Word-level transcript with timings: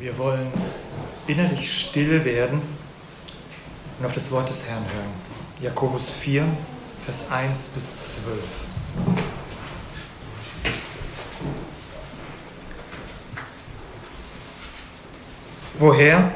Wir 0.00 0.16
wollen 0.16 0.52
innerlich 1.26 1.76
still 1.76 2.24
werden 2.24 2.62
und 3.98 4.06
auf 4.06 4.12
das 4.12 4.30
Wort 4.30 4.48
des 4.48 4.68
Herrn 4.68 4.84
hören. 4.94 5.10
Jakobus 5.60 6.12
4, 6.12 6.44
Vers 7.04 7.32
1 7.32 7.70
bis 7.70 8.22
12. 8.22 8.38
Woher 15.80 16.30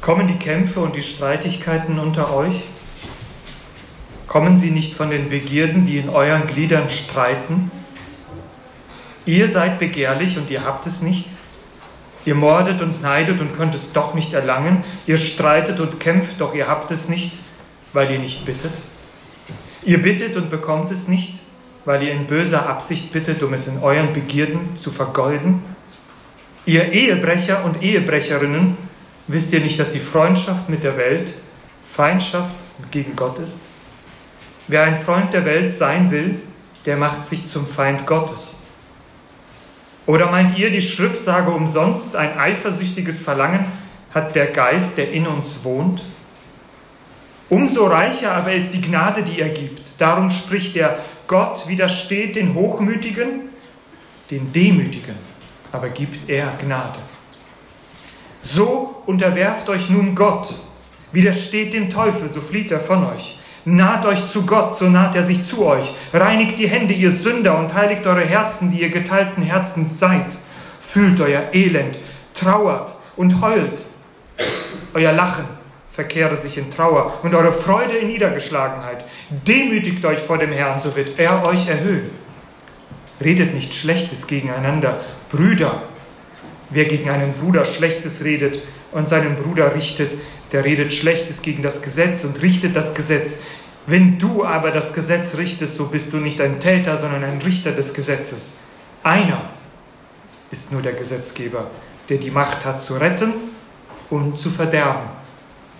kommen 0.00 0.28
die 0.28 0.38
Kämpfe 0.38 0.78
und 0.78 0.94
die 0.94 1.02
Streitigkeiten 1.02 1.98
unter 1.98 2.32
euch? 2.32 2.62
Kommen 4.28 4.56
sie 4.56 4.70
nicht 4.70 4.94
von 4.94 5.10
den 5.10 5.30
Begierden, 5.30 5.84
die 5.84 5.98
in 5.98 6.10
euren 6.10 6.46
Gliedern 6.46 6.88
streiten? 6.88 7.72
Ihr 9.26 9.48
seid 9.48 9.80
begehrlich 9.80 10.38
und 10.38 10.48
ihr 10.50 10.64
habt 10.64 10.86
es 10.86 11.02
nicht. 11.02 11.26
Ihr 12.28 12.34
mordet 12.34 12.82
und 12.82 13.00
neidet 13.00 13.40
und 13.40 13.56
könnt 13.56 13.74
es 13.74 13.94
doch 13.94 14.12
nicht 14.12 14.34
erlangen. 14.34 14.84
Ihr 15.06 15.16
streitet 15.16 15.80
und 15.80 15.98
kämpft, 15.98 16.42
doch 16.42 16.54
ihr 16.54 16.68
habt 16.68 16.90
es 16.90 17.08
nicht, 17.08 17.32
weil 17.94 18.10
ihr 18.10 18.18
nicht 18.18 18.44
bittet. 18.44 18.72
Ihr 19.82 20.02
bittet 20.02 20.36
und 20.36 20.50
bekommt 20.50 20.90
es 20.90 21.08
nicht, 21.08 21.40
weil 21.86 22.02
ihr 22.02 22.12
in 22.12 22.26
böser 22.26 22.68
Absicht 22.68 23.14
bittet, 23.14 23.42
um 23.42 23.54
es 23.54 23.66
in 23.66 23.78
euren 23.78 24.12
Begierden 24.12 24.76
zu 24.76 24.90
vergolden. 24.90 25.62
Ihr 26.66 26.92
Ehebrecher 26.92 27.64
und 27.64 27.82
Ehebrecherinnen, 27.82 28.76
wisst 29.26 29.54
ihr 29.54 29.60
nicht, 29.60 29.80
dass 29.80 29.92
die 29.92 29.98
Freundschaft 29.98 30.68
mit 30.68 30.84
der 30.84 30.98
Welt 30.98 31.32
Feindschaft 31.90 32.56
gegen 32.90 33.16
Gott 33.16 33.38
ist? 33.38 33.60
Wer 34.66 34.82
ein 34.82 34.98
Freund 34.98 35.32
der 35.32 35.46
Welt 35.46 35.72
sein 35.72 36.10
will, 36.10 36.38
der 36.84 36.98
macht 36.98 37.24
sich 37.24 37.46
zum 37.46 37.66
Feind 37.66 38.04
Gottes. 38.04 38.57
Oder 40.08 40.30
meint 40.30 40.56
ihr, 40.56 40.70
die 40.70 40.80
Schrift 40.80 41.22
sage 41.22 41.50
umsonst, 41.50 42.16
ein 42.16 42.38
eifersüchtiges 42.38 43.20
Verlangen 43.20 43.66
hat 44.14 44.34
der 44.34 44.46
Geist, 44.46 44.96
der 44.96 45.12
in 45.12 45.26
uns 45.26 45.62
wohnt? 45.64 46.02
Umso 47.50 47.86
reicher 47.86 48.32
aber 48.32 48.54
ist 48.54 48.72
die 48.72 48.80
Gnade, 48.80 49.22
die 49.22 49.38
er 49.38 49.50
gibt. 49.50 50.00
Darum 50.00 50.30
spricht 50.30 50.76
er, 50.76 50.98
Gott 51.26 51.68
widersteht 51.68 52.36
den 52.36 52.54
Hochmütigen, 52.54 53.50
den 54.30 54.50
Demütigen, 54.50 55.16
aber 55.72 55.90
gibt 55.90 56.30
er 56.30 56.54
Gnade. 56.58 57.00
So 58.40 59.02
unterwerft 59.04 59.68
euch 59.68 59.90
nun 59.90 60.14
Gott, 60.14 60.54
widersteht 61.12 61.74
dem 61.74 61.90
Teufel, 61.90 62.32
so 62.32 62.40
flieht 62.40 62.70
er 62.70 62.80
von 62.80 63.04
euch. 63.04 63.40
Naht 63.64 64.06
euch 64.06 64.26
zu 64.26 64.46
Gott, 64.46 64.78
so 64.78 64.88
naht 64.88 65.14
er 65.14 65.22
sich 65.22 65.44
zu 65.44 65.66
euch. 65.66 65.92
Reinigt 66.12 66.58
die 66.58 66.68
Hände, 66.68 66.94
ihr 66.94 67.10
Sünder, 67.10 67.58
und 67.58 67.74
heiligt 67.74 68.06
eure 68.06 68.24
Herzen, 68.24 68.70
die 68.70 68.80
ihr 68.80 68.90
geteilten 68.90 69.42
Herzens 69.42 69.98
seid. 69.98 70.38
Fühlt 70.80 71.20
euer 71.20 71.42
Elend, 71.52 71.98
trauert 72.34 72.94
und 73.16 73.42
heult. 73.42 73.84
Euer 74.94 75.12
Lachen 75.12 75.44
verkehre 75.90 76.36
sich 76.36 76.56
in 76.56 76.70
Trauer 76.70 77.18
und 77.22 77.34
eure 77.34 77.52
Freude 77.52 77.96
in 77.96 78.08
Niedergeschlagenheit. 78.08 79.04
Demütigt 79.30 80.04
euch 80.04 80.20
vor 80.20 80.38
dem 80.38 80.52
Herrn, 80.52 80.80
so 80.80 80.94
wird 80.94 81.18
er 81.18 81.46
euch 81.46 81.68
erhöhen. 81.68 82.10
Redet 83.20 83.52
nicht 83.52 83.74
Schlechtes 83.74 84.26
gegeneinander. 84.26 85.00
Brüder, 85.30 85.82
wer 86.70 86.84
gegen 86.84 87.10
einen 87.10 87.34
Bruder 87.34 87.64
Schlechtes 87.64 88.24
redet 88.24 88.60
und 88.92 89.08
seinen 89.08 89.36
Bruder 89.36 89.74
richtet, 89.74 90.12
der 90.52 90.64
redet 90.64 90.92
Schlechtes 90.92 91.42
gegen 91.42 91.62
das 91.62 91.82
Gesetz 91.82 92.24
und 92.24 92.40
richtet 92.40 92.74
das 92.74 92.94
Gesetz. 92.94 93.40
Wenn 93.86 94.18
du 94.18 94.44
aber 94.44 94.70
das 94.70 94.92
Gesetz 94.92 95.36
richtest, 95.36 95.76
so 95.76 95.86
bist 95.86 96.12
du 96.12 96.18
nicht 96.18 96.40
ein 96.40 96.60
Täter, 96.60 96.96
sondern 96.96 97.24
ein 97.24 97.40
Richter 97.40 97.72
des 97.72 97.94
Gesetzes. 97.94 98.54
Einer 99.02 99.42
ist 100.50 100.72
nur 100.72 100.82
der 100.82 100.92
Gesetzgeber, 100.92 101.70
der 102.08 102.18
die 102.18 102.30
Macht 102.30 102.64
hat 102.64 102.82
zu 102.82 102.96
retten 102.96 103.32
und 104.10 104.38
zu 104.38 104.50
verderben. 104.50 105.08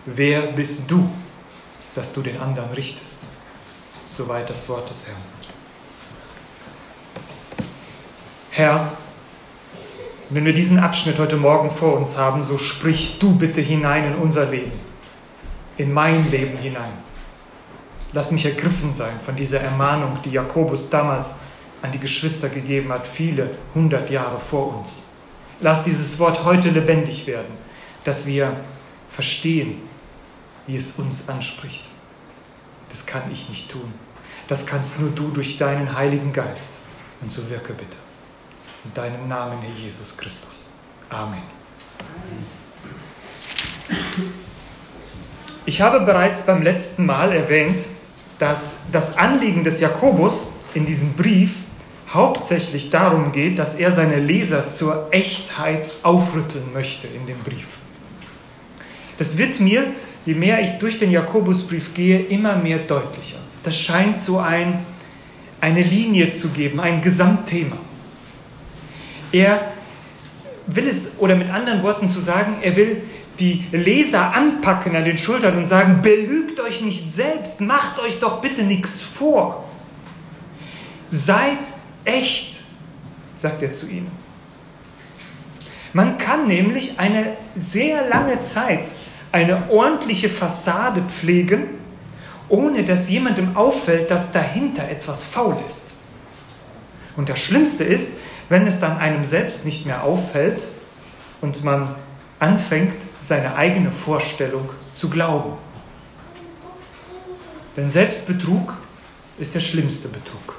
Wer 0.06 0.41
bist 0.41 0.91
du, 0.91 1.11
dass 1.95 2.12
du 2.12 2.22
den 2.22 2.39
anderen 2.41 2.70
richtest? 2.70 3.25
Soweit 4.06 4.49
das 4.49 4.69
Wort 4.69 4.88
des 4.88 5.06
Herrn. 5.06 5.16
Herr, 8.50 8.93
wenn 10.31 10.44
wir 10.44 10.53
diesen 10.53 10.78
Abschnitt 10.78 11.19
heute 11.19 11.37
Morgen 11.37 11.71
vor 11.71 11.94
uns 11.97 12.19
haben, 12.19 12.43
so 12.43 12.59
sprich 12.59 13.19
du 13.19 13.34
bitte 13.34 13.61
hinein 13.61 14.12
in 14.12 14.15
unser 14.15 14.47
Leben, 14.47 14.72
in 15.78 15.93
mein 15.93 16.31
Leben 16.31 16.59
hinein. 16.59 16.93
Lass 18.12 18.31
mich 18.31 18.44
ergriffen 18.44 18.93
sein 18.93 19.21
von 19.25 19.37
dieser 19.37 19.61
Ermahnung, 19.61 20.19
die 20.25 20.31
Jakobus 20.31 20.91
damals 20.91 21.37
an 21.83 21.93
die 21.93 21.99
Geschwister 21.99 22.49
gegeben 22.49 22.93
hat, 22.93 23.06
viele 23.06 23.50
hundert 23.75 24.11
Jahre 24.11 24.38
vor 24.38 24.77
uns. 24.78 25.09
Lass 25.61 25.84
dieses 25.84 26.19
Wort 26.19 26.44
heute 26.44 26.71
lebendig 26.71 27.27
werden, 27.27 27.53
dass 28.05 28.27
wir 28.27 28.53
verstehen, 29.09 29.81
wie 30.67 30.77
es 30.77 30.93
uns 30.93 31.28
anspricht. 31.28 31.84
Das 32.88 33.06
kann 33.06 33.22
ich 33.33 33.49
nicht 33.49 33.71
tun. 33.71 33.93
Das 34.47 34.67
kannst 34.67 35.00
nur 35.00 35.11
du 35.11 35.28
durch 35.28 35.59
deinen 35.59 35.97
Heiligen 35.97 36.33
Geist. 36.33 36.75
Und 37.21 37.33
so 37.33 37.49
wirke 37.50 37.72
bitte. 37.72 37.97
In 38.84 38.94
deinem 38.94 39.28
Namen, 39.28 39.59
Herr 39.61 39.83
Jesus 39.83 40.16
Christus. 40.16 40.71
Amen. 41.11 41.43
Ich 45.66 45.81
habe 45.81 46.00
bereits 46.00 46.47
beim 46.47 46.62
letzten 46.62 47.05
Mal 47.05 47.33
erwähnt, 47.33 47.84
dass 48.38 48.78
das 48.93 49.19
Anliegen 49.19 49.65
des 49.65 49.81
Jakobus 49.81 50.53
in 50.75 50.87
diesem 50.87 51.15
Brief 51.15 51.62
hauptsächlich 52.09 52.91
darum 52.91 53.33
geht, 53.33 53.59
dass 53.59 53.75
er 53.75 53.93
seine 53.93 54.17
Leser 54.17 54.69
zur 54.69 55.09
Echtheit 55.11 55.91
aufrütteln 56.03 56.72
möchte 56.72 57.06
in 57.06 57.27
dem 57.27 57.38
Brief. 57.41 57.78
Das 59.19 59.37
wird 59.37 59.61
mir, 59.61 59.93
je 60.25 60.34
mehr 60.34 60.61
ich 60.61 60.78
durch 60.78 60.99
den 60.99 61.11
Jakobusbrief 61.11 61.94
gehe, 61.94 62.21
immer 62.21 62.56
mehr 62.56 62.78
deutlicher. 62.78 63.38
Das 63.62 63.78
scheint 63.78 64.21
so 64.21 64.38
ein, 64.38 64.78
eine 65.61 65.83
Linie 65.83 66.31
zu 66.31 66.50
geben, 66.50 66.81
ein 66.81 67.03
Gesamtthema. 67.03 67.77
Er 69.33 69.61
will 70.66 70.89
es, 70.89 71.19
oder 71.19 71.34
mit 71.34 71.50
anderen 71.50 71.83
Worten 71.83 72.09
zu 72.09 72.21
sagen, 72.21 72.59
er 72.62 72.77
will 72.77 73.03
die 73.39 73.65
Leser 73.72 74.34
anpacken 74.34 74.97
an 74.97 75.05
den 75.05 75.16
Schultern 75.16 75.56
und 75.56 75.66
sagen, 75.66 76.00
belügt 76.03 76.61
euch 76.61 76.83
nicht 76.83 77.11
selbst, 77.11 77.61
macht 77.61 77.99
euch 78.00 78.19
doch 78.19 78.41
bitte 78.41 78.65
nichts 78.65 79.03
vor. 79.03 79.65
Seid 81.09 81.59
echt, 82.05 82.61
sagt 83.37 83.62
er 83.62 83.72
zu 83.72 83.88
ihnen. 83.88 84.11
Man 85.93 86.19
kann 86.19 86.47
nämlich 86.47 86.99
eine 86.99 87.37
sehr 87.56 88.09
lange 88.09 88.41
Zeit 88.41 88.91
eine 89.33 89.71
ordentliche 89.71 90.28
Fassade 90.28 91.03
pflegen, 91.03 91.67
ohne 92.49 92.83
dass 92.83 93.11
jemandem 93.11 93.56
auffällt, 93.56 94.11
dass 94.11 94.33
dahinter 94.33 94.88
etwas 94.88 95.25
faul 95.25 95.56
ist. 95.67 95.93
Und 97.17 97.28
das 97.28 97.38
Schlimmste 97.41 97.84
ist, 97.84 98.12
wenn 98.48 98.66
es 98.66 98.81
dann 98.81 98.98
einem 98.98 99.25
selbst 99.25 99.64
nicht 99.64 99.86
mehr 99.86 100.04
auffällt 100.04 100.66
und 101.41 101.64
man 101.64 101.94
anfängt, 102.38 102.94
seine 103.19 103.56
eigene 103.56 103.91
Vorstellung 103.91 104.70
zu 104.92 105.10
glauben. 105.10 105.59
Denn 107.76 107.91
Selbstbetrug 107.91 108.76
ist 109.38 109.54
der 109.54 109.60
schlimmste 109.60 110.08
Betrug. 110.08 110.56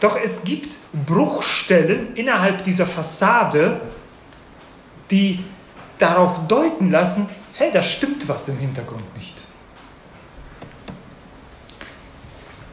Doch 0.00 0.18
es 0.22 0.44
gibt 0.44 0.76
Bruchstellen 1.06 2.14
innerhalb 2.16 2.64
dieser 2.64 2.86
Fassade, 2.86 3.80
die 5.10 5.44
darauf 5.98 6.46
deuten 6.48 6.90
lassen, 6.90 7.28
hey, 7.54 7.70
da 7.70 7.82
stimmt 7.82 8.26
was 8.28 8.48
im 8.48 8.58
Hintergrund 8.58 9.14
nicht. 9.16 9.44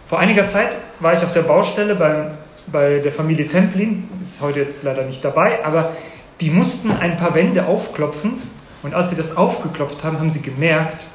Vor 0.05 0.19
einiger 0.19 0.47
Zeit 0.47 0.77
war 1.01 1.13
ich 1.13 1.23
auf 1.23 1.33
der 1.33 1.41
Baustelle 1.41 1.95
beim 1.95 2.31
bei 2.71 2.99
der 2.99 3.11
Familie 3.11 3.47
Templin, 3.47 4.09
ist 4.21 4.41
heute 4.41 4.59
jetzt 4.59 4.83
leider 4.83 5.03
nicht 5.03 5.23
dabei, 5.23 5.63
aber 5.63 5.95
die 6.41 6.49
mussten 6.49 6.91
ein 6.91 7.17
paar 7.17 7.33
Wände 7.33 7.65
aufklopfen 7.65 8.41
und 8.83 8.93
als 8.93 9.09
sie 9.09 9.15
das 9.15 9.37
aufgeklopft 9.37 10.03
haben, 10.03 10.19
haben 10.19 10.29
sie 10.29 10.41
gemerkt, 10.41 11.07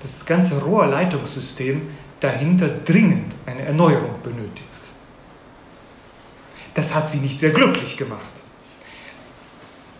dass 0.00 0.18
das 0.18 0.26
ganze 0.26 0.60
Rohrleitungssystem 0.62 1.88
dahinter 2.20 2.68
dringend 2.84 3.34
eine 3.46 3.62
Erneuerung 3.62 4.20
benötigt. 4.22 4.62
Das 6.74 6.94
hat 6.94 7.08
sie 7.08 7.18
nicht 7.18 7.40
sehr 7.40 7.50
glücklich 7.50 7.96
gemacht. 7.96 8.22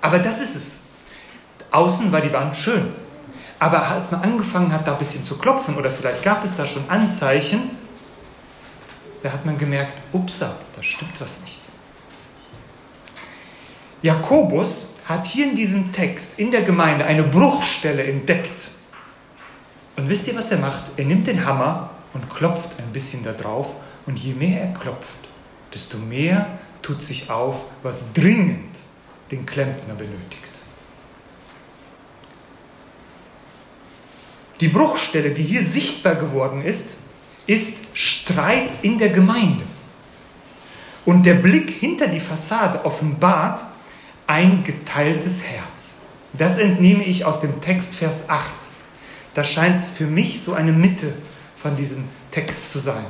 Aber 0.01 0.19
das 0.19 0.41
ist 0.41 0.55
es. 0.55 0.81
Außen 1.71 2.13
war 2.13 2.21
die 2.21 2.33
Wand 2.33 2.57
schön. 2.57 2.93
Aber 3.59 3.89
als 3.89 4.11
man 4.11 4.23
angefangen 4.23 4.73
hat, 4.73 4.87
da 4.87 4.93
ein 4.93 4.99
bisschen 4.99 5.25
zu 5.25 5.37
klopfen, 5.39 5.77
oder 5.77 5.91
vielleicht 5.91 6.23
gab 6.23 6.45
es 6.45 6.57
da 6.57 6.67
schon 6.67 6.89
Anzeichen, 6.89 7.71
da 9.23 9.33
hat 9.33 9.45
man 9.45 9.59
gemerkt, 9.59 10.01
upsa, 10.13 10.57
da 10.75 10.83
stimmt 10.83 11.21
was 11.21 11.41
nicht. 11.43 11.59
Jakobus 14.03 14.95
hat 15.07 15.27
hier 15.27 15.47
in 15.47 15.57
diesem 15.57 15.93
Text 15.93 16.39
in 16.39 16.51
der 16.51 16.63
Gemeinde 16.63 17.05
eine 17.05 17.25
Bruchstelle 17.25 18.05
entdeckt. 18.05 18.69
Und 19.97 20.09
wisst 20.09 20.29
ihr, 20.29 20.37
was 20.37 20.53
er 20.53 20.59
macht? 20.59 20.93
Er 20.97 21.05
nimmt 21.05 21.27
den 21.27 21.45
Hammer 21.45 21.91
und 22.15 22.31
klopft 22.31 22.79
ein 22.79 22.93
bisschen 22.93 23.25
da 23.25 23.33
drauf. 23.33 23.75
Und 24.07 24.19
je 24.19 24.35
mehr 24.35 24.63
er 24.63 24.73
klopft, 24.73 25.19
desto 25.75 25.99
mehr 25.99 26.47
tut 26.83 27.03
sich 27.03 27.31
auf, 27.31 27.65
was 27.83 28.13
dringend 28.13 28.79
den 29.31 29.45
Klempner 29.45 29.95
benötigt. 29.95 30.49
Die 34.61 34.69
Bruchstelle, 34.69 35.31
die 35.31 35.43
hier 35.43 35.63
sichtbar 35.63 36.17
geworden 36.17 36.65
ist, 36.65 36.97
ist 37.49 37.79
Streit 37.95 38.73
in 38.83 38.99
der 38.99 39.09
Gemeinde. 39.09 39.65
Und 41.05 41.25
der 41.25 41.35
Blick 41.35 41.71
hinter 41.71 42.07
die 42.07 42.21
Fassade 42.21 42.85
offenbart 42.85 43.65
ein 44.27 44.63
geteiltes 44.63 45.43
Herz. 45.43 46.03
Das 46.35 46.59
entnehme 46.59 47.03
ich 47.03 47.25
aus 47.25 47.41
dem 47.41 47.61
Text 47.63 47.95
Vers 47.95 48.29
8. 48.29 48.45
Das 49.33 49.51
scheint 49.51 49.87
für 49.87 50.07
mich 50.07 50.43
so 50.43 50.53
eine 50.53 50.73
Mitte 50.73 51.15
von 51.57 51.75
diesem 51.75 52.05
Text 52.31 52.71
zu 52.71 52.79
sein. 52.79 53.07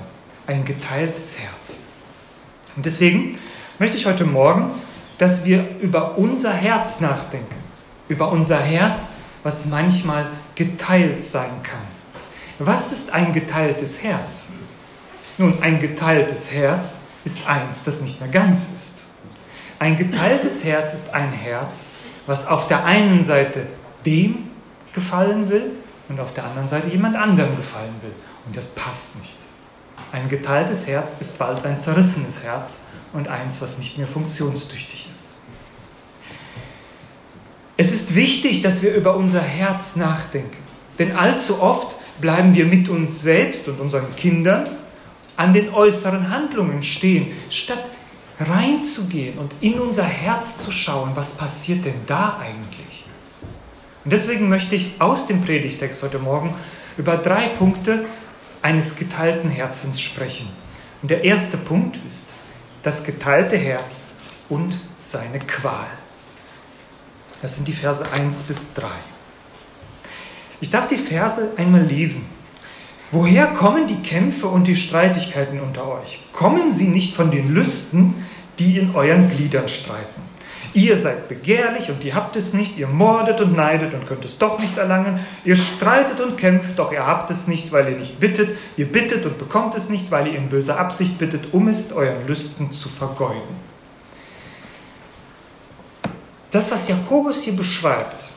Ein 0.46 0.64
geteiltes 0.64 1.40
Herz. 1.40 1.86
Und 2.76 2.86
deswegen 2.86 3.36
möchte 3.80 3.96
ich 3.96 4.06
heute 4.06 4.24
Morgen, 4.24 4.70
dass 5.18 5.44
wir 5.44 5.66
über 5.80 6.16
unser 6.16 6.52
Herz 6.52 7.00
nachdenken. 7.00 7.56
Über 8.08 8.30
unser 8.30 8.60
Herz, 8.60 9.14
was 9.42 9.66
manchmal 9.66 10.26
geteilt 10.54 11.26
sein 11.26 11.50
kann. 11.64 11.97
Was 12.58 12.92
ist 12.92 13.12
ein 13.12 13.32
geteiltes 13.32 14.02
Herz? 14.02 14.52
Nun, 15.36 15.62
ein 15.62 15.78
geteiltes 15.78 16.52
Herz 16.52 17.02
ist 17.24 17.46
eins, 17.46 17.84
das 17.84 18.00
nicht 18.00 18.20
mehr 18.20 18.28
ganz 18.28 18.70
ist. 18.70 18.94
Ein 19.78 19.96
geteiltes 19.96 20.64
Herz 20.64 20.92
ist 20.92 21.14
ein 21.14 21.30
Herz, 21.32 21.90
was 22.26 22.46
auf 22.46 22.66
der 22.66 22.84
einen 22.84 23.22
Seite 23.22 23.66
dem 24.04 24.50
gefallen 24.92 25.48
will 25.48 25.70
und 26.08 26.18
auf 26.18 26.34
der 26.34 26.44
anderen 26.44 26.66
Seite 26.66 26.88
jemand 26.88 27.14
anderem 27.14 27.54
gefallen 27.54 27.94
will. 28.02 28.12
Und 28.46 28.56
das 28.56 28.68
passt 28.68 29.18
nicht. 29.20 29.36
Ein 30.10 30.28
geteiltes 30.28 30.86
Herz 30.86 31.18
ist 31.20 31.38
bald 31.38 31.64
ein 31.64 31.78
zerrissenes 31.78 32.42
Herz 32.42 32.80
und 33.12 33.28
eins, 33.28 33.60
was 33.60 33.78
nicht 33.78 33.98
mehr 33.98 34.08
funktionstüchtig 34.08 35.06
ist. 35.10 35.36
Es 37.76 37.92
ist 37.92 38.16
wichtig, 38.16 38.62
dass 38.62 38.82
wir 38.82 38.94
über 38.94 39.14
unser 39.14 39.42
Herz 39.42 39.94
nachdenken. 39.94 40.56
Denn 40.98 41.14
allzu 41.14 41.62
oft 41.62 41.96
bleiben 42.20 42.54
wir 42.54 42.66
mit 42.66 42.88
uns 42.88 43.22
selbst 43.22 43.68
und 43.68 43.80
unseren 43.80 44.14
Kindern 44.16 44.68
an 45.36 45.52
den 45.52 45.72
äußeren 45.72 46.30
Handlungen 46.30 46.82
stehen, 46.82 47.32
statt 47.50 47.84
reinzugehen 48.40 49.38
und 49.38 49.54
in 49.60 49.80
unser 49.80 50.04
Herz 50.04 50.58
zu 50.58 50.70
schauen, 50.70 51.12
was 51.14 51.36
passiert 51.36 51.84
denn 51.84 52.00
da 52.06 52.38
eigentlich? 52.40 53.04
Und 54.04 54.12
deswegen 54.12 54.48
möchte 54.48 54.74
ich 54.74 55.00
aus 55.00 55.26
dem 55.26 55.42
Predigtext 55.42 56.02
heute 56.02 56.18
Morgen 56.18 56.54
über 56.96 57.16
drei 57.16 57.48
Punkte 57.48 58.06
eines 58.62 58.96
geteilten 58.96 59.50
Herzens 59.50 60.00
sprechen. 60.00 60.48
Und 61.02 61.10
der 61.10 61.24
erste 61.24 61.56
Punkt 61.56 61.98
ist 62.06 62.34
das 62.82 63.04
geteilte 63.04 63.56
Herz 63.56 64.08
und 64.48 64.78
seine 64.96 65.38
Qual. 65.40 65.86
Das 67.42 67.56
sind 67.56 67.68
die 67.68 67.72
Verse 67.72 68.10
1 68.10 68.42
bis 68.44 68.74
3. 68.74 68.88
Ich 70.60 70.70
darf 70.70 70.88
die 70.88 70.96
Verse 70.96 71.52
einmal 71.56 71.82
lesen. 71.82 72.26
Woher 73.10 73.46
kommen 73.46 73.86
die 73.86 74.02
Kämpfe 74.02 74.48
und 74.48 74.66
die 74.66 74.76
Streitigkeiten 74.76 75.60
unter 75.60 75.88
euch? 75.88 76.20
Kommen 76.32 76.70
sie 76.70 76.88
nicht 76.88 77.14
von 77.14 77.30
den 77.30 77.54
Lüsten, 77.54 78.26
die 78.58 78.78
in 78.78 78.94
euren 78.94 79.28
Gliedern 79.28 79.68
streiten? 79.68 80.28
Ihr 80.74 80.96
seid 80.96 81.28
begehrlich 81.28 81.90
und 81.90 82.04
ihr 82.04 82.14
habt 82.14 82.36
es 82.36 82.52
nicht, 82.52 82.76
ihr 82.76 82.88
mordet 82.88 83.40
und 83.40 83.56
neidet 83.56 83.94
und 83.94 84.06
könnt 84.06 84.24
es 84.26 84.36
doch 84.36 84.58
nicht 84.58 84.76
erlangen, 84.76 85.18
ihr 85.44 85.56
streitet 85.56 86.20
und 86.20 86.36
kämpft, 86.36 86.78
doch 86.78 86.92
ihr 86.92 87.06
habt 87.06 87.30
es 87.30 87.48
nicht, 87.48 87.72
weil 87.72 87.88
ihr 87.90 87.98
nicht 87.98 88.20
bittet, 88.20 88.56
ihr 88.76 88.86
bittet 88.86 89.24
und 89.24 89.38
bekommt 89.38 89.74
es 89.74 89.88
nicht, 89.88 90.10
weil 90.10 90.26
ihr 90.26 90.36
in 90.36 90.50
böser 90.50 90.78
Absicht 90.78 91.18
bittet, 91.18 91.54
um 91.54 91.68
es 91.68 91.90
euren 91.92 92.26
Lüsten 92.26 92.72
zu 92.74 92.90
vergeuden. 92.90 93.56
Das, 96.50 96.70
was 96.70 96.88
Jakobus 96.88 97.42
hier 97.42 97.56
beschreibt, 97.56 98.28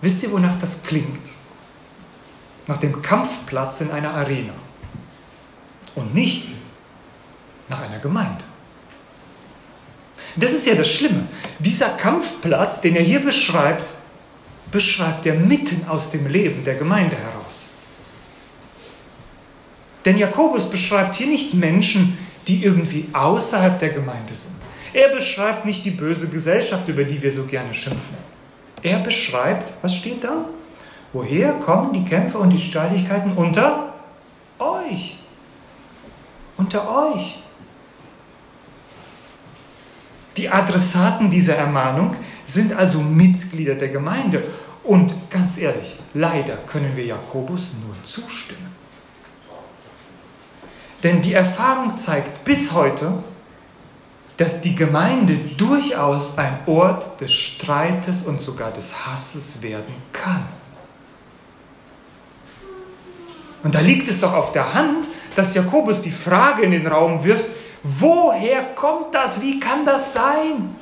wisst 0.00 0.22
ihr, 0.22 0.30
wonach 0.30 0.58
das 0.58 0.82
klingt? 0.82 1.32
Nach 2.66 2.76
dem 2.76 3.00
Kampfplatz 3.02 3.80
in 3.80 3.90
einer 3.90 4.12
Arena 4.12 4.52
und 5.94 6.14
nicht 6.14 6.48
nach 7.68 7.80
einer 7.80 7.98
Gemeinde. 7.98 8.44
Das 10.36 10.52
ist 10.52 10.66
ja 10.66 10.74
das 10.74 10.90
Schlimme. 10.90 11.26
Dieser 11.58 11.90
Kampfplatz, 11.90 12.80
den 12.80 12.94
er 12.94 13.02
hier 13.02 13.20
beschreibt, 13.20 13.90
beschreibt 14.70 15.26
er 15.26 15.34
mitten 15.34 15.88
aus 15.88 16.10
dem 16.10 16.26
Leben 16.26 16.62
der 16.62 16.74
Gemeinde 16.74 17.16
heraus. 17.16 17.70
Denn 20.04 20.16
Jakobus 20.16 20.70
beschreibt 20.70 21.16
hier 21.16 21.26
nicht 21.26 21.54
Menschen, 21.54 22.18
die 22.46 22.64
irgendwie 22.64 23.08
außerhalb 23.12 23.78
der 23.78 23.90
Gemeinde 23.90 24.34
sind. 24.34 24.54
Er 24.92 25.08
beschreibt 25.08 25.66
nicht 25.66 25.84
die 25.84 25.90
böse 25.90 26.28
Gesellschaft, 26.28 26.88
über 26.88 27.04
die 27.04 27.20
wir 27.20 27.30
so 27.30 27.44
gerne 27.44 27.74
schimpfen. 27.74 28.16
Er 28.82 28.98
beschreibt, 29.00 29.72
was 29.82 29.94
steht 29.94 30.24
da? 30.24 30.44
Woher 31.12 31.52
kommen 31.54 31.92
die 31.92 32.04
Kämpfe 32.04 32.38
und 32.38 32.50
die 32.50 32.60
Streitigkeiten 32.60 33.32
unter 33.32 33.94
euch? 34.58 35.18
Unter 36.56 37.12
euch. 37.12 37.38
Die 40.36 40.48
Adressaten 40.48 41.30
dieser 41.30 41.56
Ermahnung 41.56 42.14
sind 42.46 42.72
also 42.72 43.00
Mitglieder 43.00 43.74
der 43.74 43.88
Gemeinde. 43.88 44.44
Und 44.84 45.30
ganz 45.30 45.58
ehrlich, 45.58 45.96
leider 46.14 46.56
können 46.56 46.96
wir 46.96 47.04
Jakobus 47.04 47.72
nur 47.84 47.96
zustimmen. 48.04 48.74
Denn 51.02 51.20
die 51.20 51.34
Erfahrung 51.34 51.96
zeigt 51.96 52.44
bis 52.44 52.72
heute, 52.72 53.12
dass 54.38 54.60
die 54.60 54.76
Gemeinde 54.76 55.36
durchaus 55.56 56.38
ein 56.38 56.60
Ort 56.66 57.20
des 57.20 57.32
Streites 57.32 58.22
und 58.22 58.40
sogar 58.40 58.72
des 58.72 59.04
Hasses 59.04 59.60
werden 59.62 59.94
kann. 60.12 60.46
Und 63.64 63.74
da 63.74 63.80
liegt 63.80 64.08
es 64.08 64.20
doch 64.20 64.32
auf 64.32 64.52
der 64.52 64.72
Hand, 64.72 65.08
dass 65.34 65.54
Jakobus 65.54 66.02
die 66.02 66.12
Frage 66.12 66.62
in 66.62 66.70
den 66.70 66.86
Raum 66.86 67.24
wirft, 67.24 67.46
woher 67.82 68.62
kommt 68.76 69.12
das? 69.12 69.42
Wie 69.42 69.58
kann 69.58 69.84
das 69.84 70.14
sein? 70.14 70.76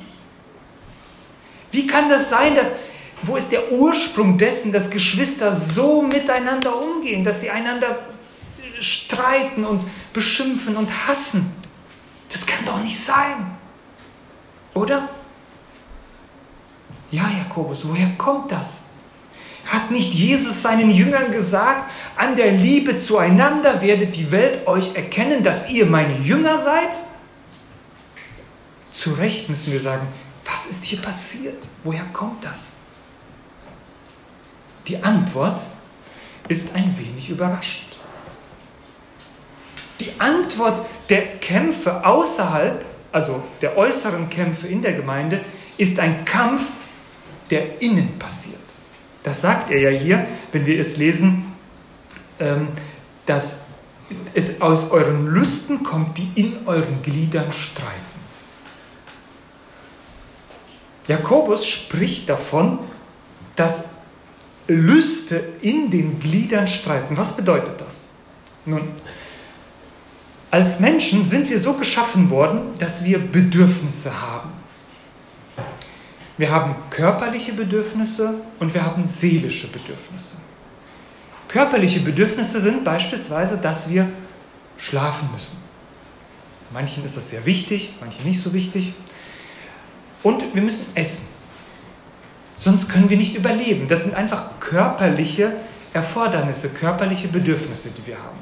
Wie 1.71 1.87
kann 1.87 2.09
das 2.09 2.29
sein, 2.29 2.53
dass, 2.53 2.73
wo 3.23 3.37
ist 3.37 3.51
der 3.51 3.71
Ursprung 3.71 4.37
dessen, 4.37 4.71
dass 4.71 4.91
Geschwister 4.91 5.51
so 5.55 6.03
miteinander 6.03 6.79
umgehen, 6.79 7.23
dass 7.23 7.41
sie 7.41 7.49
einander 7.49 7.97
streiten 8.79 9.65
und 9.65 9.83
beschimpfen 10.13 10.77
und 10.77 10.89
hassen? 11.07 11.51
Das 12.29 12.45
kann 12.45 12.65
doch 12.65 12.81
nicht 12.81 12.99
sein. 12.99 13.57
Oder? 14.73 15.09
Ja, 17.11 17.29
Jakobus, 17.29 17.87
woher 17.87 18.09
kommt 18.17 18.51
das? 18.51 18.83
Hat 19.65 19.91
nicht 19.91 20.13
Jesus 20.13 20.61
seinen 20.61 20.89
Jüngern 20.89 21.31
gesagt, 21.31 21.91
an 22.15 22.35
der 22.35 22.53
Liebe 22.53 22.97
zueinander 22.97 23.81
werdet 23.81 24.15
die 24.15 24.31
Welt 24.31 24.65
euch 24.65 24.95
erkennen, 24.95 25.43
dass 25.43 25.69
ihr 25.69 25.85
meine 25.85 26.17
Jünger 26.19 26.57
seid? 26.57 26.97
Zu 28.91 29.13
Recht 29.13 29.49
müssen 29.49 29.73
wir 29.73 29.79
sagen, 29.79 30.07
was 30.45 30.67
ist 30.67 30.85
hier 30.85 31.01
passiert? 31.01 31.67
Woher 31.83 32.05
kommt 32.13 32.43
das? 32.43 32.73
Die 34.87 35.03
Antwort 35.03 35.61
ist 36.47 36.73
ein 36.73 36.97
wenig 36.97 37.29
überraschend. 37.29 37.96
Die 39.99 40.11
Antwort 40.19 40.85
der 41.09 41.37
Kämpfe 41.39 42.05
außerhalb, 42.05 42.85
also 43.11 43.43
der 43.61 43.77
äußeren 43.77 44.29
Kämpfe 44.29 44.67
in 44.67 44.81
der 44.81 44.93
Gemeinde, 44.93 45.41
ist 45.77 45.99
ein 45.99 46.25
Kampf, 46.25 46.71
der 47.49 47.81
innen 47.81 48.19
passiert. 48.19 48.59
Das 49.23 49.41
sagt 49.41 49.71
er 49.71 49.79
ja 49.79 49.89
hier, 49.89 50.27
wenn 50.51 50.65
wir 50.65 50.79
es 50.79 50.97
lesen, 50.97 51.53
ähm, 52.39 52.67
dass 53.25 53.61
es 54.33 54.61
aus 54.61 54.91
euren 54.91 55.27
Lüsten 55.27 55.83
kommt, 55.83 56.17
die 56.17 56.29
in 56.35 56.65
euren 56.65 57.01
Gliedern 57.01 57.51
streiten. 57.51 58.17
Jakobus 61.07 61.67
spricht 61.67 62.29
davon, 62.29 62.79
dass 63.55 63.89
Lüste 64.67 65.41
in 65.61 65.89
den 65.89 66.19
Gliedern 66.19 66.67
streiten. 66.67 67.17
Was 67.17 67.35
bedeutet 67.35 67.79
das? 67.79 68.15
Nun, 68.65 68.89
als 70.49 70.79
Menschen 70.79 71.23
sind 71.23 71.49
wir 71.49 71.59
so 71.59 71.73
geschaffen 71.73 72.29
worden, 72.29 72.61
dass 72.79 73.03
wir 73.03 73.19
Bedürfnisse 73.19 74.11
haben. 74.21 74.51
Wir 76.37 76.51
haben 76.51 76.75
körperliche 76.89 77.53
Bedürfnisse 77.53 78.35
und 78.59 78.73
wir 78.73 78.85
haben 78.85 79.03
seelische 79.03 79.67
Bedürfnisse. 79.71 80.37
Körperliche 81.47 82.01
Bedürfnisse 82.01 82.61
sind 82.61 82.83
beispielsweise, 82.83 83.57
dass 83.57 83.89
wir 83.89 84.07
schlafen 84.77 85.29
müssen. 85.33 85.57
Manchen 86.71 87.03
ist 87.03 87.15
das 87.17 87.29
sehr 87.29 87.45
wichtig, 87.45 87.93
manchen 87.99 88.25
nicht 88.25 88.41
so 88.41 88.53
wichtig. 88.53 88.93
Und 90.21 90.43
wir 90.53 90.61
müssen 90.61 90.87
essen. 90.95 91.27
Sonst 92.55 92.89
können 92.89 93.09
wir 93.09 93.17
nicht 93.17 93.35
überleben. 93.35 93.87
Das 93.87 94.03
sind 94.03 94.15
einfach 94.15 94.59
körperliche 94.59 95.53
Erfordernisse, 95.93 96.69
körperliche 96.69 97.27
Bedürfnisse, 97.29 97.89
die 97.91 98.05
wir 98.07 98.17
haben. 98.17 98.37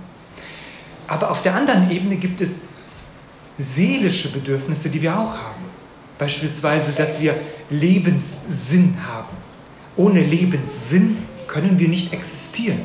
Aber 1.07 1.31
auf 1.31 1.41
der 1.41 1.55
anderen 1.55 1.89
Ebene 1.91 2.17
gibt 2.17 2.41
es 2.41 2.61
seelische 3.57 4.31
Bedürfnisse, 4.31 4.89
die 4.89 5.01
wir 5.01 5.17
auch 5.17 5.33
haben. 5.33 5.65
Beispielsweise, 6.17 6.93
dass 6.93 7.21
wir 7.21 7.35
Lebenssinn 7.69 8.97
haben. 9.07 9.35
Ohne 9.97 10.21
Lebenssinn 10.21 11.17
können 11.47 11.77
wir 11.79 11.87
nicht 11.87 12.13
existieren. 12.13 12.81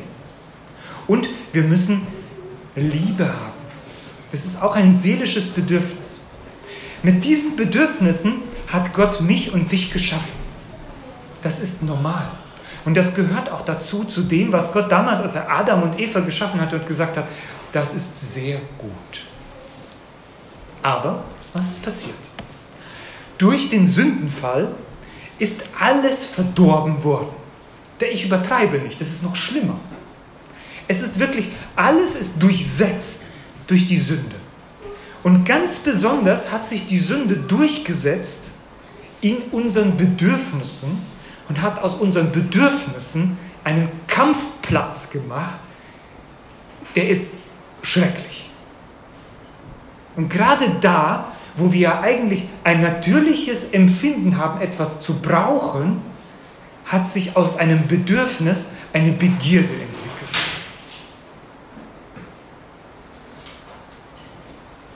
Und 1.07 1.27
wir 1.51 1.63
müssen 1.63 2.07
Liebe 2.75 3.25
haben. 3.25 3.51
Das 4.31 4.45
ist 4.45 4.61
auch 4.61 4.75
ein 4.75 4.93
seelisches 4.93 5.49
Bedürfnis. 5.49 6.25
Mit 7.03 7.23
diesen 7.25 7.55
Bedürfnissen 7.55 8.33
hat 8.67 8.93
Gott 8.93 9.21
mich 9.21 9.53
und 9.53 9.71
dich 9.71 9.91
geschaffen. 9.91 10.39
Das 11.41 11.59
ist 11.59 11.83
normal. 11.83 12.27
Und 12.85 12.95
das 12.95 13.13
gehört 13.13 13.51
auch 13.51 13.61
dazu, 13.61 14.03
zu 14.05 14.21
dem, 14.21 14.51
was 14.51 14.71
Gott 14.71 14.91
damals, 14.91 15.19
als 15.19 15.35
er 15.35 15.51
Adam 15.51 15.83
und 15.83 15.99
Eva 15.99 16.21
geschaffen 16.21 16.61
hat 16.61 16.73
und 16.73 16.87
gesagt 16.87 17.17
hat, 17.17 17.27
das 17.71 17.93
ist 17.93 18.33
sehr 18.33 18.59
gut. 18.77 19.25
Aber 20.81 21.23
was 21.53 21.69
ist 21.69 21.83
passiert? 21.83 22.15
Durch 23.37 23.69
den 23.69 23.87
Sündenfall 23.87 24.69
ist 25.39 25.61
alles 25.79 26.25
verdorben 26.25 27.03
worden. 27.03 27.29
Ich 27.99 28.25
übertreibe 28.25 28.79
nicht, 28.79 28.99
das 28.99 29.09
ist 29.09 29.23
noch 29.23 29.35
schlimmer. 29.35 29.79
Es 30.87 31.01
ist 31.01 31.19
wirklich, 31.19 31.51
alles 31.75 32.15
ist 32.15 32.41
durchsetzt 32.41 33.25
durch 33.67 33.85
die 33.85 33.97
Sünde. 33.97 34.35
Und 35.23 35.45
ganz 35.45 35.79
besonders 35.79 36.51
hat 36.51 36.65
sich 36.65 36.87
die 36.87 36.99
Sünde 36.99 37.35
durchgesetzt 37.35 38.51
in 39.21 39.37
unseren 39.51 39.95
Bedürfnissen 39.95 40.97
und 41.47 41.61
hat 41.61 41.79
aus 41.79 41.95
unseren 41.95 42.31
Bedürfnissen 42.31 43.37
einen 43.63 43.89
Kampfplatz 44.07 45.11
gemacht, 45.11 45.59
der 46.95 47.09
ist 47.09 47.41
schrecklich. 47.81 48.49
Und 50.15 50.29
gerade 50.29 50.65
da, 50.81 51.31
wo 51.55 51.71
wir 51.71 52.01
eigentlich 52.01 52.47
ein 52.63 52.81
natürliches 52.81 53.71
Empfinden 53.71 54.37
haben, 54.37 54.61
etwas 54.61 55.01
zu 55.01 55.19
brauchen, 55.19 56.01
hat 56.85 57.07
sich 57.07 57.37
aus 57.37 57.57
einem 57.57 57.87
Bedürfnis 57.87 58.71
eine 58.93 59.11
Begierde 59.11 59.73
entwickelt. 59.73 60.01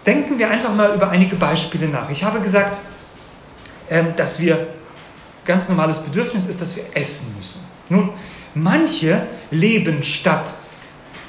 Denken 0.06 0.38
wir 0.38 0.50
einfach 0.50 0.74
mal 0.74 0.94
über 0.94 1.10
einige 1.10 1.36
Beispiele 1.36 1.88
nach. 1.88 2.10
Ich 2.10 2.24
habe 2.24 2.39
gesagt, 2.39 2.80
ähm, 3.89 4.13
dass 4.15 4.39
wir 4.39 4.68
ganz 5.46 5.70
normales 5.70 6.00
Bedürfnis 6.00 6.48
ist, 6.48 6.60
dass 6.60 6.75
wir 6.75 6.84
essen 6.94 7.36
müssen. 7.38 7.62
Nun, 7.89 8.10
manche 8.54 9.27
leben 9.51 10.04
statt, 10.04 10.51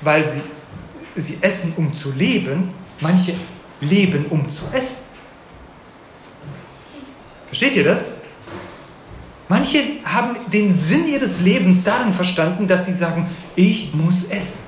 weil 0.01 0.27
sie, 0.27 0.41
sie 1.17 1.39
essen, 1.41 1.75
um 1.77 1.95
zu 1.95 2.13
leben, 2.13 2.71
manche 3.01 3.35
leben, 3.81 4.27
um 4.27 4.49
zu 4.49 4.67
essen. 4.73 5.07
Versteht 7.47 7.77
ihr 7.77 7.85
das? 7.85 8.11
Manche 9.49 9.83
haben 10.05 10.37
den 10.53 10.73
Sinn 10.73 11.07
ihres 11.07 11.41
Lebens 11.41 11.85
darin 11.85 12.13
verstanden, 12.13 12.67
dass 12.67 12.87
sie 12.87 12.93
sagen, 12.93 13.29
ich 13.55 13.95
muss 13.95 14.29
essen. 14.29 14.67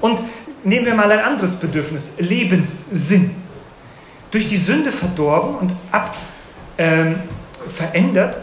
Und 0.00 0.20
nehmen 0.64 0.86
wir 0.86 0.94
mal 0.94 1.12
ein 1.12 1.20
anderes 1.20 1.56
Bedürfnis, 1.56 2.18
Lebenssinn. 2.18 3.36
Durch 4.30 4.46
die 4.46 4.56
Sünde 4.56 4.92
verdorben 4.92 5.56
und 5.56 5.72
ab 5.92 6.16
ähm, 6.78 7.16
verändert, 7.68 8.40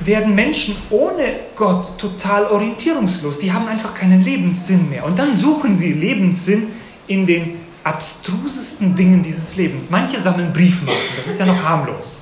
werden 0.00 0.34
Menschen 0.34 0.76
ohne 0.90 1.34
Gott 1.56 1.98
total 1.98 2.46
orientierungslos. 2.46 3.38
Die 3.38 3.52
haben 3.52 3.66
einfach 3.66 3.94
keinen 3.94 4.22
Lebenssinn 4.22 4.88
mehr. 4.90 5.04
Und 5.04 5.18
dann 5.18 5.34
suchen 5.34 5.74
sie 5.74 5.92
Lebenssinn 5.92 6.68
in 7.06 7.26
den 7.26 7.56
abstrusesten 7.82 8.94
Dingen 8.94 9.22
dieses 9.22 9.56
Lebens. 9.56 9.90
Manche 9.90 10.18
sammeln 10.18 10.52
Briefmarken, 10.52 11.16
das 11.16 11.26
ist 11.26 11.40
ja 11.40 11.46
noch 11.46 11.62
harmlos. 11.62 12.20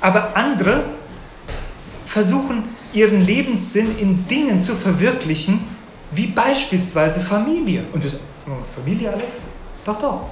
Aber 0.00 0.36
andere 0.36 0.84
versuchen 2.06 2.64
ihren 2.92 3.20
Lebenssinn 3.20 3.98
in 3.98 4.26
Dingen 4.26 4.60
zu 4.60 4.74
verwirklichen, 4.74 5.60
wie 6.12 6.26
beispielsweise 6.28 7.20
Familie. 7.20 7.84
Und 7.92 8.02
wir 8.02 8.10
sagen, 8.10 8.24
Familie, 8.74 9.12
Alex? 9.12 9.42
Doch, 9.84 9.98
doch. 9.98 10.26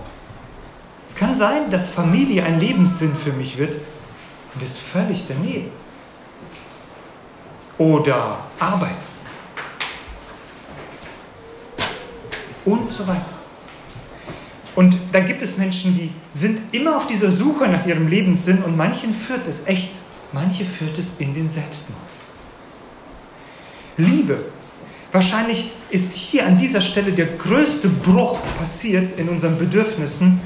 Es 1.07 1.17
kann 1.17 1.35
sein, 1.35 1.71
dass 1.71 1.91
Familie 1.91 2.45
ein 2.45 2.61
Lebenssinn 2.61 3.15
für 3.15 3.33
mich 3.33 3.59
wird 3.59 3.77
und 4.55 4.63
ist 4.63 4.79
völlig 4.79 5.25
daneben. 5.29 5.71
Oder 7.79 8.39
Arbeit. 8.59 9.09
Und 12.65 12.93
so 12.93 13.07
weiter. 13.07 13.43
Und 14.75 14.97
da 15.13 15.21
gibt 15.21 15.43
es 15.43 15.59
Menschen, 15.59 15.95
die 15.95 16.11
sind 16.31 16.61
immer 16.73 16.97
auf 16.97 17.07
dieser 17.07 17.31
Suche 17.31 17.69
nach 17.69 17.85
ihrem 17.87 18.09
Lebenssinn 18.09 18.63
und 18.63 18.77
manchen 18.77 19.13
führt 19.13 19.47
es 19.47 19.67
echt, 19.67 19.91
manche 20.33 20.65
führt 20.65 20.97
es 20.97 21.17
in 21.19 21.35
den 21.35 21.49
Selbstmord. 21.49 22.01
Liebe. 23.99 24.39
Wahrscheinlich 25.11 25.73
ist 25.91 26.15
hier 26.15 26.47
an 26.47 26.57
dieser 26.57 26.81
Stelle 26.81 27.13
der 27.13 27.27
größte 27.27 27.89
Bruch 27.89 28.39
passiert 28.59 29.19
in 29.19 29.29
unseren 29.29 29.59
Bedürfnissen, 29.59 30.41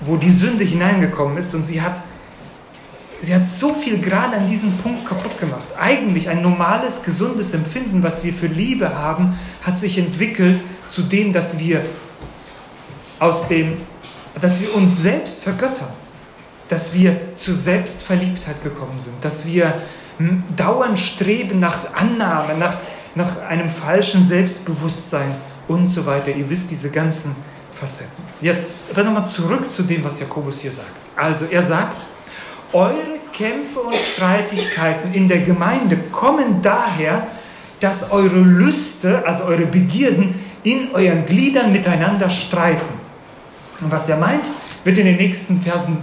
wo 0.00 0.16
die 0.16 0.30
Sünde 0.30 0.64
hineingekommen 0.64 1.36
ist 1.36 1.54
und 1.54 1.64
sie 1.64 1.82
hat, 1.82 2.00
sie 3.22 3.34
hat 3.34 3.48
so 3.48 3.74
viel 3.74 3.98
gerade 3.98 4.36
an 4.36 4.48
diesem 4.48 4.72
Punkt 4.78 5.06
kaputt 5.06 5.38
gemacht. 5.38 5.64
Eigentlich 5.78 6.28
ein 6.28 6.42
normales, 6.42 7.02
gesundes 7.02 7.54
Empfinden, 7.54 8.02
was 8.02 8.24
wir 8.24 8.32
für 8.32 8.46
Liebe 8.46 8.96
haben, 8.96 9.38
hat 9.62 9.78
sich 9.78 9.98
entwickelt 9.98 10.60
zu 10.86 11.02
dem, 11.02 11.32
dass 11.32 11.58
wir 11.58 11.84
aus 13.18 13.48
dem, 13.48 13.78
dass 14.40 14.60
wir 14.60 14.74
uns 14.74 15.02
selbst 15.02 15.42
vergöttern, 15.42 15.88
dass 16.68 16.94
wir 16.94 17.34
zur 17.34 17.54
Selbstverliebtheit 17.54 18.62
gekommen 18.62 18.98
sind, 18.98 19.14
dass 19.22 19.46
wir 19.46 19.74
dauernd 20.56 20.98
streben 20.98 21.60
nach 21.60 21.94
Annahme, 21.94 22.56
nach, 22.58 22.76
nach 23.14 23.40
einem 23.48 23.70
falschen 23.70 24.22
Selbstbewusstsein 24.22 25.34
und 25.68 25.88
so 25.88 26.06
weiter. 26.06 26.30
Ihr 26.30 26.48
wisst 26.48 26.70
diese 26.70 26.90
ganzen 26.90 27.34
Facetten. 27.72 28.24
Jetzt 28.40 28.72
aber 28.90 29.04
nochmal 29.04 29.28
zurück 29.28 29.70
zu 29.70 29.82
dem, 29.82 30.02
was 30.04 30.20
Jakobus 30.20 30.60
hier 30.60 30.70
sagt. 30.70 30.88
Also 31.16 31.46
er 31.46 31.62
sagt, 31.62 32.04
eure 32.72 33.18
Kämpfe 33.32 33.80
und 33.80 33.94
Streitigkeiten 33.94 35.12
in 35.14 35.28
der 35.28 35.40
Gemeinde 35.40 35.96
kommen 36.10 36.62
daher, 36.62 37.26
dass 37.80 38.10
eure 38.10 38.38
Lüste, 38.38 39.26
also 39.26 39.44
eure 39.44 39.66
Begierden, 39.66 40.34
in 40.62 40.90
euren 40.94 41.26
Gliedern 41.26 41.72
miteinander 41.72 42.28
streiten. 42.30 42.86
Und 43.80 43.90
was 43.92 44.08
er 44.08 44.16
meint, 44.16 44.46
wird 44.84 44.98
in 44.98 45.06
den 45.06 45.16
nächsten 45.16 45.60
Versen 45.60 45.98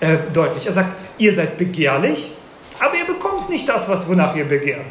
äh, 0.00 0.16
deutlich. 0.32 0.66
Er 0.66 0.72
sagt, 0.72 0.96
ihr 1.18 1.32
seid 1.32 1.56
begehrlich, 1.56 2.32
aber 2.80 2.96
ihr 2.96 3.06
bekommt 3.06 3.48
nicht 3.48 3.68
das, 3.68 3.88
was 3.88 4.08
wonach 4.08 4.34
ihr 4.34 4.44
begehrt. 4.44 4.86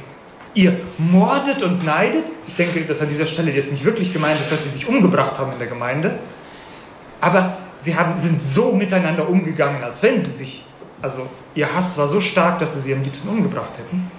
Ihr 0.54 0.78
mordet 0.98 1.62
und 1.62 1.86
neidet. 1.86 2.25
Ich 2.48 2.56
denke, 2.56 2.82
dass 2.82 3.01
an 3.01 3.10
dieser 3.10 3.25
Stelle 3.25 3.51
jetzt 3.51 3.72
nicht 3.72 3.84
wirklich 3.86 4.12
gemeint 4.13 4.40
ist, 4.40 4.51
dass 4.51 4.63
sie 4.63 4.70
sich 4.70 4.88
umgebracht 4.88 5.38
haben 5.38 5.51
in 5.54 5.60
der 5.60 5.68
Gemeinde. 5.68 6.20
Aber 7.20 7.58
sie 7.78 7.96
haben, 7.96 8.18
sind 8.18 8.42
so 8.42 8.74
miteinander 8.74 9.30
umgegangen, 9.30 9.84
als 9.84 10.01
wenn 10.04 10.20
sie 10.20 10.32
sich, 10.32 10.66
also 11.01 11.27
ihr 11.55 11.74
Hass 11.74 11.98
war 11.98 12.08
so 12.08 12.22
stark, 12.22 12.60
dass 12.60 12.74
sie 12.74 12.81
sie 12.81 12.93
am 12.93 13.03
liebsten 13.03 13.29
umgebracht 13.29 13.77
hätten. 13.77 14.10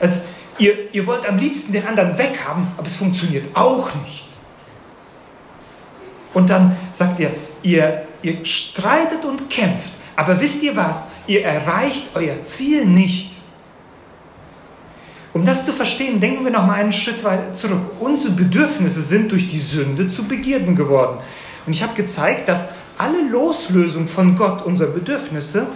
Also, 0.00 0.20
ihr, 0.58 0.92
ihr 0.92 1.06
wollt 1.06 1.26
am 1.26 1.38
liebsten 1.38 1.72
den 1.72 1.86
anderen 1.86 2.16
weghaben, 2.18 2.66
aber 2.76 2.86
es 2.86 2.96
funktioniert 2.96 3.46
auch 3.54 3.88
nicht. 4.02 4.26
Und 6.34 6.50
dann 6.50 6.76
sagt 6.92 7.20
ihr, 7.20 7.30
ihr, 7.62 8.06
ihr 8.22 8.44
streitet 8.44 9.24
und 9.24 9.48
kämpft, 9.50 9.92
aber 10.16 10.40
wisst 10.40 10.62
ihr 10.62 10.74
was? 10.76 11.08
Ihr 11.26 11.44
erreicht 11.44 12.10
euer 12.14 12.42
Ziel 12.42 12.86
nicht. 12.86 13.42
Um 15.34 15.44
das 15.44 15.64
zu 15.64 15.72
verstehen, 15.72 16.20
denken 16.20 16.44
wir 16.44 16.52
noch 16.52 16.66
mal 16.66 16.74
einen 16.74 16.92
Schritt 16.92 17.24
weit 17.24 17.56
zurück. 17.56 17.80
Unsere 18.00 18.34
Bedürfnisse 18.34 19.02
sind 19.02 19.32
durch 19.32 19.48
die 19.48 19.58
Sünde 19.58 20.08
zu 20.08 20.24
Begierden 20.24 20.76
geworden. 20.76 21.18
Und 21.66 21.72
ich 21.72 21.82
habe 21.82 21.94
gezeigt, 21.94 22.48
dass 22.48 22.66
alle 22.98 23.22
Loslösung 23.30 24.06
von 24.06 24.36
Gott 24.36 24.62
unserer 24.62 24.90
Bedürfnisse 24.90 25.66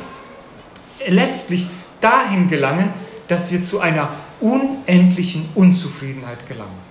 letztlich 1.07 1.69
dahin 2.01 2.49
gelangen, 2.49 2.91
dass 3.29 3.51
wir 3.51 3.63
zu 3.63 3.81
einer 3.81 4.11
unendlichen 4.41 5.49
Unzufriedenheit 5.55 6.47
gelangen. 6.47 6.87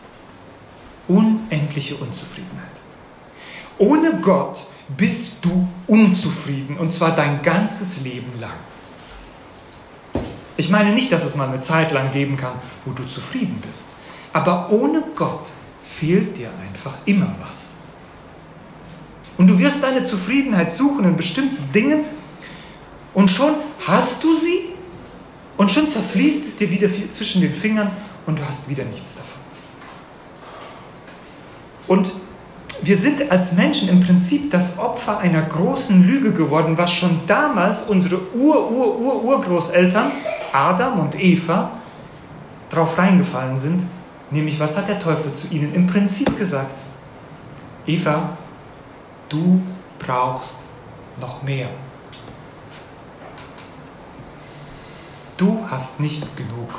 Unendliche 1.07 1.95
Unzufriedenheit. 1.95 2.65
Ohne 3.77 4.19
Gott 4.21 4.65
bist 4.97 5.43
du 5.45 5.67
unzufrieden 5.87 6.77
und 6.77 6.91
zwar 6.91 7.15
dein 7.15 7.41
ganzes 7.41 8.01
Leben 8.01 8.39
lang. 8.39 8.51
Ich 10.57 10.69
meine 10.69 10.93
nicht, 10.93 11.11
dass 11.11 11.23
es 11.23 11.35
mal 11.35 11.49
eine 11.49 11.61
Zeit 11.61 11.91
lang 11.91 12.11
geben 12.11 12.37
kann, 12.37 12.53
wo 12.85 12.91
du 12.91 13.03
zufrieden 13.03 13.61
bist. 13.65 13.83
Aber 14.31 14.71
ohne 14.71 15.03
Gott 15.15 15.51
fehlt 15.83 16.37
dir 16.37 16.49
einfach 16.61 16.93
immer 17.05 17.35
was. 17.45 17.75
Und 19.37 19.47
du 19.47 19.59
wirst 19.59 19.83
deine 19.83 20.03
Zufriedenheit 20.03 20.71
suchen 20.71 21.05
in 21.05 21.17
bestimmten 21.17 21.71
Dingen 21.73 22.05
und 23.13 23.29
schon 23.29 23.53
hast 23.87 24.23
du 24.23 24.33
sie 24.33 24.69
und 25.57 25.71
schon 25.71 25.87
zerfließt 25.87 26.45
es 26.45 26.57
dir 26.57 26.69
wieder 26.69 26.89
zwischen 27.09 27.41
den 27.41 27.53
Fingern 27.53 27.91
und 28.25 28.39
du 28.39 28.45
hast 28.45 28.69
wieder 28.69 28.83
nichts 28.83 29.15
davon. 29.15 29.41
Und 31.87 32.11
wir 32.81 32.97
sind 32.97 33.31
als 33.31 33.53
Menschen 33.53 33.89
im 33.89 34.01
Prinzip 34.01 34.51
das 34.51 34.79
Opfer 34.79 35.19
einer 35.19 35.43
großen 35.43 36.05
Lüge 36.05 36.33
geworden, 36.33 36.77
was 36.77 36.93
schon 36.93 37.21
damals 37.27 37.83
unsere 37.83 38.19
Ur-Ur-Ur-Urgroßeltern, 38.35 40.11
Adam 40.51 40.99
und 40.99 41.19
Eva, 41.19 41.71
drauf 42.69 42.97
reingefallen 42.97 43.57
sind. 43.57 43.83
Nämlich, 44.31 44.59
was 44.59 44.75
hat 44.75 44.87
der 44.87 44.99
Teufel 44.99 45.31
zu 45.31 45.47
ihnen 45.47 45.73
im 45.73 45.87
Prinzip 45.87 46.37
gesagt? 46.37 46.81
Eva, 47.87 48.37
du 49.29 49.61
brauchst 49.99 50.65
noch 51.21 51.43
mehr. 51.43 51.69
Du 55.37 55.65
hast 55.69 55.99
nicht 55.99 56.35
genug. 56.37 56.69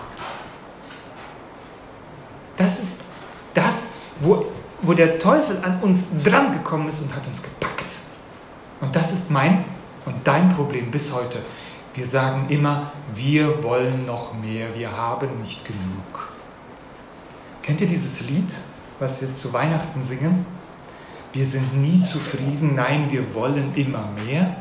Das 2.57 2.79
ist 2.79 3.01
das, 3.53 3.91
wo, 4.21 4.47
wo 4.83 4.95
der 4.95 5.19
Teufel 5.19 5.59
an 5.63 5.81
uns 5.83 6.07
drangekommen 6.25 6.89
ist 6.89 7.03
und 7.03 7.15
hat 7.15 7.27
uns 7.27 7.43
gepackt. 7.43 7.97
Und 8.81 8.97
das 8.97 9.13
ist 9.13 9.31
mein 9.31 9.65
und 10.07 10.15
dein 10.25 10.49
Problem 10.49 10.91
bis 10.91 11.13
heute. 11.13 11.43
Wir 11.95 12.07
sagen 12.07 12.47
immer, 12.49 12.93
wir 13.15 13.63
wollen 13.63 14.07
noch 14.07 14.35
mehr, 14.35 14.75
wir 14.75 14.95
haben 14.95 15.41
nicht 15.41 15.65
genug. 15.65 16.33
Kennt 17.63 17.81
ihr 17.81 17.87
dieses 17.87 18.29
Lied, 18.29 18.55
was 18.99 19.21
wir 19.21 19.35
zu 19.35 19.53
Weihnachten 19.53 20.01
singen? 20.01 20.47
Wir 21.33 21.45
sind 21.45 21.81
nie 21.81 22.01
zufrieden, 22.03 22.75
nein, 22.75 23.11
wir 23.11 23.35
wollen 23.35 23.75
immer 23.75 24.09
mehr 24.25 24.57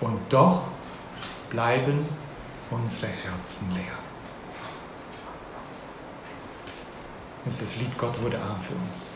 und 0.00 0.18
doch 0.28 0.62
bleiben 1.50 2.06
unsere 2.70 3.10
Herzen 3.12 3.72
leer. 3.74 3.98
Das 7.44 7.54
ist 7.54 7.62
das 7.62 7.76
Lied 7.76 7.96
Gott 7.96 8.20
wurde 8.22 8.38
arm 8.38 8.60
für 8.60 8.74
uns. 8.88 9.10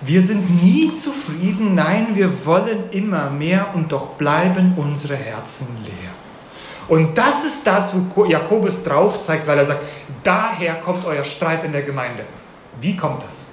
Wir 0.00 0.20
sind 0.20 0.62
nie 0.62 0.92
zufrieden, 0.94 1.74
nein, 1.74 2.08
wir 2.14 2.44
wollen 2.44 2.90
immer 2.90 3.30
mehr 3.30 3.72
und 3.74 3.92
doch 3.92 4.14
bleiben 4.14 4.74
unsere 4.76 5.14
Herzen 5.14 5.68
leer. 5.84 6.10
Und 6.88 7.16
das 7.16 7.44
ist 7.44 7.66
das, 7.66 7.94
wo 8.14 8.24
Jakobus 8.24 8.82
drauf 8.82 9.20
zeigt, 9.20 9.46
weil 9.46 9.58
er 9.58 9.64
sagt, 9.64 9.84
daher 10.24 10.74
kommt 10.76 11.04
euer 11.04 11.22
Streit 11.22 11.62
in 11.64 11.72
der 11.72 11.82
Gemeinde. 11.82 12.24
Wie 12.80 12.96
kommt 12.96 13.22
das? 13.22 13.51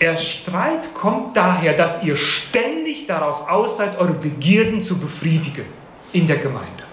Der 0.00 0.16
Streit 0.16 0.92
kommt 0.92 1.36
daher, 1.36 1.72
dass 1.72 2.02
ihr 2.04 2.16
ständig 2.16 3.06
darauf 3.06 3.48
aus 3.48 3.76
seid, 3.76 3.98
eure 3.98 4.12
Begierden 4.12 4.80
zu 4.80 4.98
befriedigen 4.98 5.64
in 6.12 6.26
der 6.26 6.36
Gemeinde. 6.36 6.84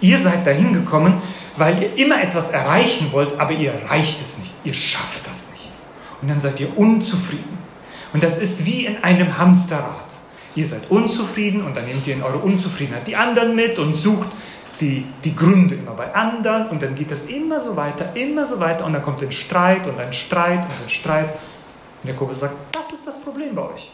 Ihr 0.00 0.18
seid 0.18 0.46
dahin 0.46 0.72
gekommen, 0.72 1.20
weil 1.56 1.82
ihr 1.82 1.96
immer 1.96 2.22
etwas 2.22 2.50
erreichen 2.50 3.08
wollt, 3.12 3.38
aber 3.38 3.52
ihr 3.52 3.72
erreicht 3.72 4.20
es 4.20 4.38
nicht. 4.38 4.52
Ihr 4.64 4.74
schafft 4.74 5.26
das 5.26 5.52
nicht. 5.52 5.70
Und 6.20 6.28
dann 6.28 6.40
seid 6.40 6.60
ihr 6.60 6.76
unzufrieden. 6.76 7.58
Und 8.12 8.22
das 8.22 8.38
ist 8.38 8.64
wie 8.64 8.86
in 8.86 9.02
einem 9.02 9.38
Hamsterrad. 9.38 10.14
Ihr 10.54 10.66
seid 10.66 10.90
unzufrieden 10.90 11.62
und 11.62 11.76
dann 11.76 11.84
nehmt 11.84 12.06
ihr 12.06 12.14
in 12.14 12.22
eure 12.22 12.38
Unzufriedenheit 12.38 13.06
die 13.06 13.16
anderen 13.16 13.54
mit 13.54 13.78
und 13.78 13.94
sucht 13.94 14.28
die, 14.80 15.04
die 15.24 15.34
Gründe 15.34 15.74
immer 15.74 15.92
bei 15.92 16.14
anderen 16.14 16.68
und 16.68 16.82
dann 16.82 16.94
geht 16.94 17.10
das 17.10 17.24
immer 17.24 17.60
so 17.60 17.76
weiter, 17.76 18.10
immer 18.14 18.44
so 18.44 18.60
weiter 18.60 18.84
und 18.84 18.92
dann 18.92 19.02
kommt 19.02 19.22
ein 19.22 19.32
Streit 19.32 19.86
und 19.86 19.98
ein 19.98 20.12
Streit 20.12 20.60
und 20.60 20.70
ein 20.84 20.88
Streit 20.88 21.34
und 22.02 22.08
Jakobus 22.08 22.40
sagt, 22.40 22.54
das 22.72 22.92
ist 22.92 23.06
das 23.06 23.20
Problem 23.20 23.54
bei 23.54 23.62
euch. 23.62 23.90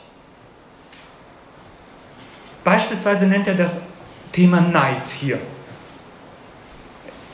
Beispielsweise 2.62 3.26
nennt 3.26 3.46
er 3.46 3.54
das 3.54 3.82
Thema 4.32 4.60
Neid 4.60 5.08
hier. 5.20 5.38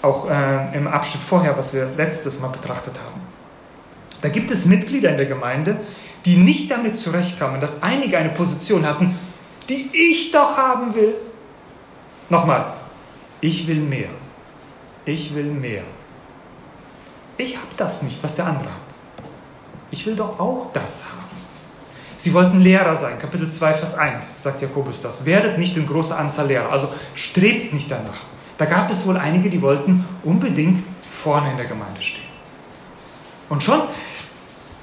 Auch 0.02 0.28
äh, 0.28 0.76
im 0.76 0.86
Abschnitt 0.88 1.22
vorher, 1.22 1.56
was 1.56 1.74
wir 1.74 1.88
letztes 1.96 2.38
Mal 2.38 2.48
betrachtet 2.48 2.94
haben. 2.98 3.20
Da 4.22 4.28
gibt 4.28 4.50
es 4.50 4.66
Mitglieder 4.66 5.10
in 5.10 5.16
der 5.16 5.26
Gemeinde, 5.26 5.76
die 6.24 6.36
nicht 6.36 6.70
damit 6.70 6.96
zurechtkamen, 6.96 7.60
dass 7.60 7.82
einige 7.82 8.18
eine 8.18 8.30
Position 8.30 8.86
hatten, 8.86 9.18
die 9.68 9.88
ich 9.92 10.32
doch 10.32 10.56
haben 10.56 10.94
will. 10.94 11.14
Nochmal, 12.28 12.74
ich 13.40 13.66
will 13.66 13.80
mehr. 13.80 14.10
Ich 15.04 15.34
will 15.34 15.46
mehr. 15.46 15.82
Ich 17.38 17.56
habe 17.56 17.68
das 17.76 18.02
nicht, 18.02 18.22
was 18.22 18.36
der 18.36 18.46
andere 18.46 18.68
hat. 18.68 18.89
Ich 19.90 20.06
will 20.06 20.16
doch 20.16 20.38
auch 20.38 20.66
das 20.72 21.04
haben. 21.04 21.20
Sie 22.16 22.34
wollten 22.34 22.60
Lehrer 22.60 22.96
sein, 22.96 23.18
Kapitel 23.18 23.50
2, 23.50 23.74
Vers 23.74 23.94
1, 23.94 24.42
sagt 24.42 24.60
Jakobus 24.60 25.00
das. 25.00 25.24
Werdet 25.24 25.56
nicht 25.56 25.76
in 25.76 25.86
großer 25.86 26.18
Anzahl 26.18 26.48
Lehrer, 26.48 26.70
also 26.70 26.92
strebt 27.14 27.72
nicht 27.72 27.90
danach. 27.90 28.20
Da 28.58 28.66
gab 28.66 28.90
es 28.90 29.06
wohl 29.06 29.16
einige, 29.16 29.48
die 29.48 29.62
wollten 29.62 30.04
unbedingt 30.22 30.84
vorne 31.10 31.52
in 31.52 31.56
der 31.56 31.64
Gemeinde 31.64 32.02
stehen. 32.02 32.28
Und 33.48 33.62
schon, 33.62 33.80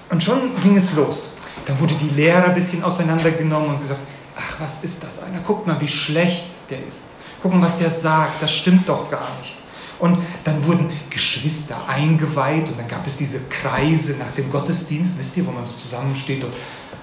und 0.10 0.24
schon 0.24 0.40
ging 0.64 0.76
es 0.78 0.94
los. 0.96 1.34
Da 1.66 1.80
wurde 1.80 1.94
die 1.94 2.10
Lehrer 2.10 2.46
ein 2.46 2.56
bisschen 2.56 2.84
auseinandergenommen 2.84 3.70
und 3.70 3.80
gesagt, 3.82 4.00
ach, 4.36 4.60
was 4.60 4.84
ist 4.84 5.04
das 5.04 5.22
einer? 5.22 5.40
Guckt 5.40 5.68
mal, 5.68 5.80
wie 5.80 5.88
schlecht 5.88 6.48
der 6.72 6.86
ist. 6.88 7.10
Guck 7.42 7.54
mal, 7.54 7.62
was 7.62 7.78
der 7.78 7.92
sagt, 7.92 8.42
das 8.42 8.52
stimmt 8.52 8.90
doch 8.90 9.12
gar 9.12 9.30
nicht. 9.38 9.56
Und 10.00 10.20
dann 10.44 10.64
wurden 10.66 10.92
Geschwister 11.10 11.88
eingeweiht 11.88 12.70
und 12.70 12.78
dann 12.80 12.88
gab 12.88 13.06
es 13.08 13.18
diese 13.18 13.40
Kreise 13.50 14.14
nach 14.14 14.32
dem 14.32 14.50
Gottesdienst, 14.52 15.18
wisst 15.18 15.36
ihr, 15.38 15.48
wo 15.48 15.52
man 15.52 15.66
so 15.66 15.74
zusammensteht 15.74 16.44
und 16.44 16.54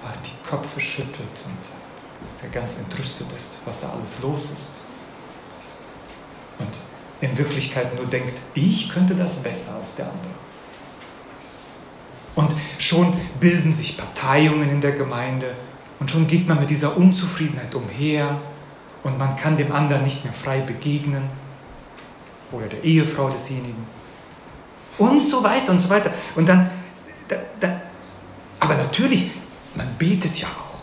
ach, 0.05 0.15
die 0.23 0.49
Köpfe 0.49 0.79
schüttelt 0.79 1.17
und 1.17 2.37
sehr 2.39 2.49
ganz 2.49 2.77
entrüstet 2.79 3.27
ist, 3.35 3.57
was 3.65 3.81
da 3.81 3.89
alles 3.89 4.21
los 4.21 4.45
ist. 4.45 4.81
Und 6.59 6.69
in 7.19 7.37
Wirklichkeit 7.37 7.95
nur 7.95 8.05
denkt, 8.05 8.39
ich 8.53 8.89
könnte 8.89 9.15
das 9.15 9.43
besser 9.43 9.75
als 9.81 9.95
der 9.95 10.05
andere. 10.05 10.33
Und 12.35 12.53
schon 12.77 13.13
bilden 13.39 13.73
sich 13.73 13.97
Parteiungen 13.97 14.69
in 14.69 14.81
der 14.81 14.91
Gemeinde 14.93 15.55
und 15.99 16.11
schon 16.11 16.27
geht 16.27 16.47
man 16.47 16.59
mit 16.59 16.69
dieser 16.69 16.95
Unzufriedenheit 16.95 17.73
umher 17.75 18.37
und 19.03 19.17
man 19.17 19.35
kann 19.35 19.57
dem 19.57 19.71
anderen 19.71 20.03
nicht 20.03 20.23
mehr 20.23 20.33
frei 20.33 20.59
begegnen 20.59 21.23
oder 22.55 22.67
der 22.67 22.83
Ehefrau 22.83 23.29
desjenigen 23.29 23.85
und 24.97 25.23
so 25.23 25.43
weiter 25.43 25.71
und 25.71 25.79
so 25.79 25.89
weiter. 25.89 26.13
Und 26.35 26.47
dann, 26.47 26.69
da, 27.27 27.35
da, 27.59 27.81
aber 28.59 28.75
natürlich, 28.75 29.31
man 29.75 29.87
betet 29.97 30.39
ja 30.39 30.47
auch. 30.47 30.79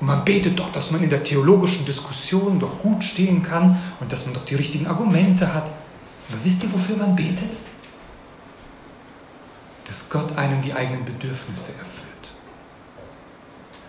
Und 0.00 0.06
man 0.06 0.24
betet 0.24 0.58
doch, 0.58 0.70
dass 0.70 0.90
man 0.90 1.02
in 1.02 1.10
der 1.10 1.22
theologischen 1.22 1.84
Diskussion 1.84 2.60
doch 2.60 2.78
gut 2.78 3.02
stehen 3.02 3.42
kann 3.42 3.78
und 4.00 4.12
dass 4.12 4.26
man 4.26 4.34
doch 4.34 4.44
die 4.44 4.54
richtigen 4.54 4.86
Argumente 4.86 5.52
hat. 5.52 5.72
Aber 6.28 6.44
wisst 6.44 6.62
ihr, 6.62 6.72
wofür 6.72 6.96
man 6.96 7.16
betet? 7.16 7.56
Dass 9.86 10.08
Gott 10.10 10.36
einem 10.36 10.62
die 10.62 10.74
eigenen 10.74 11.04
Bedürfnisse 11.04 11.72
erfüllt. 11.78 12.06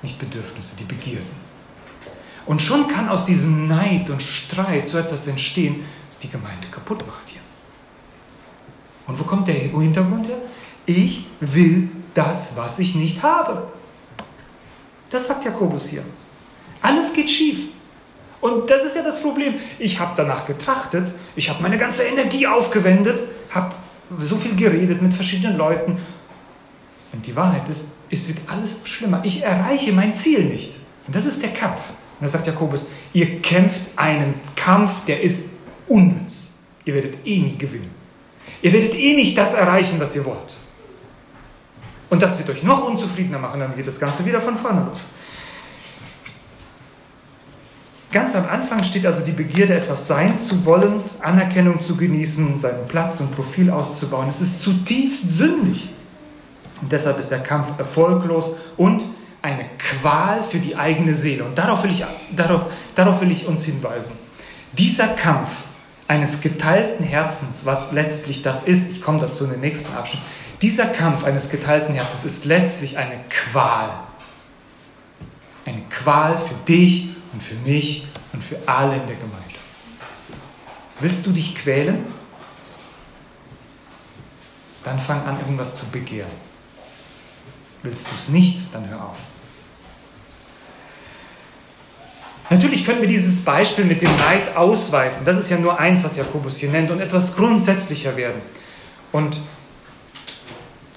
Nicht 0.02 0.18
Bedürfnisse, 0.18 0.76
die 0.78 0.86
Begierden. 0.86 1.50
Und 2.46 2.62
schon 2.62 2.88
kann 2.88 3.10
aus 3.10 3.26
diesem 3.26 3.68
Neid 3.68 4.10
und 4.10 4.24
Streit 4.24 4.88
so 4.88 4.98
etwas 4.98 5.28
entstehen, 5.28 5.84
die 6.22 6.30
Gemeinde 6.30 6.68
kaputt 6.70 7.06
macht 7.06 7.30
hier. 7.30 7.42
Und 9.08 9.20
wo 9.20 9.24
kommt 9.24 9.48
der 9.48 9.64
Ego-Hintergrund 9.66 10.28
her? 10.28 10.38
Ich 10.86 11.26
will 11.40 11.90
das, 12.14 12.56
was 12.56 12.80
ich 12.80 12.96
nicht 12.96 13.24
habe. 13.24 13.68
Das 15.10 15.28
sagt 15.28 15.46
Jakobus 15.46 15.88
hier. 15.88 16.04
Alles 16.82 17.14
geht 17.14 17.30
schief. 17.30 17.70
Und 18.42 18.70
das 18.70 18.84
ist 18.84 18.96
ja 18.96 19.04
das 19.04 19.22
Problem. 19.22 19.56
Ich 19.80 20.00
habe 20.00 20.14
danach 20.16 20.46
getrachtet, 20.46 21.12
ich 21.36 21.50
habe 21.50 21.62
meine 21.62 21.78
ganze 21.78 22.04
Energie 22.04 22.48
aufgewendet, 22.48 23.22
habe 23.52 23.76
so 24.20 24.38
viel 24.38 24.56
geredet 24.56 25.02
mit 25.02 25.14
verschiedenen 25.14 25.58
Leuten. 25.58 25.98
Und 27.12 27.26
die 27.26 27.36
Wahrheit 27.36 27.68
ist, 27.68 27.86
es 28.10 28.28
wird 28.28 28.40
alles 28.48 28.88
schlimmer. 28.88 29.22
Ich 29.24 29.42
erreiche 29.44 29.92
mein 29.92 30.14
Ziel 30.14 30.46
nicht. 30.46 30.78
Und 31.08 31.16
das 31.16 31.26
ist 31.26 31.42
der 31.42 31.52
Kampf. 31.52 31.90
Und 31.90 32.26
da 32.26 32.28
sagt 32.28 32.48
Jakobus, 32.48 32.88
ihr 33.14 33.42
kämpft 33.42 33.82
einen 33.96 34.36
Kampf, 34.56 35.06
der 35.06 35.22
ist 35.22 35.49
unnütz. 35.90 36.54
Ihr 36.86 36.94
werdet 36.94 37.18
eh 37.26 37.40
nie 37.40 37.58
gewinnen. 37.58 37.90
Ihr 38.62 38.74
werdet 38.74 38.96
eh 38.96 39.14
nicht 39.14 39.38
das 39.38 39.54
erreichen, 39.54 40.00
was 40.00 40.16
ihr 40.16 40.26
wollt. 40.26 40.56
Und 42.10 42.22
das 42.22 42.38
wird 42.40 42.50
euch 42.50 42.64
noch 42.64 42.88
unzufriedener 42.88 43.38
machen, 43.38 43.60
dann 43.60 43.76
geht 43.76 43.86
das 43.86 44.00
Ganze 44.00 44.26
wieder 44.26 44.42
von 44.42 44.56
vorne 44.56 44.86
los. 44.86 45.02
Ganz 48.12 48.36
am 48.36 48.50
Anfang 48.50 48.84
steht 48.84 49.06
also 49.06 49.24
die 49.24 49.32
Begierde, 49.32 49.76
etwas 49.76 50.08
sein 50.08 50.40
zu 50.40 50.66
wollen, 50.66 51.04
Anerkennung 51.22 51.80
zu 51.80 51.96
genießen, 51.96 52.58
seinen 52.58 52.88
Platz 52.88 53.20
und 53.20 53.36
Profil 53.36 53.70
auszubauen. 53.70 54.30
Es 54.30 54.42
ist 54.42 54.62
zutiefst 54.62 55.30
sündig. 55.30 55.90
Und 56.82 56.92
deshalb 56.92 57.20
ist 57.20 57.30
der 57.30 57.44
Kampf 57.44 57.78
erfolglos 57.78 58.56
und 58.78 59.06
eine 59.44 59.66
Qual 59.78 60.42
für 60.42 60.58
die 60.58 60.76
eigene 60.76 61.14
Seele. 61.14 61.44
Und 61.44 61.56
darauf 61.56 61.84
will 61.84 61.92
ich, 61.92 62.04
darauf, 62.36 62.64
darauf 62.96 63.22
will 63.22 63.30
ich 63.30 63.48
uns 63.48 63.64
hinweisen. 63.66 64.14
Dieser 64.74 65.10
Kampf 65.10 65.66
eines 66.10 66.42
geteilten 66.42 67.06
Herzens, 67.06 67.68
was 67.68 67.92
letztlich 67.92 68.42
das 68.42 68.64
ist, 68.64 68.92
ich 68.92 69.02
komme 69.02 69.20
dazu 69.20 69.44
in 69.46 69.52
den 69.52 69.60
nächsten 69.60 69.96
Abschnitt, 69.96 70.24
dieser 70.60 70.88
Kampf 70.88 71.24
eines 71.24 71.52
geteilten 71.52 71.94
Herzens 71.94 72.26
ist 72.26 72.46
letztlich 72.46 72.98
eine 72.98 73.24
Qual. 73.30 73.92
Eine 75.66 75.84
Qual 75.84 76.36
für 76.36 76.56
dich 76.68 77.12
und 77.32 77.44
für 77.44 77.56
mich 77.56 78.08
und 78.34 78.44
für 78.44 78.58
alle 78.66 78.96
in 78.96 79.06
der 79.06 79.16
Gemeinde. 79.18 79.56
Willst 81.00 81.28
du 81.28 81.32
dich 81.32 81.54
quälen? 81.56 82.08
Dann 84.84 85.00
fang 85.00 85.24
an, 85.28 85.40
irgendwas 85.40 85.76
zu 85.76 85.86
begehren. 85.86 86.32
Willst 87.84 88.08
du 88.08 88.16
es 88.16 88.30
nicht, 88.30 88.74
dann 88.74 88.90
hör 88.90 89.06
auf. 89.06 89.20
Natürlich 92.50 92.84
können 92.86 93.02
wir 93.02 93.08
dieses 93.08 93.46
Beispiel 93.46 93.86
mit 93.86 94.02
dem 94.02 94.10
Neid 94.18 94.56
ausweiten. 94.56 95.24
Das 95.24 95.38
ist 95.38 95.50
ja 95.50 95.58
nur 95.58 95.80
eins, 95.80 96.04
was 96.04 96.18
Jakobus 96.18 96.58
hier 96.58 96.70
nennt, 96.70 96.90
und 96.90 97.00
etwas 97.00 97.36
grundsätzlicher 97.36 98.18
werden. 98.18 98.42
Und 99.12 99.38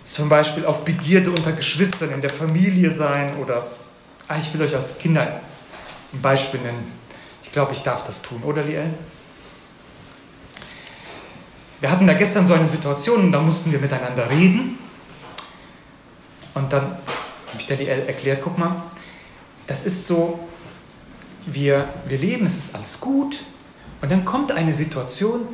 zum 0.02 0.28
Beispiel 0.28 0.64
auf 0.64 0.84
Begierde 0.84 1.30
unter 1.30 1.52
Geschwistern 1.52 2.10
in 2.10 2.20
der 2.20 2.30
Familie 2.30 2.90
sein 2.90 3.36
oder, 3.36 3.66
ah, 4.28 4.38
ich 4.38 4.52
will 4.52 4.62
euch 4.62 4.74
als 4.74 4.98
Kinder 4.98 5.40
ein 6.12 6.20
Beispiel 6.20 6.60
nennen. 6.60 6.90
Ich 7.42 7.52
glaube, 7.52 7.72
ich 7.72 7.82
darf 7.82 8.04
das 8.06 8.22
tun, 8.22 8.42
oder 8.42 8.62
Liel? 8.62 8.90
Wir 11.80 11.90
hatten 11.90 12.06
da 12.06 12.14
gestern 12.14 12.46
so 12.46 12.54
eine 12.54 12.68
Situation 12.68 13.32
da 13.32 13.40
mussten 13.40 13.72
wir 13.72 13.78
miteinander 13.78 14.30
reden. 14.30 14.78
Und 16.54 16.72
dann 16.72 16.82
habe 16.82 17.58
ich 17.58 17.66
der 17.66 17.76
Liel 17.76 17.88
erklärt, 17.88 18.40
guck 18.42 18.56
mal, 18.56 18.82
das 19.66 19.84
ist 19.84 20.06
so, 20.06 20.48
wir, 21.46 21.88
wir 22.06 22.18
leben, 22.18 22.46
es 22.46 22.58
ist 22.58 22.74
alles 22.74 23.00
gut. 23.00 23.40
Und 24.00 24.10
dann 24.10 24.24
kommt 24.24 24.52
eine 24.52 24.72
Situation, 24.72 25.46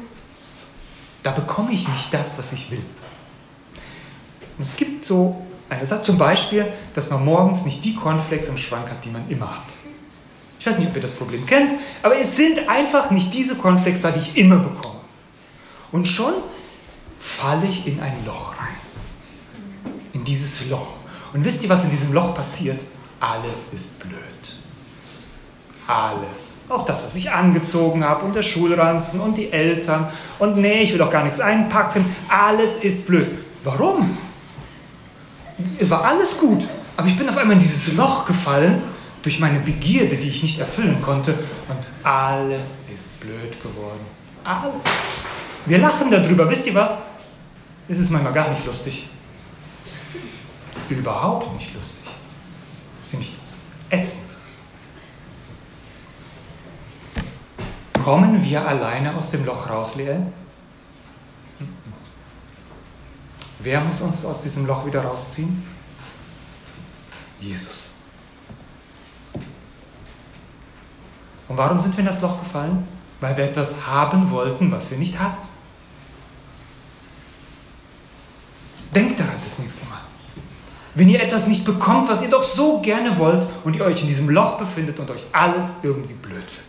da 1.23 1.31
bekomme 1.33 1.73
ich 1.73 1.87
nicht 1.87 2.13
das, 2.13 2.39
was 2.39 2.53
ich 2.53 2.71
will. 2.71 2.83
Und 4.57 4.65
es 4.65 4.77
gibt 4.77 5.05
so 5.05 5.45
eine 5.69 5.87
Sache, 5.87 6.03
zum 6.03 6.19
Beispiel, 6.19 6.67
dass 6.95 7.11
man 7.11 7.25
morgens 7.25 7.65
nicht 7.65 7.85
die 7.85 7.95
Cornflakes 7.95 8.49
im 8.49 8.57
Schrank 8.57 8.91
hat, 8.91 9.05
die 9.05 9.11
man 9.11 9.29
immer 9.29 9.51
hat. 9.51 9.75
Ich 10.59 10.67
weiß 10.67 10.79
nicht, 10.79 10.89
ob 10.89 10.97
ihr 10.97 11.03
das 11.03 11.13
Problem 11.13 11.47
kennt, 11.47 11.73
aber 12.03 12.19
es 12.19 12.37
sind 12.37 12.69
einfach 12.69 13.11
nicht 13.11 13.33
diese 13.33 13.57
Cornflakes 13.57 14.01
da, 14.01 14.11
die 14.11 14.19
ich 14.21 14.37
immer 14.37 14.57
bekomme. 14.57 14.99
Und 15.93 16.07
schon 16.09 16.35
falle 17.21 17.67
ich 17.67 17.87
in 17.87 18.01
ein 18.01 18.25
Loch 18.27 18.53
rein. 18.59 19.95
In 20.13 20.25
dieses 20.25 20.69
Loch. 20.69 20.89
Und 21.33 21.45
wisst 21.45 21.63
ihr, 21.63 21.69
was 21.69 21.85
in 21.85 21.91
diesem 21.91 22.13
Loch 22.13 22.35
passiert? 22.35 22.81
Alles 23.21 23.73
ist 23.73 23.99
blöd. 24.01 24.58
Alles. 25.89 26.59
Auch 26.69 26.85
das, 26.85 27.03
was 27.03 27.15
ich 27.15 27.31
angezogen 27.31 28.05
habe 28.05 28.27
und 28.27 28.37
der 28.37 28.43
Schulranzen 28.43 29.21
und 29.21 29.39
die 29.39 29.51
Eltern. 29.51 30.07
Und 30.39 30.59
nee, 30.59 30.83
ich 30.83 30.93
will 30.93 30.99
doch 30.99 31.11
gar 31.11 31.25
nichts 31.25 31.41
einpacken. 31.41 32.05
Alles 32.29 32.77
ist 32.77 33.07
blöd. 33.07 33.27
Warum? 33.65 34.19
Es 35.79 35.89
war 35.89 36.05
alles 36.05 36.37
gut, 36.37 36.69
aber 36.95 37.09
ich 37.09 37.17
bin 37.17 37.27
auf 37.27 37.39
einmal 37.39 37.55
in 37.55 37.61
dieses 37.61 37.95
Loch 37.95 38.27
gefallen 38.27 38.83
durch 39.23 39.41
meine 39.41 39.61
Begierde, 39.61 40.17
die 40.17 40.29
ich 40.29 40.43
nicht 40.43 40.59
erfüllen 40.59 41.01
konnte. 41.01 41.33
Und 41.69 42.07
alles 42.07 42.81
ist 42.95 43.19
blöd 43.21 43.61
geworden. 43.63 44.05
Alles. 44.45 44.85
Wir 45.65 45.79
lachen 45.79 46.11
darüber. 46.11 46.49
Wisst 46.51 46.67
ihr 46.67 46.75
was? 46.75 46.99
Es 47.89 47.99
ist 47.99 48.11
manchmal 48.11 48.35
gar 48.35 48.51
nicht 48.51 48.67
lustig. 48.67 49.09
Überhaupt 50.91 51.55
nicht 51.55 51.75
lustig. 51.75 52.05
Es 53.01 53.09
ist 53.09 53.13
nämlich 53.15 53.33
ätzend. 53.89 54.28
Kommen 58.09 58.43
wir 58.43 58.67
alleine 58.67 59.15
aus 59.15 59.33
dem 59.33 59.45
Loch 59.45 59.69
raus, 59.69 59.97
Leel? 59.97 60.33
Wer 63.59 63.83
muss 63.83 64.01
uns 64.01 64.25
aus 64.25 64.41
diesem 64.41 64.65
Loch 64.65 64.87
wieder 64.87 65.05
rausziehen? 65.05 65.63
Jesus. 67.39 67.97
Und 71.49 71.59
warum 71.59 71.79
sind 71.79 71.95
wir 71.97 71.99
in 71.99 72.07
das 72.07 72.23
Loch 72.23 72.39
gefallen? 72.39 72.89
Weil 73.21 73.37
wir 73.37 73.45
etwas 73.45 73.87
haben 73.87 74.31
wollten, 74.31 74.73
was 74.73 74.91
wir 74.91 74.97
nicht 74.97 75.21
hatten. 75.21 75.47
Denkt 78.95 79.21
daran 79.21 79.37
das 79.45 79.59
nächste 79.59 79.85
Mal. 79.85 80.01
Wenn 80.95 81.11
ihr 81.11 81.23
etwas 81.23 81.47
nicht 81.47 81.67
bekommt, 81.67 82.09
was 82.09 82.23
ihr 82.23 82.31
doch 82.31 82.43
so 82.43 82.81
gerne 82.81 83.19
wollt 83.19 83.47
und 83.65 83.77
ihr 83.77 83.85
euch 83.85 84.01
in 84.01 84.07
diesem 84.07 84.31
Loch 84.31 84.57
befindet 84.57 84.99
und 84.99 85.11
euch 85.11 85.25
alles 85.31 85.77
irgendwie 85.83 86.15
blöd 86.15 86.37
wird. 86.37 86.68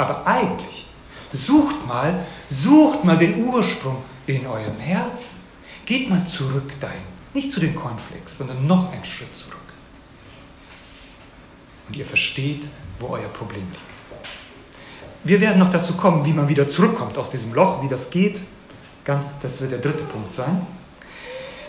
Aber 0.00 0.26
eigentlich, 0.26 0.86
sucht 1.30 1.86
mal, 1.86 2.24
sucht 2.48 3.04
mal 3.04 3.18
den 3.18 3.44
Ursprung 3.44 3.98
in 4.26 4.46
eurem 4.46 4.78
Herz. 4.78 5.40
Geht 5.84 6.08
mal 6.08 6.26
zurück 6.26 6.72
dahin. 6.80 7.02
Nicht 7.34 7.50
zu 7.50 7.60
den 7.60 7.74
Cornflakes, 7.74 8.38
sondern 8.38 8.66
noch 8.66 8.90
einen 8.90 9.04
Schritt 9.04 9.36
zurück. 9.36 9.58
Und 11.86 11.98
ihr 11.98 12.06
versteht, 12.06 12.66
wo 12.98 13.08
euer 13.08 13.28
Problem 13.28 13.60
liegt. 13.60 13.84
Wir 15.24 15.42
werden 15.42 15.58
noch 15.58 15.68
dazu 15.68 15.92
kommen, 15.98 16.24
wie 16.24 16.32
man 16.32 16.48
wieder 16.48 16.66
zurückkommt 16.66 17.18
aus 17.18 17.28
diesem 17.28 17.52
Loch, 17.52 17.82
wie 17.82 17.88
das 17.88 18.08
geht. 18.08 18.40
Ganz, 19.04 19.38
das 19.40 19.60
wird 19.60 19.72
der 19.72 19.80
dritte 19.80 20.04
Punkt 20.04 20.32
sein. 20.32 20.66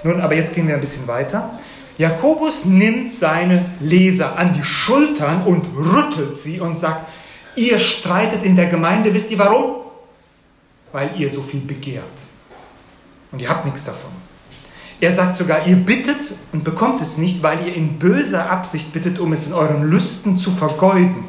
Nun, 0.06 0.22
aber 0.22 0.36
jetzt 0.36 0.56
gehen 0.56 0.70
wir 0.70 0.76
ein 0.76 0.80
bisschen 0.80 1.06
weiter. 1.06 1.60
Jakobus 1.98 2.63
nimmt 2.63 3.12
seine 3.12 3.65
Leser 3.82 4.38
an 4.38 4.54
die 4.54 4.63
Schultern 4.63 5.44
und 5.44 5.67
rüttelt 5.76 6.38
sie 6.38 6.62
und 6.62 6.78
sagt, 6.78 7.10
Ihr 7.56 7.80
streitet 7.80 8.44
in 8.44 8.56
der 8.56 8.68
Gemeinde, 8.68 9.14
wisst 9.14 9.32
ihr 9.32 9.40
warum? 9.40 9.82
Weil 10.92 11.20
ihr 11.20 11.30
so 11.30 11.42
viel 11.42 11.62
begehrt. 11.62 12.06
Und 13.32 13.40
ihr 13.40 13.50
habt 13.50 13.66
nichts 13.66 13.86
davon. 13.86 14.12
Er 15.00 15.12
sagt 15.12 15.36
sogar, 15.36 15.66
ihr 15.66 15.78
bittet 15.78 16.36
und 16.52 16.64
bekommt 16.64 17.02
es 17.02 17.18
nicht, 17.18 17.42
weil 17.42 17.66
ihr 17.66 17.74
in 17.74 17.98
böser 17.98 18.50
Absicht 18.52 18.94
bittet, 18.94 19.18
um 19.18 19.34
es 19.34 19.48
in 19.48 19.54
euren 19.54 19.84
Lüsten 19.84 20.38
zu 20.38 20.52
vergeuden. 20.52 21.26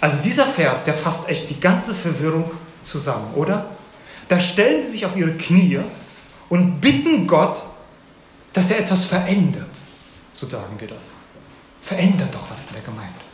Also 0.00 0.18
dieser 0.22 0.46
Vers, 0.46 0.84
der 0.84 0.94
fasst 0.94 1.28
echt 1.28 1.50
die 1.50 1.60
ganze 1.60 1.92
Verwirrung 1.92 2.50
zusammen, 2.82 3.34
oder? 3.34 3.70
Da 4.28 4.40
stellen 4.40 4.80
sie 4.80 4.92
sich 4.92 5.06
auf 5.06 5.16
ihre 5.16 5.32
Knie 5.32 5.80
und 6.48 6.80
bitten 6.80 7.26
Gott, 7.26 7.62
dass 8.52 8.70
er 8.70 8.78
etwas 8.78 9.04
verändert. 9.04 9.70
So 10.32 10.48
sagen 10.48 10.76
wir 10.78 10.88
das. 10.88 11.16
Verändert 11.80 12.34
doch 12.34 12.50
was 12.50 12.68
in 12.68 12.74
der 12.74 12.82
Gemeinde. 12.82 13.27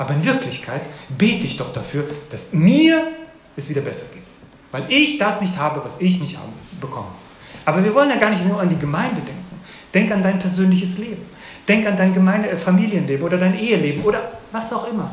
Aber 0.00 0.14
in 0.14 0.24
Wirklichkeit 0.24 0.80
bete 1.10 1.44
ich 1.44 1.58
doch 1.58 1.74
dafür, 1.74 2.08
dass 2.30 2.54
mir 2.54 3.06
es 3.54 3.68
wieder 3.68 3.82
besser 3.82 4.06
geht. 4.14 4.22
Weil 4.72 4.90
ich 4.90 5.18
das 5.18 5.42
nicht 5.42 5.58
habe, 5.58 5.84
was 5.84 6.00
ich 6.00 6.18
nicht 6.18 6.38
habe, 6.38 6.48
bekomme. 6.80 7.08
Aber 7.66 7.84
wir 7.84 7.94
wollen 7.94 8.08
ja 8.08 8.16
gar 8.16 8.30
nicht 8.30 8.46
nur 8.46 8.58
an 8.58 8.70
die 8.70 8.78
Gemeinde 8.78 9.20
denken. 9.20 9.60
Denk 9.92 10.10
an 10.10 10.22
dein 10.22 10.38
persönliches 10.38 10.96
Leben. 10.96 11.26
Denk 11.68 11.86
an 11.86 11.98
dein 11.98 12.14
Gemeinde 12.14 12.48
äh, 12.48 12.56
Familienleben 12.56 13.26
oder 13.26 13.36
dein 13.36 13.58
Eheleben 13.58 14.02
oder 14.02 14.32
was 14.50 14.72
auch 14.72 14.90
immer. 14.90 15.12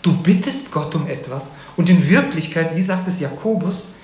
Du 0.00 0.16
bittest 0.22 0.70
Gott 0.70 0.94
um 0.94 1.08
etwas 1.08 1.50
und 1.76 1.90
in 1.90 2.08
Wirklichkeit, 2.08 2.76
wie 2.76 2.82
sagt 2.82 3.08
es 3.08 3.18
Jakobus, 3.18 3.94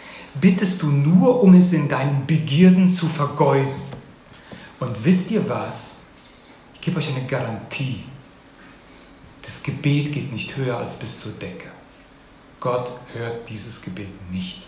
bittest 0.41 0.83
du 0.83 0.89
nur, 0.89 1.41
um 1.41 1.55
es 1.55 1.73
in 1.73 1.89
deinen 1.89 2.27
Begierden 2.27 2.91
zu 2.91 3.07
vergeuden. 3.07 3.69
Und 4.81 5.05
wisst 5.05 5.31
ihr 5.31 5.49
was? 5.49 5.99
Ich 6.75 6.81
gebe 6.81 6.99
euch 6.99 7.15
eine 7.15 7.25
Garantie. 7.27 8.03
Das 9.43 9.63
Gebet 9.63 10.13
geht 10.13 10.33
nicht 10.33 10.57
höher 10.57 10.77
als 10.77 10.97
bis 10.99 11.21
zur 11.21 11.33
Decke. 11.33 11.69
Gott 12.61 12.93
hört 13.15 13.49
dieses 13.49 13.81
Gebet 13.81 14.09
nicht. 14.31 14.67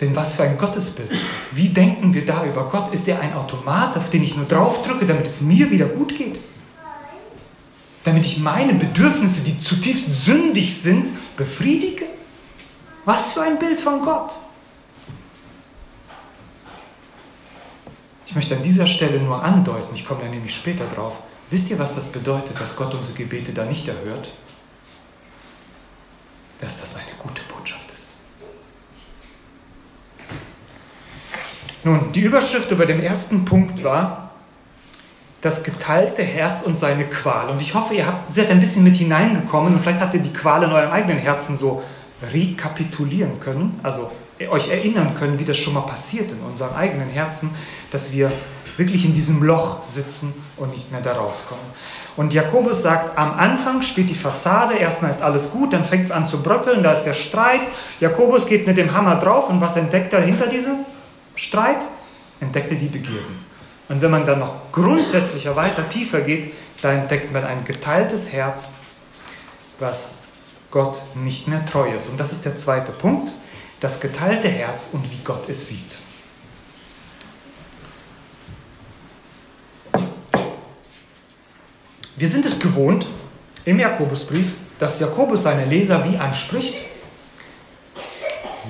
Denn 0.00 0.16
was 0.16 0.34
für 0.34 0.42
ein 0.42 0.58
Gottesbild 0.58 1.12
ist 1.12 1.26
das? 1.32 1.56
Wie 1.56 1.68
denken 1.68 2.12
wir 2.12 2.26
da 2.26 2.44
über 2.44 2.68
Gott? 2.68 2.92
Ist 2.92 3.06
er 3.06 3.20
ein 3.20 3.34
Automat, 3.34 3.96
auf 3.96 4.10
den 4.10 4.24
ich 4.24 4.36
nur 4.36 4.46
draufdrücke, 4.46 5.06
damit 5.06 5.26
es 5.26 5.42
mir 5.42 5.70
wieder 5.70 5.86
gut 5.86 6.16
geht? 6.16 6.40
Damit 8.02 8.24
ich 8.24 8.38
meine 8.38 8.74
Bedürfnisse, 8.74 9.42
die 9.42 9.60
zutiefst 9.60 10.24
sündig 10.24 10.76
sind, 10.76 11.08
befriedige? 11.36 12.06
Was 13.04 13.34
für 13.34 13.42
ein 13.42 13.60
Bild 13.60 13.80
von 13.80 14.02
Gott? 14.02 14.34
Ich 18.26 18.34
möchte 18.34 18.56
an 18.56 18.62
dieser 18.62 18.86
Stelle 18.86 19.20
nur 19.20 19.42
andeuten, 19.42 19.94
ich 19.94 20.06
komme 20.06 20.22
da 20.22 20.28
nämlich 20.28 20.54
später 20.54 20.84
drauf. 20.86 21.22
Wisst 21.50 21.70
ihr, 21.70 21.78
was 21.78 21.94
das 21.94 22.10
bedeutet, 22.10 22.58
dass 22.60 22.76
Gott 22.76 22.94
unsere 22.94 23.18
Gebete 23.18 23.52
da 23.52 23.64
nicht 23.64 23.86
erhört? 23.86 24.30
Dass 26.60 26.80
das 26.80 26.96
eine 26.96 27.14
gute 27.18 27.42
Botschaft 27.42 27.90
ist. 27.92 28.08
Nun, 31.84 32.12
die 32.12 32.20
Überschrift 32.20 32.70
über 32.70 32.86
dem 32.86 33.00
ersten 33.00 33.44
Punkt 33.44 33.82
war 33.82 34.30
das 35.42 35.64
geteilte 35.64 36.22
Herz 36.22 36.62
und 36.62 36.76
seine 36.76 37.04
Qual. 37.04 37.50
Und 37.50 37.60
ich 37.60 37.74
hoffe, 37.74 37.94
ihr 37.94 38.06
habt, 38.06 38.30
seid 38.30 38.48
ein 38.48 38.60
bisschen 38.60 38.84
mit 38.84 38.94
hineingekommen 38.94 39.74
und 39.74 39.80
vielleicht 39.80 40.00
habt 40.00 40.14
ihr 40.14 40.20
die 40.20 40.32
Qual 40.32 40.62
in 40.62 40.70
eurem 40.70 40.92
eigenen 40.92 41.18
Herzen 41.18 41.56
so 41.56 41.82
rekapitulieren 42.32 43.40
können, 43.40 43.78
also 43.82 44.12
euch 44.48 44.68
erinnern 44.68 45.14
können, 45.14 45.38
wie 45.38 45.44
das 45.44 45.58
schon 45.58 45.74
mal 45.74 45.82
passiert 45.82 46.30
in 46.30 46.40
unserem 46.40 46.74
eigenen 46.74 47.08
Herzen, 47.08 47.54
dass 47.90 48.12
wir 48.12 48.32
wirklich 48.76 49.04
in 49.04 49.14
diesem 49.14 49.42
Loch 49.42 49.82
sitzen 49.82 50.32
und 50.56 50.70
nicht 50.70 50.90
mehr 50.90 51.00
da 51.00 51.12
rauskommen. 51.12 51.64
Und 52.16 52.32
Jakobus 52.32 52.82
sagt, 52.82 53.16
am 53.16 53.32
Anfang 53.38 53.80
steht 53.80 54.10
die 54.10 54.14
Fassade, 54.14 54.74
erstmal 54.74 55.10
ist 55.10 55.22
alles 55.22 55.50
gut, 55.50 55.72
dann 55.72 55.84
fängt 55.84 56.04
es 56.04 56.10
an 56.10 56.28
zu 56.28 56.42
bröckeln, 56.42 56.82
da 56.82 56.92
ist 56.92 57.04
der 57.04 57.14
Streit. 57.14 57.62
Jakobus 58.00 58.46
geht 58.46 58.66
mit 58.66 58.76
dem 58.76 58.92
Hammer 58.92 59.16
drauf 59.16 59.48
und 59.48 59.60
was 59.60 59.76
entdeckt 59.76 60.12
er 60.12 60.20
hinter 60.20 60.46
diesem 60.46 60.84
Streit? 61.36 61.84
Entdeckt 62.40 62.70
er 62.70 62.76
die 62.76 62.88
Begierden. 62.88 63.44
Und 63.88 64.02
wenn 64.02 64.10
man 64.10 64.26
dann 64.26 64.40
noch 64.40 64.72
grundsätzlicher 64.72 65.56
weiter 65.56 65.88
tiefer 65.88 66.20
geht, 66.20 66.52
da 66.82 66.92
entdeckt 66.92 67.32
man 67.32 67.44
ein 67.44 67.64
geteiltes 67.64 68.32
Herz, 68.32 68.74
was 69.78 70.18
Gott 70.70 71.00
nicht 71.14 71.48
mehr 71.48 71.64
treu 71.64 71.94
ist. 71.94 72.08
Und 72.10 72.18
das 72.18 72.32
ist 72.32 72.44
der 72.44 72.56
zweite 72.56 72.92
Punkt. 72.92 73.30
Das 73.82 74.00
geteilte 74.00 74.48
Herz 74.48 74.90
und 74.92 75.10
wie 75.10 75.18
Gott 75.24 75.48
es 75.48 75.66
sieht. 75.66 75.98
Wir 82.16 82.28
sind 82.28 82.46
es 82.46 82.60
gewohnt 82.60 83.08
im 83.64 83.80
Jakobusbrief, 83.80 84.52
dass 84.78 85.00
Jakobus 85.00 85.42
seine 85.42 85.64
Leser 85.64 86.08
wie 86.08 86.16
anspricht, 86.16 86.74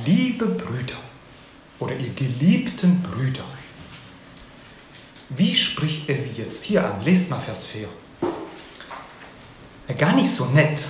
liebe 0.07 0.47
Brüder 0.47 0.97
oder 1.79 1.95
ihr 1.95 2.15
geliebten 2.15 3.03
Brüder. 3.03 3.45
Wie 5.29 5.55
spricht 5.55 6.09
er 6.09 6.17
sie 6.17 6.41
jetzt 6.41 6.65
hier 6.65 6.87
an? 6.87 7.05
Lest 7.05 7.29
mal 7.29 7.39
Vers 7.39 7.67
4. 7.67 7.87
Gar 9.99 10.15
nicht 10.15 10.31
so 10.31 10.47
nett. 10.47 10.85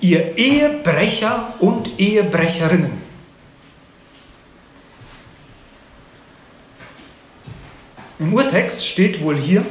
Ihr 0.00 0.38
Ehebrecher 0.38 1.54
und 1.58 1.98
Ehebrecherinnen. 1.98 3.05
Im 8.18 8.32
Urtext 8.32 8.86
steht 8.86 9.22
wohl 9.22 9.36
hier 9.36 9.64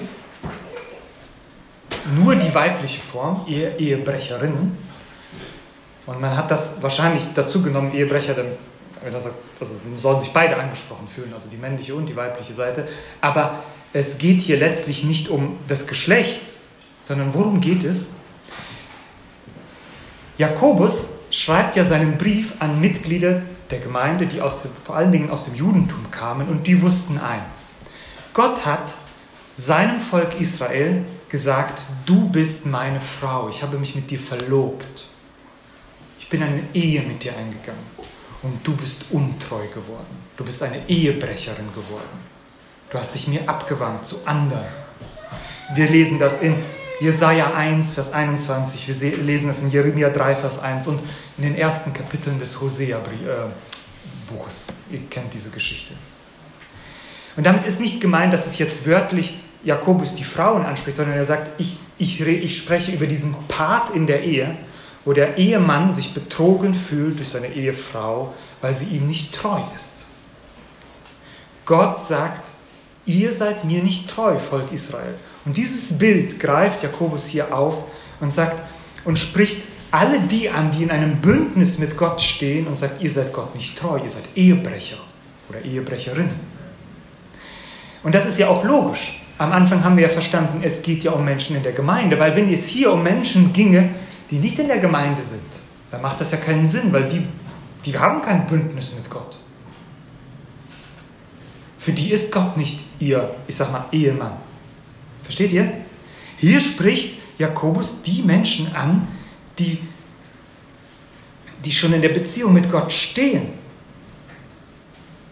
nur 2.16 2.36
die 2.36 2.54
weibliche 2.54 3.02
Form, 3.02 3.46
Ehe, 3.48 3.76
Ehebrecherinnen. 3.78 4.78
Und 6.06 6.22
man 6.22 6.38
hat 6.38 6.52
das 6.52 6.82
wahrscheinlich 6.84 7.24
dazu 7.34 7.64
genommen, 7.64 7.94
Ehebrecher, 7.94 8.36
denn 8.36 8.52
also 9.12 9.32
sollen 9.98 10.20
sich 10.20 10.32
beide 10.32 10.58
angesprochen 10.58 11.08
fühlen, 11.08 11.32
also 11.34 11.50
die 11.50 11.58
männliche 11.58 11.96
und 11.96 12.08
die 12.08 12.16
weibliche 12.16 12.54
Seite. 12.54 12.88
Aber 13.22 13.64
es 13.94 14.18
geht 14.18 14.42
hier 14.42 14.58
letztlich 14.58 15.04
nicht 15.04 15.30
um 15.30 15.58
das 15.68 15.88
Geschlecht, 15.88 16.42
sondern 17.02 17.34
worum 17.34 17.62
geht 17.62 17.84
es? 17.84 18.14
Jakobus 20.38 21.08
schreibt 21.32 21.76
ja 21.76 21.84
seinen 21.84 22.18
Brief 22.18 22.54
an 22.60 22.80
Mitglieder 22.82 23.42
der 23.72 23.80
Gemeinde, 23.80 24.26
die 24.28 24.42
aus 24.42 24.64
dem, 24.64 24.72
vor 24.72 24.96
allen 24.96 25.12
Dingen 25.12 25.32
aus 25.32 25.46
dem 25.46 25.56
Judentum 25.56 26.12
kamen, 26.12 26.48
und 26.48 26.68
die 26.68 26.82
wussten 26.82 27.20
eins. 27.20 27.76
Gott 28.36 28.64
hat 28.66 28.94
seinem 29.54 30.00
Volk 30.02 30.42
Israel 30.42 31.06
gesagt, 31.30 31.84
du 32.06 32.30
bist 32.30 32.66
meine 32.66 33.00
Frau, 33.00 33.48
ich 33.48 33.64
habe 33.64 33.78
mich 33.78 33.96
mit 33.96 34.12
dir 34.12 34.20
verlobt. 34.20 35.06
Ich 36.20 36.28
bin 36.28 36.44
eine 36.44 36.64
Ehe 36.74 37.02
mit 37.04 37.24
dir 37.24 37.34
eingegangen 37.34 37.80
und 38.44 38.68
du 38.68 38.76
bist 38.76 39.06
untreu 39.12 39.66
geworden. 39.68 40.18
Du 40.36 40.44
bist 40.44 40.62
eine 40.62 40.86
Ehebrecherin 40.90 41.70
geworden. 41.70 42.20
Du 42.90 42.98
hast 42.98 43.16
dich 43.16 43.30
mir 43.30 43.48
abgewandt 43.48 44.06
zu 44.06 44.28
anderen. 44.28 44.66
Wir 45.74 45.88
lesen 45.88 46.20
das 46.20 46.42
in 46.42 46.58
Jesaja 47.00 47.54
1, 47.54 47.94
Vers 47.94 48.12
21, 48.12 49.02
wir 49.02 49.18
lesen 49.18 49.48
das 49.48 49.62
in 49.62 49.72
Jeremia 49.72 50.10
3, 50.10 50.36
Vers 50.36 50.60
1 50.60 50.88
und 50.88 51.00
in 51.38 51.46
den 51.46 51.56
ersten 51.56 51.94
Kapiteln 51.94 52.38
des 52.38 52.60
Hosea-Buches. 52.60 54.68
Ihr 54.92 55.00
kennt 55.10 55.34
diese 55.34 55.52
Geschichte. 55.52 55.94
Und 57.36 57.46
damit 57.46 57.66
ist 57.66 57.82
nicht 57.82 58.02
gemeint, 58.02 58.34
dass 58.34 58.48
es 58.48 58.58
jetzt 58.58 58.88
wörtlich 58.88 59.40
Jakobus 59.64 60.16
die 60.16 60.24
Frauen 60.24 60.66
anspricht, 60.66 60.98
sondern 60.98 61.18
er 61.18 61.26
sagt, 61.26 61.60
ich, 61.60 61.80
ich, 61.98 62.22
ich 62.22 62.58
spreche 62.58 62.92
über 62.92 63.08
diesen 63.08 63.36
Part 63.48 63.90
in 63.90 64.08
der 64.08 64.24
Ehe, 64.24 64.56
wo 65.04 65.14
der 65.14 65.38
Ehemann 65.38 65.92
sich 65.92 66.14
betrogen 66.14 66.74
fühlt 66.74 67.18
durch 67.18 67.30
seine 67.30 67.48
Ehefrau, 67.48 68.34
weil 68.62 68.74
sie 68.74 68.86
ihm 68.86 69.08
nicht 69.08 69.34
treu 69.34 69.60
ist. 69.76 70.06
Gott 71.66 72.00
sagt, 72.00 72.48
ihr 73.06 73.32
seid 73.32 73.66
mir 73.66 73.84
nicht 73.84 74.10
treu, 74.10 74.38
Volk 74.38 74.72
Israel. 74.72 75.16
Und 75.46 75.58
dieses 75.58 75.98
Bild 75.98 76.40
greift 76.40 76.84
Jakobus 76.84 77.26
hier 77.26 77.56
auf 77.56 77.84
und 78.20 78.32
sagt 78.32 78.62
und 79.04 79.20
spricht 79.20 79.64
alle 79.92 80.20
die 80.20 80.50
an, 80.50 80.72
die 80.72 80.84
in 80.84 80.92
einem 80.92 81.18
Bündnis 81.18 81.80
mit 81.80 81.98
Gott 81.98 82.22
stehen 82.22 82.68
und 82.68 82.78
sagt, 82.78 83.02
ihr 83.02 83.10
seid 83.10 83.34
Gott 83.34 83.56
nicht 83.56 83.78
treu, 83.78 84.00
ihr 84.04 84.10
seid 84.10 84.24
Ehebrecher 84.36 84.98
oder 85.50 85.62
Ehebrecherinnen. 85.62 86.55
Und 88.06 88.14
das 88.14 88.28
ist 88.28 88.38
ja 88.38 88.50
auch 88.50 88.64
logisch. 88.64 89.20
Am 89.40 89.52
Anfang 89.52 89.84
haben 89.84 89.98
wir 89.98 90.04
ja 90.04 90.10
verstanden, 90.10 90.60
es 90.62 90.84
geht 90.84 91.04
ja 91.04 91.12
um 91.12 91.26
Menschen 91.26 91.56
in 91.56 91.64
der 91.64 91.72
Gemeinde, 91.72 92.20
weil 92.20 92.36
wenn 92.36 92.54
es 92.54 92.68
hier 92.68 92.94
um 92.94 93.02
Menschen 93.02 93.52
ginge, 93.52 93.90
die 94.30 94.36
nicht 94.36 94.60
in 94.60 94.68
der 94.68 94.78
Gemeinde 94.78 95.24
sind, 95.24 95.42
dann 95.90 96.04
macht 96.04 96.22
das 96.22 96.32
ja 96.32 96.38
keinen 96.38 96.70
Sinn, 96.70 96.94
weil 96.94 97.06
die, 97.10 97.26
die 97.84 97.98
haben 97.98 98.22
kein 98.22 98.46
Bündnis 98.46 98.94
mit 98.96 99.10
Gott. 99.10 99.40
Für 101.80 101.94
die 101.94 102.12
ist 102.12 102.32
Gott 102.32 102.56
nicht 102.58 102.86
ihr, 103.00 103.34
ich 103.48 103.56
sag 103.56 103.72
mal, 103.72 103.86
Ehemann. 103.92 104.34
Versteht 105.24 105.52
ihr? 105.52 105.72
Hier 106.38 106.60
spricht 106.60 107.18
Jakobus 107.40 108.04
die 108.04 108.22
Menschen 108.22 108.76
an, 108.76 109.08
die, 109.58 109.80
die 111.66 111.72
schon 111.72 111.92
in 111.94 112.04
der 112.04 112.10
Beziehung 112.10 112.54
mit 112.54 112.72
Gott 112.72 112.94
stehen. 112.94 113.48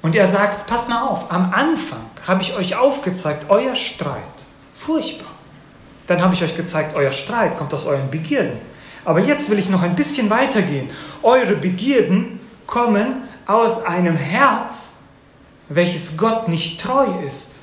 Und 0.04 0.16
er 0.16 0.28
sagt, 0.28 0.68
passt 0.68 0.90
mal 0.90 1.02
auf, 1.02 1.32
am 1.32 1.52
Anfang 1.54 2.02
habe 2.28 2.42
ich 2.42 2.56
euch 2.56 2.76
aufgezeigt, 2.76 3.46
euer 3.50 3.76
Streit, 3.76 4.22
furchtbar. 4.74 5.32
Dann 6.08 6.22
habe 6.22 6.34
ich 6.34 6.44
euch 6.44 6.58
gezeigt, 6.58 6.94
euer 6.96 7.14
Streit 7.14 7.58
kommt 7.58 7.74
aus 7.74 7.86
euren 7.86 8.12
Begierden. 8.12 8.60
Aber 9.06 9.22
jetzt 9.22 9.50
will 9.50 9.58
ich 9.58 9.70
noch 9.70 9.82
ein 9.82 9.96
bisschen 9.96 10.30
weitergehen. 10.30 10.90
Eure 11.22 11.56
Begierden 11.56 12.42
kommen 12.68 13.24
aus 13.46 13.86
einem 13.86 14.18
Herz, 14.18 15.00
welches 15.70 16.18
Gott 16.18 16.50
nicht 16.50 16.82
treu 16.82 17.08
ist. 17.26 17.62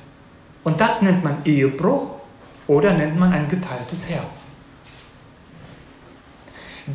Und 0.63 0.81
das 0.81 1.03
nennt 1.03 1.23
man 1.23 1.45
Ehebruch 1.45 2.15
oder 2.65 2.93
nennt 2.93 3.19
man 3.19 3.33
ein 3.33 3.49
geteiltes 3.49 4.09
Herz. 4.09 4.50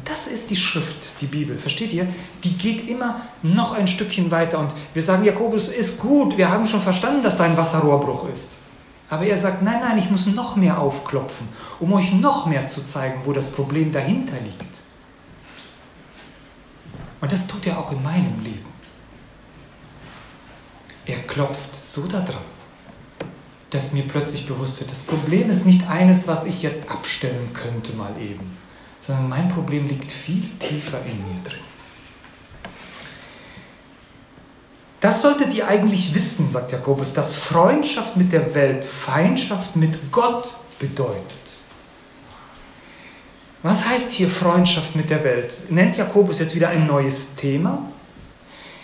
Das 0.04 0.26
ist 0.26 0.50
die 0.50 0.56
Schrift, 0.56 0.96
die 1.20 1.26
Bibel, 1.26 1.56
versteht 1.56 1.92
ihr? 1.92 2.06
Die 2.44 2.56
geht 2.56 2.88
immer 2.88 3.22
noch 3.42 3.72
ein 3.72 3.86
Stückchen 3.86 4.30
weiter 4.30 4.58
und 4.58 4.72
wir 4.94 5.02
sagen, 5.02 5.24
Jakobus 5.24 5.68
ist 5.68 6.00
gut, 6.00 6.36
wir 6.36 6.50
haben 6.50 6.66
schon 6.66 6.80
verstanden, 6.80 7.22
dass 7.22 7.38
da 7.38 7.44
ein 7.44 7.56
Wasserrohrbruch 7.56 8.28
ist. 8.28 8.56
Aber 9.08 9.24
er 9.24 9.38
sagt, 9.38 9.62
nein, 9.62 9.80
nein, 9.80 9.98
ich 9.98 10.10
muss 10.10 10.26
noch 10.26 10.56
mehr 10.56 10.80
aufklopfen, 10.80 11.48
um 11.78 11.92
euch 11.92 12.12
noch 12.12 12.46
mehr 12.46 12.66
zu 12.66 12.84
zeigen, 12.84 13.20
wo 13.24 13.32
das 13.32 13.52
Problem 13.52 13.92
dahinter 13.92 14.36
liegt. 14.40 14.80
Und 17.20 17.32
das 17.32 17.46
tut 17.46 17.66
er 17.66 17.78
auch 17.78 17.92
in 17.92 18.02
meinem 18.02 18.42
Leben. 18.42 18.66
Er 21.06 21.18
klopft 21.18 21.76
so 21.76 22.06
daran, 22.08 22.44
dass 23.70 23.92
mir 23.92 24.02
plötzlich 24.02 24.46
bewusst 24.46 24.80
wird, 24.80 24.90
das 24.90 25.04
Problem 25.04 25.50
ist 25.50 25.66
nicht 25.66 25.88
eines, 25.88 26.26
was 26.26 26.44
ich 26.44 26.62
jetzt 26.62 26.90
abstellen 26.90 27.52
könnte 27.52 27.92
mal 27.92 28.12
eben, 28.20 28.56
sondern 29.06 29.28
mein 29.28 29.48
Problem 29.48 29.86
liegt 29.86 30.10
viel 30.10 30.42
tiefer 30.58 30.98
in 31.06 31.18
mir 31.18 31.40
drin. 31.44 31.60
Das 34.98 35.22
solltet 35.22 35.54
ihr 35.54 35.68
eigentlich 35.68 36.12
wissen, 36.12 36.50
sagt 36.50 36.72
Jakobus, 36.72 37.14
dass 37.14 37.36
Freundschaft 37.36 38.16
mit 38.16 38.32
der 38.32 38.52
Welt 38.54 38.84
Feindschaft 38.84 39.76
mit 39.76 40.10
Gott 40.10 40.56
bedeutet. 40.80 41.22
Was 43.62 43.86
heißt 43.88 44.12
hier 44.12 44.28
Freundschaft 44.28 44.96
mit 44.96 45.08
der 45.10 45.22
Welt? 45.22 45.70
Nennt 45.70 45.96
Jakobus 45.96 46.40
jetzt 46.40 46.56
wieder 46.56 46.70
ein 46.70 46.86
neues 46.86 47.36
Thema? 47.36 47.88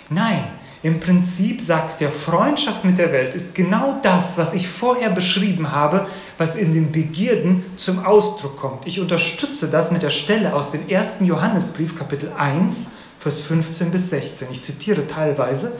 Nein, 0.08 0.44
im 0.82 0.98
Prinzip 0.98 1.60
sagt 1.60 2.02
er, 2.02 2.10
Freundschaft 2.10 2.84
mit 2.84 2.98
der 2.98 3.12
Welt 3.12 3.34
ist 3.34 3.54
genau 3.54 4.00
das, 4.02 4.36
was 4.36 4.52
ich 4.52 4.66
vorher 4.66 5.10
beschrieben 5.10 5.70
habe, 5.70 6.08
was 6.38 6.56
in 6.56 6.74
den 6.74 6.90
Begierden 6.90 7.64
zum 7.76 8.04
Ausdruck 8.04 8.56
kommt. 8.56 8.86
Ich 8.86 8.98
unterstütze 8.98 9.70
das 9.70 9.92
mit 9.92 10.02
der 10.02 10.10
Stelle 10.10 10.54
aus 10.54 10.72
dem 10.72 10.82
1. 10.90 11.18
Johannesbrief, 11.20 11.96
Kapitel 11.96 12.32
1, 12.36 12.86
Vers 13.20 13.40
15 13.42 13.92
bis 13.92 14.10
16. 14.10 14.48
Ich 14.50 14.62
zitiere 14.62 15.06
teilweise, 15.06 15.72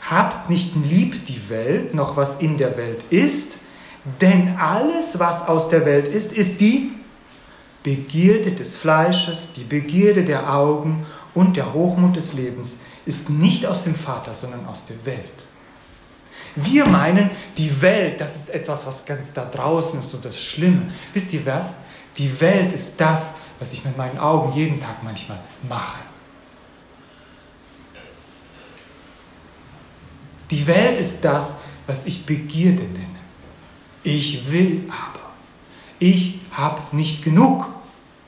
Habt 0.00 0.48
nicht 0.48 0.74
lieb 0.74 1.26
die 1.26 1.50
Welt, 1.50 1.94
noch 1.94 2.16
was 2.16 2.40
in 2.40 2.56
der 2.56 2.76
Welt 2.76 3.04
ist, 3.10 3.58
denn 4.20 4.56
alles, 4.58 5.18
was 5.18 5.46
aus 5.46 5.68
der 5.68 5.84
Welt 5.84 6.06
ist, 6.06 6.32
ist 6.32 6.60
die 6.60 6.92
Begierde 7.82 8.52
des 8.52 8.76
Fleisches, 8.76 9.50
die 9.56 9.64
Begierde 9.64 10.24
der 10.24 10.52
Augen 10.52 11.06
und 11.38 11.56
der 11.56 11.72
Hochmut 11.72 12.16
des 12.16 12.32
Lebens 12.32 12.78
ist 13.06 13.30
nicht 13.30 13.64
aus 13.64 13.84
dem 13.84 13.94
Vater, 13.94 14.34
sondern 14.34 14.66
aus 14.66 14.86
der 14.86 14.96
Welt. 15.06 15.46
Wir 16.56 16.84
meinen, 16.84 17.30
die 17.56 17.80
Welt, 17.80 18.20
das 18.20 18.34
ist 18.34 18.50
etwas, 18.50 18.84
was 18.86 19.06
ganz 19.06 19.34
da 19.34 19.44
draußen 19.44 20.00
ist 20.00 20.12
und 20.14 20.24
das 20.24 20.42
Schlimme. 20.42 20.90
Wisst 21.12 21.32
ihr 21.32 21.46
was? 21.46 21.82
Die 22.16 22.40
Welt 22.40 22.72
ist 22.72 23.00
das, 23.00 23.36
was 23.60 23.72
ich 23.72 23.84
mit 23.84 23.96
meinen 23.96 24.18
Augen 24.18 24.52
jeden 24.52 24.80
Tag 24.80 25.04
manchmal 25.04 25.38
mache. 25.68 26.00
Die 30.50 30.66
Welt 30.66 30.98
ist 30.98 31.24
das, 31.24 31.58
was 31.86 32.04
ich 32.04 32.26
Begierde 32.26 32.82
nenne. 32.82 33.06
Ich 34.02 34.50
will 34.50 34.88
aber. 34.88 35.30
Ich 36.00 36.40
habe 36.50 36.82
nicht 36.96 37.22
genug. 37.22 37.64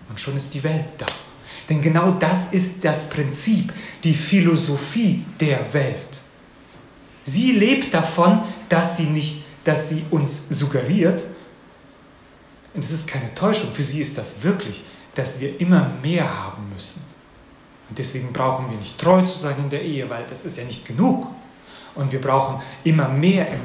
Und 0.09 0.20
schon 0.20 0.37
ist 0.37 0.55
die 0.55 0.62
Welt 0.62 0.87
da. 0.99 1.07
Denn 1.70 1.80
genau 1.80 2.11
das 2.11 2.52
ist 2.52 2.85
das 2.85 3.09
Prinzip, 3.09 3.72
die 4.02 4.12
Philosophie 4.12 5.24
der 5.38 5.72
Welt. 5.72 6.18
Sie 7.24 7.52
lebt 7.52 7.94
davon, 7.94 8.42
dass 8.68 8.96
sie, 8.96 9.04
nicht, 9.04 9.44
dass 9.62 9.88
sie 9.88 10.04
uns 10.11 10.48
suggeriert, 10.50 11.24
und 12.74 12.85
es 12.85 12.90
ist 12.90 13.09
keine 13.09 13.35
Täuschung, 13.35 13.70
für 13.70 13.83
sie 13.83 14.00
ist 14.00 14.18
das 14.18 14.42
wirklich, 14.42 14.83
dass 15.14 15.40
wir 15.40 15.61
immer 15.61 15.92
mehr 16.02 16.28
haben 16.28 16.70
müssen. 16.72 17.02
Und 17.88 17.98
deswegen 17.98 18.33
brauchen 18.33 18.70
wir 18.70 18.78
nicht 18.78 18.98
treu 18.98 19.22
zu 19.22 19.38
sein 19.38 19.56
in 19.59 19.70
der 19.70 19.83
Ehe, 19.83 20.09
weil 20.09 20.24
das 20.28 20.44
ist 20.44 20.56
ja 20.56 20.64
nicht 20.64 20.87
genug. 20.87 21.26
Und 21.94 22.12
wir 22.12 22.20
brauchen 22.20 22.62
immer 22.85 23.09
mehr 23.09 23.48
in, 23.48 23.61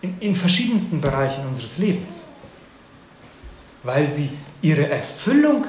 in, 0.00 0.20
in 0.20 0.34
verschiedensten 0.34 1.00
Bereichen 1.00 1.46
unseres 1.46 1.76
Lebens, 1.78 2.28
weil 3.82 4.08
sie 4.08 4.30
ihre 4.62 4.88
Erfüllung 4.88 5.66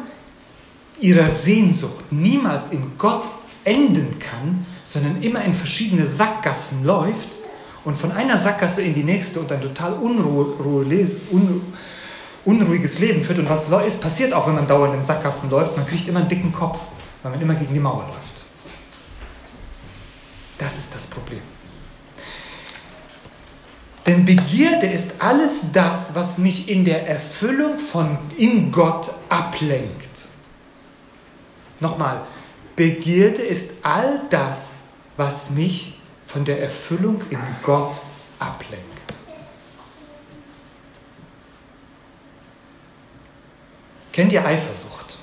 ihrer 1.00 1.28
Sehnsucht 1.28 2.12
niemals 2.12 2.70
in 2.70 2.98
Gott 2.98 3.28
enden 3.64 4.18
kann, 4.20 4.66
sondern 4.86 5.22
immer 5.22 5.44
in 5.44 5.54
verschiedene 5.54 6.08
Sackgassen 6.08 6.86
läuft 6.86 7.38
und 7.84 7.96
von 7.96 8.12
einer 8.12 8.38
Sackgasse 8.38 8.82
in 8.82 8.94
die 8.94 9.04
nächste 9.04 9.40
und 9.40 9.52
ein 9.52 9.62
total 9.62 9.94
unruhe, 9.94 10.56
un, 11.32 11.62
unruhiges 12.46 13.00
Leben 13.00 13.22
führt. 13.22 13.40
Und 13.40 13.50
was 13.50 13.70
ist 13.86 14.02
passiert 14.02 14.34
auch, 14.34 14.48
wenn 14.48 14.56
man 14.56 14.68
dauernd 14.68 14.96
in 14.96 15.04
Sackgassen 15.04 15.50
läuft? 15.50 15.76
Man 15.78 15.86
kriegt 15.86 16.08
immer 16.08 16.20
einen 16.20 16.30
dicken 16.30 16.52
Kopf, 16.52 16.80
weil 17.24 17.32
man 17.32 17.42
immer 17.42 17.56
gegen 17.56 17.74
die 17.74 17.80
Mauer 17.80 18.06
läuft. 18.08 18.44
Das 20.58 20.78
ist 20.78 20.96
das 20.96 21.08
Problem. 21.08 21.42
Denn 24.06 24.26
Begierde 24.26 24.88
ist 24.88 25.22
alles 25.22 25.74
das, 25.74 26.16
was 26.16 26.38
mich 26.38 26.70
in 26.70 26.86
der 26.86 27.08
Erfüllung 27.08 27.78
von 27.78 28.18
in 28.38 28.72
Gott 28.72 29.12
ablenkt. 29.28 30.07
Nochmal, 31.80 32.22
Begierde 32.76 33.42
ist 33.42 33.86
all 33.86 34.22
das, 34.30 34.82
was 35.16 35.52
mich 35.52 36.00
von 36.26 36.46
der 36.46 36.62
Erfüllung 36.62 37.22
in 37.30 37.40
Gott 37.64 38.02
ablenkt. 38.40 38.86
Kennt 44.12 44.32
ihr 44.32 44.46
Eifersucht? 44.46 45.20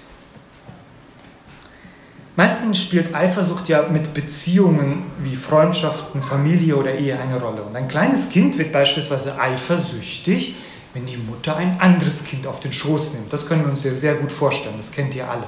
Meistens 2.36 2.80
spielt 2.80 3.14
Eifersucht 3.14 3.68
ja 3.68 3.88
mit 3.88 4.12
Beziehungen 4.12 5.04
wie 5.22 5.36
Freundschaften, 5.36 6.22
Familie 6.22 6.76
oder 6.76 6.94
Ehe 6.94 7.18
eine 7.18 7.40
Rolle. 7.40 7.62
Und 7.62 7.76
ein 7.76 7.86
kleines 7.86 8.30
Kind 8.30 8.58
wird 8.58 8.72
beispielsweise 8.72 9.40
eifersüchtig, 9.40 10.56
wenn 10.92 11.06
die 11.06 11.16
Mutter 11.16 11.56
ein 11.56 11.80
anderes 11.80 12.24
Kind 12.24 12.46
auf 12.48 12.58
den 12.58 12.72
Schoß 12.72 13.14
nimmt. 13.14 13.32
Das 13.32 13.46
können 13.46 13.62
wir 13.62 13.70
uns 13.70 13.84
ja 13.84 13.94
sehr 13.94 14.14
gut 14.14 14.32
vorstellen, 14.32 14.76
das 14.76 14.90
kennt 14.90 15.14
ihr 15.14 15.30
alle. 15.30 15.46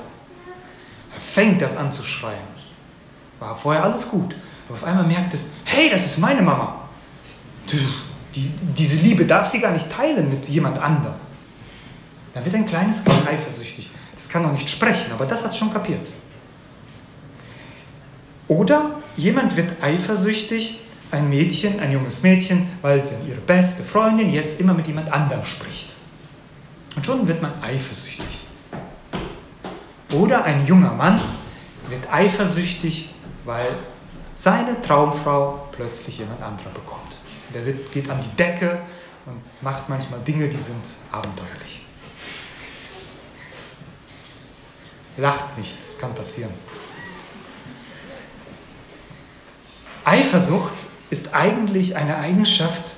Fängt 1.36 1.60
das 1.60 1.76
an 1.76 1.92
zu 1.92 2.02
schreien. 2.02 2.48
War 3.40 3.54
vorher 3.54 3.84
alles 3.84 4.08
gut. 4.08 4.34
Aber 4.66 4.78
auf 4.78 4.84
einmal 4.84 5.04
merkt 5.04 5.34
es, 5.34 5.48
hey, 5.64 5.90
das 5.90 6.06
ist 6.06 6.16
meine 6.16 6.40
Mama. 6.40 6.88
Die, 8.34 8.48
diese 8.74 8.96
Liebe 9.02 9.26
darf 9.26 9.46
sie 9.46 9.60
gar 9.60 9.72
nicht 9.72 9.92
teilen 9.92 10.30
mit 10.30 10.48
jemand 10.48 10.78
anderem. 10.78 11.16
Dann 12.32 12.42
wird 12.42 12.54
ein 12.54 12.64
kleines 12.64 13.04
Kind 13.04 13.28
eifersüchtig. 13.28 13.90
Das 14.14 14.30
kann 14.30 14.44
noch 14.44 14.52
nicht 14.52 14.70
sprechen, 14.70 15.12
aber 15.12 15.26
das 15.26 15.44
hat 15.44 15.54
schon 15.54 15.70
kapiert. 15.70 16.08
Oder 18.48 18.92
jemand 19.18 19.58
wird 19.58 19.82
eifersüchtig, 19.82 20.80
ein 21.10 21.28
Mädchen, 21.28 21.80
ein 21.80 21.92
junges 21.92 22.22
Mädchen, 22.22 22.66
weil 22.80 23.04
sie 23.04 23.16
ihre 23.28 23.42
beste 23.42 23.82
Freundin 23.82 24.30
jetzt 24.30 24.58
immer 24.58 24.72
mit 24.72 24.86
jemand 24.86 25.12
anderem 25.12 25.44
spricht. 25.44 25.90
Und 26.96 27.04
schon 27.04 27.28
wird 27.28 27.42
man 27.42 27.52
eifersüchtig. 27.60 28.35
Oder 30.16 30.44
ein 30.44 30.66
junger 30.66 30.92
Mann 30.92 31.20
wird 31.88 32.10
eifersüchtig, 32.10 33.10
weil 33.44 33.66
seine 34.34 34.80
Traumfrau 34.80 35.68
plötzlich 35.72 36.18
jemand 36.18 36.42
anderer 36.42 36.70
bekommt. 36.70 37.18
Der 37.52 37.66
wird, 37.66 37.92
geht 37.92 38.08
an 38.08 38.18
die 38.20 38.36
Decke 38.36 38.80
und 39.26 39.42
macht 39.62 39.88
manchmal 39.88 40.20
Dinge, 40.20 40.48
die 40.48 40.58
sind 40.58 40.82
abenteuerlich. 41.12 41.82
Lacht 45.18 45.58
nicht, 45.58 45.76
das 45.86 45.98
kann 45.98 46.14
passieren. 46.14 46.52
Eifersucht 50.04 50.74
ist 51.10 51.34
eigentlich 51.34 51.96
eine 51.96 52.16
Eigenschaft, 52.16 52.96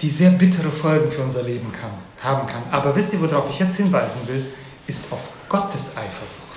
die 0.00 0.08
sehr 0.08 0.30
bittere 0.30 0.70
Folgen 0.70 1.10
für 1.10 1.22
unser 1.22 1.42
Leben 1.42 1.72
kann, 1.72 1.92
haben 2.22 2.46
kann. 2.46 2.62
Aber 2.70 2.94
wisst 2.94 3.12
ihr, 3.12 3.20
worauf 3.20 3.48
ich 3.50 3.58
jetzt 3.58 3.76
hinweisen 3.76 4.26
will, 4.26 4.44
ist 4.86 5.12
auf 5.12 5.30
Gottes 5.48 5.96
Eifersucht. 5.96 6.52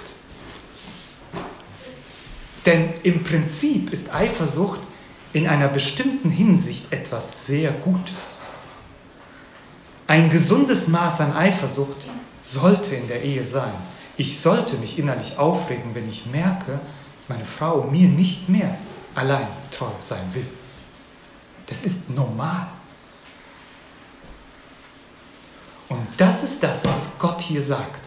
Denn 2.66 2.94
im 3.04 3.24
Prinzip 3.24 3.94
ist 3.94 4.14
Eifersucht 4.14 4.80
in 5.34 5.48
einer 5.48 5.68
bestimmten 5.68 6.30
Hinsicht 6.30 6.92
etwas 6.92 7.46
sehr 7.46 7.72
Gutes. 7.72 8.40
Ein 10.08 10.30
gesundes 10.30 10.88
Maß 10.88 11.22
an 11.22 11.36
Eifersucht 11.36 11.98
sollte 12.42 12.96
in 12.96 13.08
der 13.08 13.24
Ehe 13.24 13.44
sein. 13.44 13.74
Ich 14.18 14.40
sollte 14.40 14.78
mich 14.78 14.98
innerlich 14.98 15.38
aufregen, 15.38 15.94
wenn 15.94 16.10
ich 16.10 16.26
merke, 16.28 16.80
dass 17.16 17.30
meine 17.30 17.46
Frau 17.46 17.84
mir 17.84 18.08
nicht 18.08 18.50
mehr 18.50 18.78
allein 19.14 19.48
treu 19.72 19.90
sein 20.00 20.34
will. 20.34 20.48
Das 21.66 21.84
ist 21.84 22.12
normal. 22.12 22.68
Und 25.90 26.08
das 26.18 26.44
ist 26.44 26.64
das, 26.64 26.86
was 26.86 27.18
Gott 27.20 27.42
hier 27.42 27.62
sagt. 27.62 28.05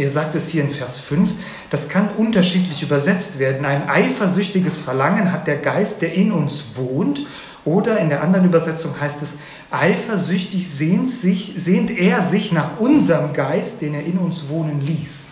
Er 0.00 0.08
sagt 0.08 0.34
es 0.34 0.48
hier 0.48 0.62
in 0.62 0.70
Vers 0.70 0.98
5, 1.00 1.30
das 1.68 1.90
kann 1.90 2.08
unterschiedlich 2.16 2.82
übersetzt 2.82 3.38
werden. 3.38 3.66
Ein 3.66 3.86
eifersüchtiges 3.86 4.78
Verlangen 4.78 5.30
hat 5.30 5.46
der 5.46 5.58
Geist, 5.58 6.00
der 6.00 6.14
in 6.14 6.32
uns 6.32 6.76
wohnt. 6.76 7.26
Oder 7.66 7.98
in 7.98 8.08
der 8.08 8.22
anderen 8.22 8.46
Übersetzung 8.46 8.98
heißt 8.98 9.20
es, 9.20 9.34
eifersüchtig 9.70 10.70
sehnt, 10.70 11.10
sich, 11.10 11.52
sehnt 11.58 11.90
er 11.90 12.22
sich 12.22 12.50
nach 12.50 12.80
unserem 12.80 13.34
Geist, 13.34 13.82
den 13.82 13.92
er 13.92 14.02
in 14.02 14.16
uns 14.16 14.48
wohnen 14.48 14.80
ließ. 14.80 15.26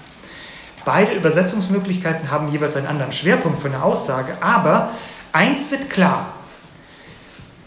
Beide 0.84 1.12
Übersetzungsmöglichkeiten 1.12 2.30
haben 2.30 2.52
jeweils 2.52 2.76
einen 2.76 2.88
anderen 2.88 3.12
Schwerpunkt 3.12 3.60
für 3.60 3.68
eine 3.68 3.82
Aussage, 3.82 4.36
aber 4.42 4.90
eins 5.32 5.70
wird 5.70 5.88
klar. 5.88 6.34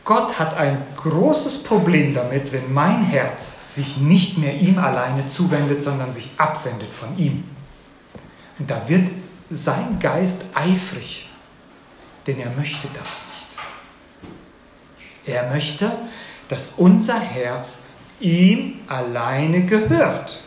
Gott 0.03 0.39
hat 0.39 0.57
ein 0.57 0.81
großes 0.97 1.63
Problem 1.63 2.13
damit, 2.13 2.51
wenn 2.51 2.73
mein 2.73 3.03
Herz 3.03 3.75
sich 3.75 3.97
nicht 3.97 4.37
mehr 4.39 4.55
ihm 4.55 4.79
alleine 4.79 5.27
zuwendet, 5.27 5.81
sondern 5.81 6.11
sich 6.11 6.31
abwendet 6.37 6.93
von 6.93 7.17
ihm. 7.17 7.43
Und 8.57 8.69
da 8.69 8.87
wird 8.89 9.09
sein 9.51 9.99
Geist 9.99 10.45
eifrig, 10.55 11.29
denn 12.25 12.39
er 12.39 12.49
möchte 12.51 12.87
das 12.97 13.21
nicht. 13.27 13.47
Er 15.25 15.49
möchte, 15.51 15.91
dass 16.47 16.73
unser 16.77 17.19
Herz 17.19 17.83
ihm 18.19 18.79
alleine 18.87 19.65
gehört. 19.65 20.43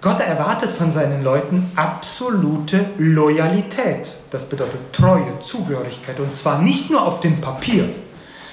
Gott 0.00 0.20
erwartet 0.20 0.70
von 0.70 0.90
seinen 0.90 1.22
Leuten 1.22 1.70
absolute 1.76 2.86
Loyalität. 2.98 4.19
Das 4.30 4.48
bedeutet 4.48 4.92
Treue, 4.92 5.40
Zugehörigkeit. 5.40 6.20
Und 6.20 6.34
zwar 6.34 6.62
nicht 6.62 6.90
nur 6.90 7.02
auf 7.02 7.20
dem 7.20 7.40
Papier, 7.40 7.88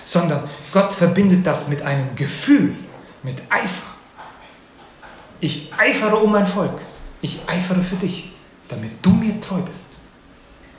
sondern 0.05 0.43
Gott 0.71 0.93
verbindet 0.93 1.45
das 1.45 1.67
mit 1.67 1.81
einem 1.81 2.15
Gefühl, 2.15 2.75
mit 3.23 3.41
Eifer. 3.49 3.87
Ich 5.39 5.71
eifere 5.77 6.15
um 6.17 6.31
mein 6.31 6.47
Volk. 6.47 6.79
Ich 7.21 7.41
eifere 7.47 7.81
für 7.81 7.95
dich, 7.95 8.31
damit 8.69 8.91
du 9.01 9.11
mir 9.11 9.39
treu 9.41 9.59
bist, 9.59 9.89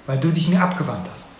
weil 0.06 0.18
du 0.18 0.30
dich 0.30 0.48
mir 0.48 0.60
abgewandt 0.60 1.06
hast. 1.10 1.30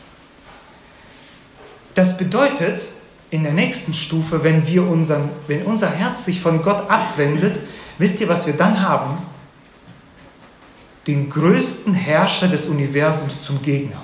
Das 1.94 2.16
bedeutet 2.16 2.82
in 3.30 3.42
der 3.42 3.52
nächsten 3.52 3.92
Stufe, 3.92 4.44
wenn, 4.44 4.66
wir 4.66 4.86
unseren, 4.86 5.28
wenn 5.48 5.64
unser 5.64 5.90
Herz 5.90 6.24
sich 6.24 6.40
von 6.40 6.62
Gott 6.62 6.88
abwendet, 6.88 7.58
Wisst 7.98 8.20
ihr, 8.20 8.28
was 8.28 8.46
wir 8.46 8.54
dann 8.54 8.80
haben? 8.80 9.18
Den 11.08 11.30
größten 11.30 11.94
Herrscher 11.94 12.48
des 12.48 12.66
Universums 12.66 13.42
zum 13.42 13.62
Gegner. 13.62 14.02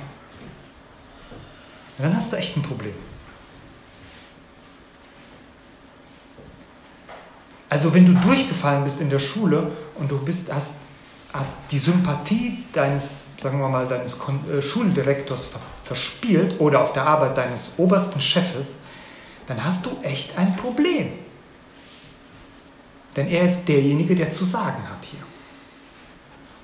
dann 1.98 2.16
hast 2.16 2.32
du 2.32 2.36
echt 2.36 2.56
ein 2.56 2.62
Problem. 2.62 2.94
Also 7.68 7.92
wenn 7.92 8.06
du 8.06 8.14
durchgefallen 8.14 8.84
bist 8.84 9.02
in 9.02 9.10
der 9.10 9.18
Schule 9.18 9.70
und 9.96 10.10
du 10.10 10.16
bist, 10.24 10.50
hast, 10.50 10.76
hast 11.30 11.56
die 11.70 11.78
Sympathie 11.78 12.64
deines, 12.72 13.24
sagen 13.36 13.58
wir 13.58 13.68
mal, 13.68 13.86
deines 13.86 14.18
äh, 14.50 14.62
Schuldirektors 14.62 15.50
verspielt 15.82 16.58
oder 16.58 16.80
auf 16.80 16.94
der 16.94 17.06
Arbeit 17.06 17.36
deines 17.36 17.72
obersten 17.76 18.20
Chefes, 18.20 18.78
dann 19.46 19.62
hast 19.62 19.84
du 19.84 19.90
echt 20.02 20.38
ein 20.38 20.56
Problem. 20.56 21.12
Denn 23.14 23.28
er 23.28 23.44
ist 23.44 23.66
derjenige, 23.66 24.14
der 24.14 24.30
zu 24.30 24.46
sagen 24.46 24.82
hat 24.88 25.04
hier. 25.04 25.23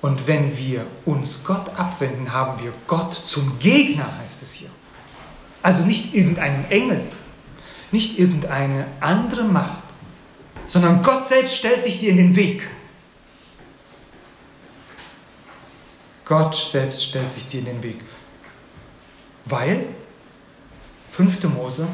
Und 0.01 0.25
wenn 0.27 0.57
wir 0.57 0.85
uns 1.05 1.43
Gott 1.43 1.69
abwenden, 1.77 2.33
haben 2.33 2.61
wir 2.63 2.73
Gott 2.87 3.13
zum 3.13 3.59
Gegner, 3.59 4.17
heißt 4.19 4.41
es 4.41 4.53
hier. 4.53 4.69
Also 5.61 5.83
nicht 5.83 6.15
irgendeinem 6.15 6.65
Engel, 6.69 7.01
nicht 7.91 8.17
irgendeine 8.17 8.87
andere 8.99 9.43
Macht, 9.43 9.83
sondern 10.65 11.03
Gott 11.03 11.25
selbst 11.25 11.55
stellt 11.55 11.83
sich 11.83 11.99
dir 11.99 12.09
in 12.09 12.17
den 12.17 12.35
Weg. 12.35 12.67
Gott 16.25 16.55
selbst 16.55 17.03
stellt 17.03 17.31
sich 17.31 17.47
dir 17.47 17.59
in 17.59 17.65
den 17.65 17.83
Weg. 17.83 17.99
Weil, 19.45 19.85
5. 21.11 21.43
Mose, 21.43 21.87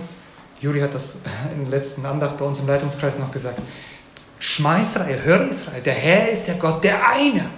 Juri 0.62 0.80
hat 0.80 0.93
das 0.93 1.18
in 1.53 1.66
der 1.66 1.72
letzten 1.72 2.05
Andacht 2.05 2.38
bei 2.38 2.45
uns 2.45 2.60
im 2.60 2.68
Leitungskreis 2.68 3.20
noch 3.20 3.32
gesagt, 3.32 3.60
Schma 4.39 4.78
Israel, 4.78 5.47
Israel, 5.49 5.82
der 5.82 5.95
Herr 5.95 6.30
ist 6.30 6.47
der 6.47 6.55
Gott, 6.55 6.84
der 6.84 7.10
eine. 7.10 7.49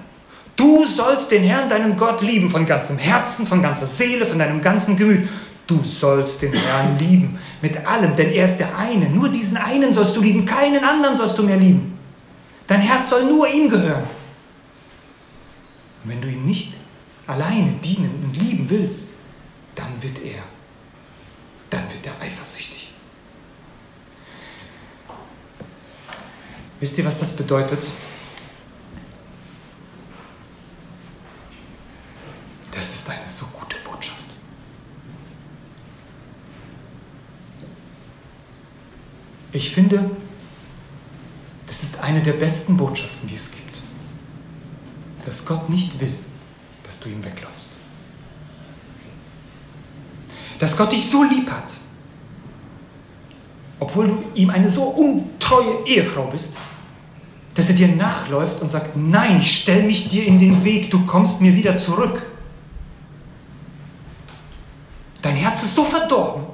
Du 0.59 0.83
sollst 0.83 1.31
den 1.31 1.43
Herrn, 1.43 1.69
deinen 1.69 1.95
Gott, 1.95 2.21
lieben 2.21 2.49
von 2.49 2.65
ganzem 2.65 2.97
Herzen, 2.97 3.47
von 3.47 3.61
ganzer 3.61 3.85
Seele, 3.85 4.25
von 4.25 4.37
deinem 4.37 4.61
ganzen 4.61 4.97
Gemüt. 4.97 5.29
Du 5.65 5.81
sollst 5.83 6.41
den 6.41 6.51
Herrn 6.51 6.99
lieben 6.99 7.39
mit 7.61 7.87
allem, 7.87 8.13
denn 8.17 8.33
er 8.33 8.43
ist 8.43 8.57
der 8.57 8.77
eine. 8.77 9.09
Nur 9.09 9.29
diesen 9.29 9.55
einen 9.55 9.93
sollst 9.93 10.17
du 10.17 10.21
lieben, 10.21 10.45
keinen 10.45 10.83
anderen 10.83 11.15
sollst 11.15 11.37
du 11.37 11.43
mehr 11.43 11.55
lieben. 11.55 11.97
Dein 12.67 12.81
Herz 12.81 13.09
soll 13.09 13.23
nur 13.23 13.47
ihm 13.47 13.69
gehören. 13.69 14.03
Und 16.03 16.09
wenn 16.09 16.21
du 16.21 16.27
ihm 16.27 16.43
nicht 16.43 16.73
alleine 17.25 17.71
dienen 17.81 18.21
und 18.21 18.35
lieben 18.35 18.69
willst, 18.69 19.13
dann 19.75 19.93
wird 20.01 20.19
er, 20.25 20.43
dann 21.69 21.83
wird 21.83 22.05
er 22.05 22.21
eifersüchtig. 22.21 22.91
Wisst 26.81 26.97
ihr, 26.97 27.05
was 27.05 27.17
das 27.17 27.37
bedeutet? 27.37 27.85
Das 32.79 32.93
ist 32.93 33.09
eine 33.09 33.27
so 33.27 33.45
gute 33.47 33.75
Botschaft. 33.83 34.23
Ich 39.51 39.69
finde, 39.71 40.09
das 41.67 41.83
ist 41.83 41.99
eine 41.99 42.21
der 42.23 42.31
besten 42.31 42.77
Botschaften, 42.77 43.27
die 43.27 43.35
es 43.35 43.51
gibt. 43.51 43.79
Dass 45.25 45.45
Gott 45.45 45.69
nicht 45.69 45.99
will, 45.99 46.13
dass 46.83 47.01
du 47.01 47.09
ihm 47.09 47.21
wegläufst. 47.21 47.75
Dass 50.59 50.77
Gott 50.77 50.93
dich 50.93 51.09
so 51.09 51.23
lieb 51.23 51.51
hat, 51.51 51.75
obwohl 53.81 54.07
du 54.07 54.23
ihm 54.35 54.51
eine 54.51 54.69
so 54.69 54.83
untreue 54.83 55.85
Ehefrau 55.85 56.27
bist, 56.27 56.53
dass 57.55 57.67
er 57.67 57.75
dir 57.75 57.89
nachläuft 57.89 58.61
und 58.61 58.69
sagt, 58.69 58.95
nein, 58.95 59.39
ich 59.41 59.63
stelle 59.63 59.83
mich 59.83 60.07
dir 60.07 60.25
in 60.25 60.39
den 60.39 60.63
Weg, 60.63 60.89
du 60.91 61.05
kommst 61.05 61.41
mir 61.41 61.53
wieder 61.57 61.75
zurück. 61.75 62.21
Dein 65.21 65.35
Herz 65.49 65.63
ist 65.63 65.73
so 65.73 65.83
verdorben, 65.83 66.45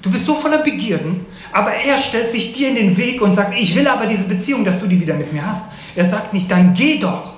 du 0.00 0.08
bist 0.08 0.24
so 0.24 0.34
voller 0.34 0.58
Begierden, 0.58 1.26
aber 1.50 1.74
er 1.74 1.98
stellt 1.98 2.30
sich 2.30 2.52
dir 2.52 2.68
in 2.68 2.76
den 2.76 2.96
Weg 2.96 3.20
und 3.20 3.32
sagt, 3.32 3.54
ich 3.58 3.74
will 3.74 3.88
aber 3.88 4.06
diese 4.06 4.28
Beziehung, 4.28 4.64
dass 4.64 4.78
du 4.78 4.86
die 4.86 5.00
wieder 5.00 5.14
mit 5.14 5.32
mir 5.32 5.44
hast. 5.44 5.72
Er 5.96 6.04
sagt 6.04 6.32
nicht, 6.32 6.48
dann 6.48 6.74
geh 6.74 6.98
doch. 6.98 7.34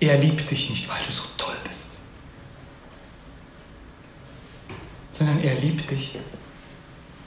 Er 0.00 0.16
liebt 0.16 0.50
dich 0.50 0.70
nicht, 0.70 0.88
weil 0.88 1.00
du 1.06 1.12
so 1.12 1.24
toll 1.36 1.56
bist, 1.68 1.98
sondern 5.12 5.42
er 5.42 5.56
liebt 5.56 5.90
dich, 5.90 6.18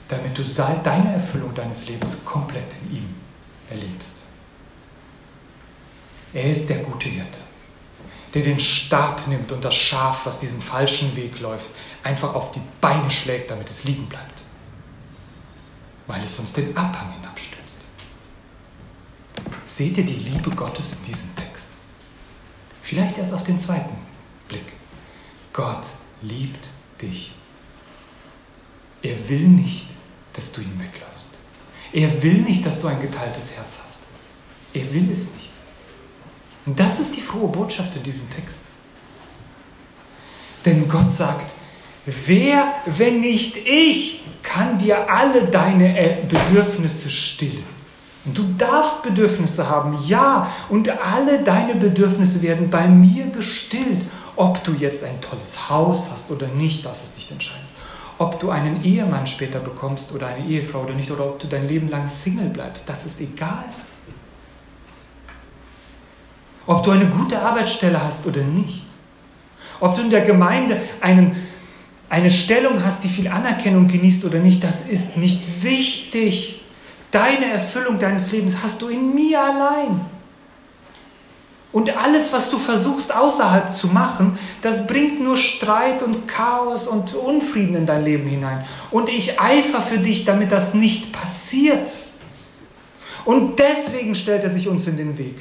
damit 0.08 0.36
du 0.36 0.42
deine 0.42 1.12
Erfüllung 1.12 1.54
deines 1.54 1.88
Lebens 1.88 2.24
komplett 2.24 2.66
in 2.82 2.96
ihm 2.96 3.14
erlebst. 3.70 4.23
Er 6.34 6.50
ist 6.50 6.68
der 6.68 6.78
gute 6.78 7.08
Hirte, 7.08 7.38
der 8.34 8.42
den 8.42 8.58
Stab 8.58 9.28
nimmt 9.28 9.52
und 9.52 9.64
das 9.64 9.76
Schaf, 9.76 10.26
was 10.26 10.40
diesen 10.40 10.60
falschen 10.60 11.14
Weg 11.14 11.38
läuft, 11.38 11.70
einfach 12.02 12.34
auf 12.34 12.50
die 12.50 12.62
Beine 12.80 13.08
schlägt, 13.08 13.52
damit 13.52 13.70
es 13.70 13.84
liegen 13.84 14.06
bleibt, 14.06 14.42
weil 16.08 16.22
es 16.24 16.36
sonst 16.36 16.56
den 16.56 16.76
Abhang 16.76 17.12
hinabstürzt. 17.12 17.78
Seht 19.64 19.96
ihr 19.96 20.04
die 20.04 20.12
Liebe 20.12 20.50
Gottes 20.50 20.94
in 20.94 21.04
diesem 21.04 21.34
Text? 21.36 21.70
Vielleicht 22.82 23.16
erst 23.16 23.32
auf 23.32 23.44
den 23.44 23.58
zweiten 23.58 23.96
Blick. 24.48 24.72
Gott 25.52 25.86
liebt 26.20 26.66
dich. 27.00 27.32
Er 29.02 29.28
will 29.28 29.46
nicht, 29.48 29.86
dass 30.32 30.52
du 30.52 30.60
ihn 30.60 30.80
wegläufst. 30.80 31.38
Er 31.92 32.22
will 32.22 32.42
nicht, 32.42 32.66
dass 32.66 32.80
du 32.80 32.88
ein 32.88 33.00
geteiltes 33.00 33.52
Herz 33.52 33.78
hast. 33.84 34.02
Er 34.72 34.92
will 34.92 35.10
es 35.12 35.32
nicht. 35.34 35.43
Und 36.66 36.78
das 36.80 36.98
ist 37.00 37.16
die 37.16 37.20
frohe 37.20 37.48
Botschaft 37.48 37.94
in 37.96 38.02
diesem 38.02 38.30
Text. 38.30 38.60
Denn 40.64 40.88
Gott 40.88 41.12
sagt, 41.12 41.52
wer, 42.06 42.72
wenn 42.86 43.20
nicht 43.20 43.56
ich, 43.66 44.24
kann 44.42 44.78
dir 44.78 45.10
alle 45.10 45.46
deine 45.46 46.18
Bedürfnisse 46.28 47.10
stillen. 47.10 47.64
Und 48.24 48.38
du 48.38 48.44
darfst 48.56 49.02
Bedürfnisse 49.02 49.68
haben, 49.68 49.98
ja, 50.06 50.50
und 50.70 50.88
alle 50.88 51.42
deine 51.42 51.74
Bedürfnisse 51.74 52.40
werden 52.40 52.70
bei 52.70 52.88
mir 52.88 53.26
gestillt. 53.26 54.02
Ob 54.36 54.64
du 54.64 54.72
jetzt 54.72 55.04
ein 55.04 55.20
tolles 55.20 55.68
Haus 55.68 56.10
hast 56.10 56.30
oder 56.30 56.48
nicht, 56.48 56.84
das 56.84 57.04
ist 57.04 57.16
nicht 57.16 57.30
entscheidend. 57.30 57.68
Ob 58.18 58.40
du 58.40 58.50
einen 58.50 58.82
Ehemann 58.82 59.26
später 59.26 59.60
bekommst 59.60 60.12
oder 60.12 60.28
eine 60.28 60.46
Ehefrau 60.46 60.82
oder 60.82 60.94
nicht, 60.94 61.10
oder 61.10 61.26
ob 61.26 61.38
du 61.38 61.46
dein 61.46 61.68
Leben 61.68 61.88
lang 61.88 62.08
Single 62.08 62.48
bleibst, 62.48 62.88
das 62.88 63.04
ist 63.04 63.20
egal. 63.20 63.64
Ob 66.66 66.82
du 66.82 66.90
eine 66.90 67.06
gute 67.06 67.40
Arbeitsstelle 67.40 68.02
hast 68.02 68.26
oder 68.26 68.42
nicht. 68.42 68.84
Ob 69.80 69.94
du 69.94 70.02
in 70.02 70.10
der 70.10 70.22
Gemeinde 70.22 70.80
einen, 71.00 71.36
eine 72.08 72.30
Stellung 72.30 72.82
hast, 72.84 73.04
die 73.04 73.08
viel 73.08 73.28
Anerkennung 73.28 73.88
genießt 73.88 74.24
oder 74.24 74.38
nicht, 74.38 74.64
das 74.64 74.88
ist 74.88 75.16
nicht 75.16 75.62
wichtig. 75.62 76.62
Deine 77.10 77.46
Erfüllung 77.46 77.98
deines 77.98 78.32
Lebens 78.32 78.56
hast 78.62 78.82
du 78.82 78.88
in 78.88 79.14
mir 79.14 79.42
allein. 79.42 80.00
Und 81.74 81.96
alles, 81.96 82.32
was 82.32 82.50
du 82.50 82.56
versuchst 82.56 83.12
außerhalb 83.12 83.74
zu 83.74 83.88
machen, 83.88 84.38
das 84.62 84.86
bringt 84.86 85.20
nur 85.20 85.36
Streit 85.36 86.04
und 86.04 86.28
Chaos 86.28 86.86
und 86.86 87.14
Unfrieden 87.16 87.74
in 87.74 87.84
dein 87.84 88.04
Leben 88.04 88.28
hinein. 88.28 88.64
Und 88.92 89.08
ich 89.08 89.40
eifer 89.40 89.82
für 89.82 89.98
dich, 89.98 90.24
damit 90.24 90.52
das 90.52 90.74
nicht 90.74 91.12
passiert. 91.12 91.90
Und 93.24 93.58
deswegen 93.58 94.14
stellt 94.14 94.44
er 94.44 94.50
sich 94.50 94.68
uns 94.68 94.86
in 94.86 94.96
den 94.96 95.16
Weg. 95.16 95.36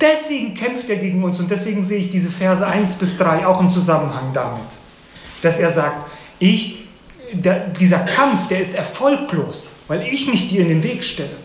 Deswegen 0.00 0.54
kämpft 0.54 0.88
er 0.88 0.96
gegen 0.96 1.22
uns. 1.24 1.40
Und 1.40 1.50
deswegen 1.50 1.82
sehe 1.82 1.98
ich 1.98 2.10
diese 2.10 2.30
Verse 2.30 2.64
1 2.64 2.94
bis 2.94 3.18
3 3.18 3.46
auch 3.46 3.60
im 3.60 3.68
Zusammenhang 3.68 4.32
damit. 4.32 4.60
Dass 5.42 5.58
er 5.58 5.70
sagt, 5.70 6.10
ich, 6.38 6.88
der, 7.32 7.68
dieser 7.68 7.98
Kampf, 8.00 8.48
der 8.48 8.60
ist 8.60 8.74
erfolglos 8.74 9.74
weil 9.88 10.02
ich 10.06 10.26
mich 10.28 10.48
dir 10.48 10.62
in 10.62 10.68
den 10.68 10.82
Weg 10.82 11.04
stelle. 11.04 11.36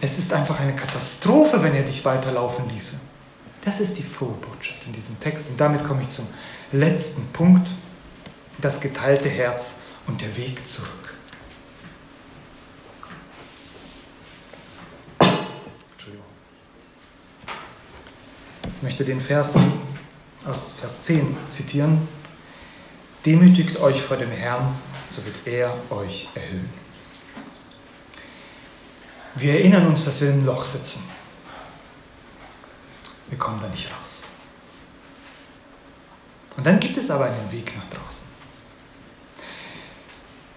Es 0.00 0.18
ist 0.18 0.32
einfach 0.32 0.60
eine 0.60 0.76
Katastrophe, 0.76 1.62
wenn 1.62 1.74
er 1.74 1.82
dich 1.82 2.04
weiterlaufen 2.04 2.68
ließe. 2.68 3.00
Das 3.64 3.80
ist 3.80 3.96
die 3.96 4.02
frohe 4.02 4.34
Botschaft 4.34 4.84
in 4.86 4.92
diesem 4.92 5.18
Text. 5.18 5.48
Und 5.48 5.58
damit 5.58 5.84
komme 5.84 6.02
ich 6.02 6.10
zum 6.10 6.26
letzten 6.72 7.26
Punkt, 7.32 7.68
das 8.58 8.80
geteilte 8.80 9.28
Herz 9.28 9.80
und 10.06 10.20
der 10.20 10.36
Weg 10.36 10.66
zurück. 10.66 11.14
Entschuldigung. 15.18 16.26
Ich 18.64 18.73
möchte 18.84 19.02
den 19.02 19.20
Vers 19.20 19.56
aus 20.44 20.74
Vers 20.78 21.02
10 21.04 21.36
zitieren. 21.48 22.06
Demütigt 23.24 23.80
euch 23.80 24.00
vor 24.00 24.18
dem 24.18 24.30
Herrn 24.30 24.74
so 25.10 25.24
wird 25.24 25.46
er 25.46 25.74
euch 25.90 26.28
erhöhen. 26.34 26.68
Wir 29.36 29.54
erinnern 29.54 29.86
uns, 29.86 30.04
dass 30.04 30.20
wir 30.20 30.30
im 30.30 30.44
Loch 30.44 30.64
sitzen. 30.64 31.02
Wir 33.30 33.38
kommen 33.38 33.58
da 33.60 33.68
nicht 33.68 33.88
raus. 33.90 34.24
Und 36.56 36.66
dann 36.66 36.78
gibt 36.78 36.98
es 36.98 37.10
aber 37.10 37.24
einen 37.24 37.50
Weg 37.50 37.72
nach 37.76 37.88
draußen. 37.88 38.28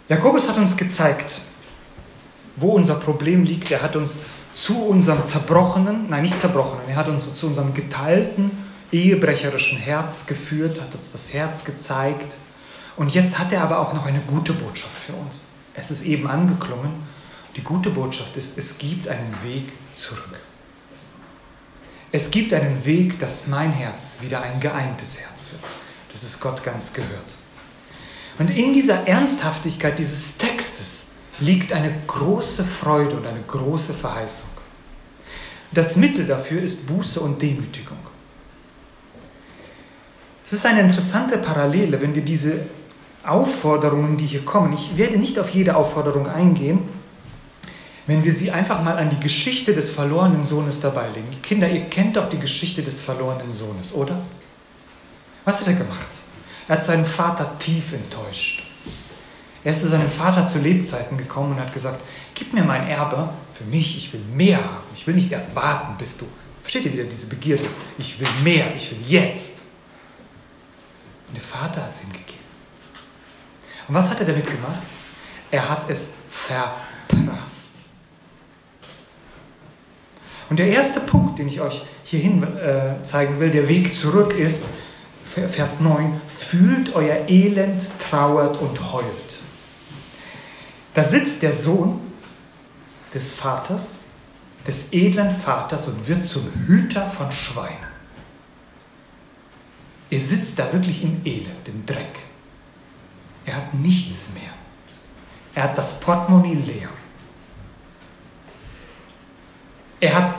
Jakobus 0.09 0.49
hat 0.49 0.57
uns 0.57 0.75
gezeigt, 0.75 1.39
wo 2.57 2.71
unser 2.71 2.95
Problem 2.95 3.43
liegt. 3.45 3.71
Er 3.71 3.82
hat 3.82 3.95
uns 3.95 4.23
zu 4.58 4.88
unserem 4.88 5.24
zerbrochenen, 5.24 6.10
nein, 6.10 6.24
nicht 6.24 6.39
zerbrochenen, 6.39 6.89
er 6.89 6.95
hat 6.95 7.08
uns 7.08 7.32
zu 7.36 7.45
unserem 7.45 7.76
geteilten, 7.76 8.49
ehebrecherischen 8.91 9.78
Herz 9.78 10.26
geführt, 10.26 10.82
hat 10.82 10.95
uns 10.95 11.12
das 11.12 11.32
Herz 11.32 11.64
gezeigt 11.64 12.38
und 12.95 13.14
jetzt 13.14 13.38
hat 13.38 13.51
er 13.53 13.62
aber 13.62 13.78
auch 13.80 13.93
noch 13.93 14.08
eine 14.08 14.20
gute 14.22 14.53
Botschaft 14.53 14.97
für 14.97 15.14
uns. 15.14 15.53
Es 15.76 15.91
ist 15.91 16.05
eben 16.05 16.28
angeklungen. 16.28 16.89
Die 17.55 17.64
gute 17.64 17.91
Botschaft 17.91 18.36
ist, 18.36 18.58
es 18.58 18.80
gibt 18.80 19.08
einen 19.08 19.32
Weg 19.43 19.72
zurück. 19.93 20.39
Es 22.12 22.32
gibt 22.32 22.51
einen 22.51 22.84
Weg, 22.84 23.20
dass 23.20 23.45
mein 23.45 23.72
Herz 23.72 24.18
wieder 24.22 24.41
ein 24.41 24.60
geeintes 24.60 25.20
Herz 25.20 25.51
wird, 25.51 25.64
dass 26.12 26.24
es 26.24 26.39
Gott 26.39 26.64
ganz 26.64 26.93
gehört. 26.93 27.36
Und 28.39 28.49
in 28.49 28.74
dieser 28.74 29.08
Ernsthaftigkeit 29.08 29.99
dieses 29.99 30.39
Textes 30.39 31.07
liegt 31.39 31.73
eine 31.73 31.93
große 32.07 32.63
Freude 32.63 33.15
und 33.17 33.25
eine 33.25 33.41
große 33.41 33.93
Verheißung. 33.93 34.49
Das 35.71 35.95
Mittel 35.95 36.25
dafür 36.25 36.61
ist 36.61 36.88
Buße 36.88 37.19
und 37.19 37.41
Demütigung. 37.41 37.97
Es 40.45 40.53
ist 40.53 40.65
eine 40.65 40.81
interessante 40.81 41.38
Parallele, 41.38 41.99
wenn 42.01 42.15
wir 42.15 42.21
diese 42.23 42.61
Aufforderungen, 43.25 44.15
die 44.15 44.25
hier 44.25 44.45
kommen, 44.45 44.73
ich 44.73 44.97
werde 44.97 45.17
nicht 45.17 45.38
auf 45.38 45.49
jede 45.49 45.75
Aufforderung 45.75 46.27
eingehen, 46.27 46.79
wenn 48.07 48.23
wir 48.23 48.31
sie 48.31 48.51
einfach 48.51 48.81
mal 48.81 48.97
an 48.97 49.09
die 49.09 49.19
Geschichte 49.19 49.73
des 49.73 49.89
verlorenen 49.89 50.45
Sohnes 50.45 50.79
dabei 50.79 51.09
legen. 51.09 51.27
Kinder, 51.43 51.69
ihr 51.69 51.81
kennt 51.89 52.15
doch 52.15 52.29
die 52.29 52.39
Geschichte 52.39 52.81
des 52.81 53.01
verlorenen 53.01 53.51
Sohnes, 53.51 53.93
oder? 53.93 54.17
Was 55.43 55.59
hat 55.59 55.67
er 55.67 55.73
gemacht? 55.73 56.21
Er 56.69 56.75
hat 56.75 56.83
seinen 56.83 57.05
Vater 57.05 57.59
tief 57.59 57.91
enttäuscht. 57.91 58.66
Er 59.68 59.72
ist 59.72 59.82
zu 59.82 59.89
seinem 59.89 60.09
Vater 60.09 60.47
zu 60.47 60.59
Lebzeiten 60.59 61.18
gekommen 61.18 61.51
und 61.51 61.59
hat 61.59 61.74
gesagt, 61.74 62.01
gib 62.36 62.53
mir 62.53 62.63
mein 62.63 62.88
Erbe 62.88 63.28
für 63.53 63.65
mich, 63.65 63.97
ich 63.97 64.13
will 64.13 64.22
mehr 64.34 64.59
haben. 64.59 64.86
Ich 64.95 65.05
will 65.05 65.13
nicht 65.13 65.30
erst 65.30 65.57
warten, 65.57 65.97
bis 65.97 66.18
du. 66.18 66.26
Versteht 66.61 66.86
ihr 66.86 66.93
wieder 66.93 67.03
diese 67.03 67.28
Begierde? 67.28 67.65
Ich 67.97 68.18
will 68.18 68.30
mehr, 68.45 68.74
ich 68.78 68.91
will 68.91 68.99
jetzt. 69.05 69.65
Und 71.28 71.36
der 71.36 71.43
Vater 71.43 71.84
hat 71.84 71.93
es 71.93 72.01
ihm 72.01 72.13
gegeben. 72.13 72.45
Und 73.89 73.95
was 73.95 74.09
hat 74.09 74.22
er 74.22 74.28
damit 74.28 74.45
gemacht? 74.45 74.84
Er 75.51 75.70
hat 75.70 75.89
es 75.89 76.13
verprasst. 76.30 77.89
Und 80.49 80.59
der 80.59 80.70
erste 80.70 81.01
Punkt, 81.01 81.39
den 81.39 81.49
ich 81.49 81.59
euch 81.59 81.84
hierhin 82.05 82.41
äh, 82.41 83.03
zeigen 83.03 83.38
will, 83.41 83.51
der 83.51 83.68
Weg 83.68 83.93
zurück 83.93 84.34
ist, 84.34 84.68
Vers 85.26 85.82
9, 85.82 86.22
fühlt 86.30 86.95
euer 86.95 87.28
Elend, 87.28 87.82
trauert 87.99 88.61
und 88.61 88.93
heult. 88.93 89.26
Da 90.98 91.04
sitzt 91.04 91.43
der 91.43 91.54
Sohn 91.54 92.02
des 93.14 93.36
Vaters, 93.36 93.98
des 94.66 94.91
edlen 94.93 95.30
Vaters 95.30 95.88
und 95.88 96.08
wird 96.08 96.26
zum 96.26 96.52
Hüter 96.66 97.06
von 97.06 97.32
Schweinen. 97.32 97.86
Er 100.10 100.20
sitzt 100.20 100.58
da 100.58 100.74
wirklich 100.74 101.04
im 101.04 101.24
Elend, 101.24 101.68
im 101.68 101.86
Dreck. 101.86 102.18
Er 103.45 103.58
hat 103.58 103.76
nichts 103.76 104.34
mehr. 104.34 104.50
Er 105.54 105.66
hat 105.66 105.78
das 105.78 106.00
Portemonnaie 106.00 106.56
leer. 106.56 106.89
Er 110.00 110.16
hat 110.16 110.34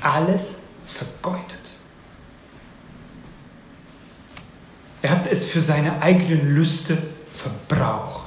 alles 0.00 0.60
vergeudet. 0.86 1.76
Er 5.02 5.10
hat 5.10 5.26
es 5.26 5.50
für 5.50 5.60
seine 5.60 6.00
eigenen 6.00 6.54
Lüste 6.54 6.96
verbraucht. 7.30 8.19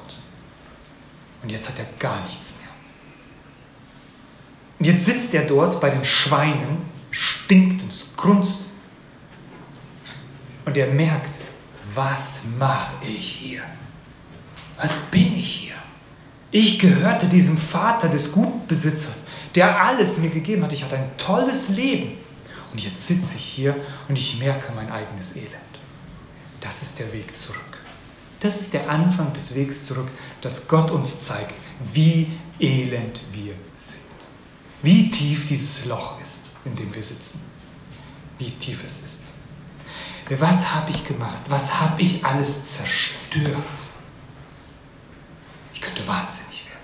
Und 1.44 1.50
jetzt 1.50 1.70
hat 1.70 1.78
er 1.78 1.86
gar 2.00 2.24
nichts 2.24 2.60
mehr. 2.60 2.70
Und 4.80 4.86
jetzt 4.86 5.06
sitzt 5.06 5.34
er 5.34 5.44
dort 5.44 5.80
bei 5.80 5.90
den 5.90 6.04
Schweinen, 6.04 6.82
stinkt 7.12 7.84
und 7.84 7.92
es 7.92 8.16
grunzt. 8.16 8.72
Und 10.66 10.78
er 10.78 10.88
merkt, 10.88 11.40
was 11.94 12.46
mache 12.58 12.94
ich 13.06 13.28
hier? 13.28 13.62
Was 14.78 15.00
bin 15.12 15.36
ich 15.36 15.56
hier? 15.56 15.76
Ich 16.52 16.80
gehörte 16.80 17.28
diesem 17.28 17.58
Vater 17.58 18.08
des 18.08 18.32
Gutbesitzers, 18.32 19.24
der 19.56 19.84
alles 19.84 20.18
mir 20.18 20.30
gegeben 20.30 20.64
hat. 20.64 20.72
Ich 20.72 20.84
hatte 20.84 20.98
ein 20.98 21.18
tolles 21.18 21.70
Leben. 21.70 22.18
Und 22.72 22.80
jetzt 22.84 23.06
sitze 23.06 23.36
ich 23.36 23.44
hier 23.44 23.76
und 24.08 24.18
ich 24.18 24.40
merke 24.40 24.72
mein 24.74 24.92
eigenes 24.92 25.36
Elend. 25.36 25.50
Das 26.60 26.82
ist 26.82 27.00
der 27.00 27.12
Weg 27.14 27.38
zurück. 27.38 27.73
Das 28.44 28.60
ist 28.60 28.74
der 28.74 28.90
Anfang 28.90 29.32
des 29.32 29.56
Wegs 29.56 29.86
zurück, 29.86 30.10
dass 30.42 30.68
Gott 30.68 30.92
uns 30.92 31.22
zeigt, 31.22 31.54
wie 31.94 32.30
elend 32.60 33.22
wir 33.32 33.54
sind. 33.74 34.04
Wie 34.82 35.10
tief 35.10 35.48
dieses 35.48 35.86
Loch 35.86 36.20
ist, 36.22 36.48
in 36.66 36.76
dem 36.76 36.94
wir 36.94 37.02
sitzen. 37.02 37.42
Wie 38.38 38.52
tief 38.52 38.84
es 38.86 39.00
ist. 39.00 39.22
Was 40.30 40.74
habe 40.74 40.92
ich 40.92 41.08
gemacht? 41.08 41.40
Was 41.48 41.80
habe 41.80 42.02
ich 42.02 42.26
alles 42.26 42.78
zerstört? 42.78 43.54
Ich 45.74 45.80
könnte 45.80 46.06
wahnsinnig 46.06 46.66
werden. 46.66 46.80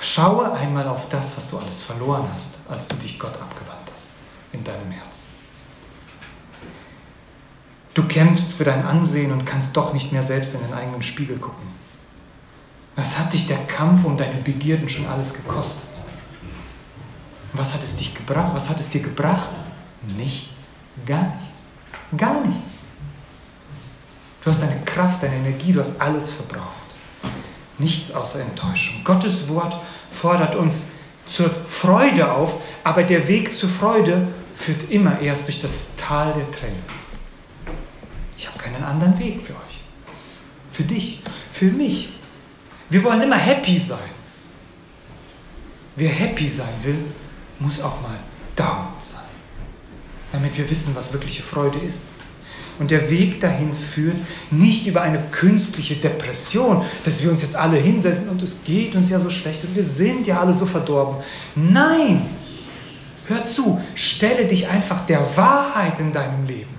Schaue 0.00 0.52
einmal 0.54 0.88
auf 0.88 1.08
das, 1.08 1.36
was 1.36 1.50
du 1.50 1.58
alles 1.58 1.82
verloren 1.82 2.28
hast, 2.34 2.58
als 2.68 2.88
du 2.88 2.96
dich 2.96 3.16
Gott 3.16 3.36
abgewandt 3.36 3.88
hast 3.92 4.14
in 4.52 4.64
deinem 4.64 4.90
Herzen. 4.90 5.31
Du 7.94 8.04
kämpfst 8.04 8.54
für 8.54 8.64
dein 8.64 8.86
Ansehen 8.86 9.32
und 9.32 9.44
kannst 9.44 9.76
doch 9.76 9.92
nicht 9.92 10.12
mehr 10.12 10.22
selbst 10.22 10.54
in 10.54 10.60
den 10.60 10.72
eigenen 10.72 11.02
Spiegel 11.02 11.38
gucken. 11.38 11.66
Was 12.96 13.18
hat 13.18 13.32
dich 13.32 13.46
der 13.46 13.58
Kampf 13.66 14.04
um 14.04 14.16
deine 14.16 14.40
Begierden 14.40 14.88
schon 14.88 15.06
alles 15.06 15.34
gekostet? 15.34 15.90
Was 17.52 17.74
hat 17.74 17.82
es 17.82 17.96
dich 17.96 18.14
gebracht? 18.14 18.52
Was 18.54 18.68
hat 18.70 18.80
es 18.80 18.90
dir 18.90 19.02
gebracht? 19.02 19.50
Nichts, 20.16 20.70
gar 21.04 21.34
nichts, 21.40 21.68
gar 22.16 22.40
nichts. 22.46 22.78
Du 24.42 24.50
hast 24.50 24.62
deine 24.62 24.80
Kraft, 24.84 25.22
deine 25.22 25.36
Energie, 25.36 25.72
du 25.72 25.80
hast 25.80 26.00
alles 26.00 26.30
verbraucht. 26.30 26.66
Nichts 27.78 28.12
außer 28.12 28.40
Enttäuschung. 28.40 29.04
Gottes 29.04 29.48
Wort 29.48 29.76
fordert 30.10 30.54
uns 30.54 30.88
zur 31.26 31.50
Freude 31.50 32.32
auf, 32.32 32.60
aber 32.84 33.02
der 33.04 33.28
Weg 33.28 33.54
zur 33.54 33.68
Freude 33.68 34.28
führt 34.56 34.90
immer 34.90 35.20
erst 35.20 35.46
durch 35.46 35.60
das 35.60 35.96
Tal 35.96 36.32
der 36.32 36.50
Tränen. 36.50 37.01
Keinen 38.82 39.02
anderen 39.02 39.18
Weg 39.18 39.40
für 39.40 39.52
euch. 39.52 39.80
Für 40.70 40.82
dich, 40.82 41.22
für 41.50 41.66
mich. 41.66 42.14
Wir 42.90 43.02
wollen 43.04 43.22
immer 43.22 43.38
happy 43.38 43.78
sein. 43.78 43.98
Wer 45.96 46.10
happy 46.10 46.48
sein 46.48 46.72
will, 46.82 46.98
muss 47.58 47.80
auch 47.80 48.00
mal 48.00 48.18
down 48.56 48.88
sein. 49.00 49.22
Damit 50.32 50.56
wir 50.56 50.68
wissen, 50.68 50.94
was 50.94 51.12
wirkliche 51.12 51.42
Freude 51.42 51.78
ist. 51.78 52.04
Und 52.78 52.90
der 52.90 53.10
Weg 53.10 53.40
dahin 53.40 53.72
führt 53.72 54.16
nicht 54.50 54.86
über 54.86 55.02
eine 55.02 55.22
künstliche 55.30 55.96
Depression, 55.96 56.84
dass 57.04 57.22
wir 57.22 57.30
uns 57.30 57.42
jetzt 57.42 57.54
alle 57.54 57.76
hinsetzen 57.76 58.30
und 58.30 58.42
es 58.42 58.64
geht 58.64 58.94
uns 58.96 59.10
ja 59.10 59.20
so 59.20 59.28
schlecht 59.28 59.62
und 59.64 59.76
wir 59.76 59.84
sind 59.84 60.26
ja 60.26 60.40
alle 60.40 60.54
so 60.54 60.64
verdorben. 60.64 61.22
Nein, 61.54 62.22
hör 63.26 63.44
zu, 63.44 63.80
stelle 63.94 64.46
dich 64.46 64.68
einfach 64.68 65.04
der 65.06 65.20
Wahrheit 65.36 66.00
in 66.00 66.12
deinem 66.12 66.46
Leben. 66.46 66.71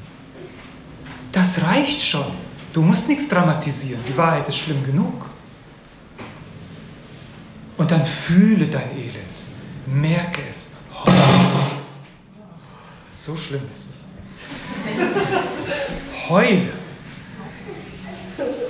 Das 1.33 1.63
reicht 1.63 1.99
schon. 1.99 2.31
Du 2.71 2.81
musst 2.81 3.09
nichts 3.09 3.27
dramatisieren. 3.27 4.01
Die 4.07 4.15
Wahrheit 4.15 4.47
ist 4.47 4.57
schlimm 4.57 4.85
genug. 4.85 5.25
Und 7.75 7.91
dann 7.91 8.05
fühle 8.05 8.67
dein 8.67 8.91
Elend. 8.91 9.17
Merke 9.87 10.41
es. 10.49 10.71
So 13.15 13.35
schlimm 13.35 13.63
ist 13.69 13.89
es. 13.89 14.03
Heule. 16.29 16.71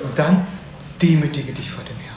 Und 0.03 0.17
dann 0.17 0.47
demütige 1.01 1.51
dich 1.51 1.69
vor 1.69 1.83
dem 1.83 1.97
Herrn. 1.97 2.15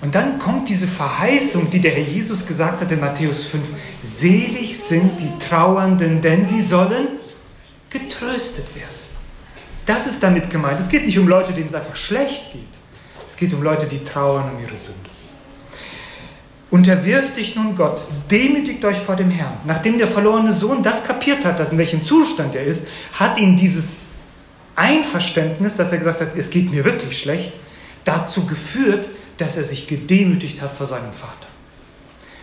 Und 0.00 0.14
dann 0.14 0.38
kommt 0.38 0.68
diese 0.68 0.86
Verheißung, 0.86 1.68
die 1.70 1.80
der 1.80 1.92
Herr 1.92 2.04
Jesus 2.04 2.46
gesagt 2.46 2.80
hat 2.80 2.92
in 2.92 3.00
Matthäus 3.00 3.46
5. 3.46 3.66
Selig 4.04 4.78
sind 4.78 5.20
die 5.20 5.36
Trauernden, 5.44 6.20
denn 6.20 6.44
sie 6.44 6.62
sollen 6.62 7.08
getröstet 7.90 8.72
werden. 8.76 8.97
Das 9.88 10.06
ist 10.06 10.22
damit 10.22 10.50
gemeint. 10.50 10.78
Es 10.78 10.90
geht 10.90 11.06
nicht 11.06 11.18
um 11.18 11.26
Leute, 11.26 11.54
denen 11.54 11.66
es 11.66 11.74
einfach 11.74 11.96
schlecht 11.96 12.52
geht. 12.52 12.68
Es 13.26 13.38
geht 13.38 13.54
um 13.54 13.62
Leute, 13.62 13.86
die 13.86 14.04
trauern 14.04 14.50
um 14.54 14.62
ihre 14.62 14.76
Sünde. 14.76 15.08
Unterwirft 16.70 17.38
dich 17.38 17.56
nun 17.56 17.74
Gott, 17.74 18.02
demütigt 18.30 18.84
euch 18.84 18.98
vor 18.98 19.16
dem 19.16 19.30
Herrn. 19.30 19.56
Nachdem 19.64 19.96
der 19.96 20.06
verlorene 20.06 20.52
Sohn 20.52 20.82
das 20.82 21.06
kapiert 21.06 21.42
hat, 21.46 21.72
in 21.72 21.78
welchem 21.78 22.04
Zustand 22.04 22.54
er 22.54 22.64
ist, 22.64 22.88
hat 23.14 23.38
ihn 23.38 23.56
dieses 23.56 23.96
Einverständnis, 24.76 25.76
dass 25.76 25.90
er 25.90 25.98
gesagt 25.98 26.20
hat, 26.20 26.36
es 26.36 26.50
geht 26.50 26.70
mir 26.70 26.84
wirklich 26.84 27.18
schlecht, 27.18 27.54
dazu 28.04 28.44
geführt, 28.44 29.08
dass 29.38 29.56
er 29.56 29.64
sich 29.64 29.86
gedemütigt 29.86 30.60
hat 30.60 30.76
vor 30.76 30.84
seinem 30.84 31.12
Vater. 31.14 31.48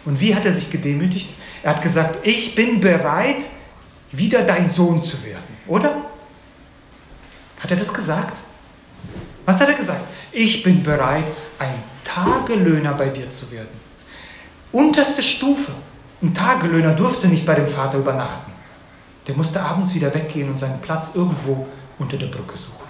Und 0.04 0.20
wie 0.20 0.34
hat 0.34 0.46
er 0.46 0.52
sich 0.52 0.72
gedemütigt? 0.72 1.30
Er 1.62 1.76
hat 1.76 1.84
gesagt, 1.84 2.18
ich 2.24 2.56
bin 2.56 2.80
bereit, 2.80 3.46
wieder 4.12 4.42
dein 4.42 4.68
Sohn 4.68 5.04
zu 5.04 5.24
werden, 5.24 5.44
oder? 5.68 6.05
Hat 7.60 7.72
er 7.72 7.78
das 7.78 7.94
gesagt? 7.94 8.42
Was 9.46 9.62
hat 9.62 9.70
er 9.70 9.76
gesagt? 9.76 10.02
Ich 10.32 10.64
bin 10.64 10.84
bereit, 10.84 11.26
ein 11.60 11.84
Tagelöhner 12.04 12.94
bei 12.94 13.10
dir 13.10 13.30
zu 13.30 13.52
werden. 13.52 13.86
Unterste 14.72 15.24
Stufe. 15.24 15.72
Ein 16.22 16.34
Tagelöhner 16.34 16.94
durfte 16.94 17.28
nicht 17.28 17.46
bei 17.46 17.56
dem 17.56 17.68
Vater 17.68 18.00
übernachten. 18.00 18.52
Der 19.28 19.36
musste 19.36 19.62
abends 19.62 19.94
wieder 19.94 20.14
weggehen 20.14 20.50
und 20.50 20.60
seinen 20.60 20.82
Platz 20.82 21.16
irgendwo 21.16 21.68
unter 22.00 22.18
der 22.18 22.28
Brücke 22.28 22.58
suchen. 22.58 22.86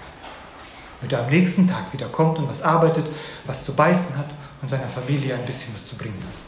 Damit 1.00 1.12
er 1.12 1.24
am 1.24 1.30
nächsten 1.30 1.68
Tag 1.68 1.92
wieder 1.92 2.08
kommt 2.08 2.38
und 2.38 2.48
was 2.48 2.62
arbeitet, 2.62 3.06
was 3.46 3.64
zu 3.64 3.74
beißen 3.74 4.16
hat 4.16 4.28
und 4.62 4.68
seiner 4.68 4.88
Familie 4.88 5.34
ein 5.34 5.44
bisschen 5.44 5.74
was 5.74 5.86
zu 5.86 5.96
bringen 5.96 6.22
hat. 6.22 6.44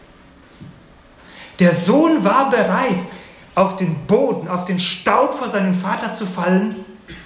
Der 1.58 1.72
Sohn 1.72 2.24
war 2.24 2.48
bereit, 2.50 3.04
auf 3.54 3.76
den 3.76 4.06
Boden, 4.06 4.48
auf 4.48 4.64
den 4.64 4.78
Staub 4.78 5.34
vor 5.34 5.48
seinem 5.48 5.74
Vater 5.74 6.12
zu 6.12 6.26
fallen 6.26 6.76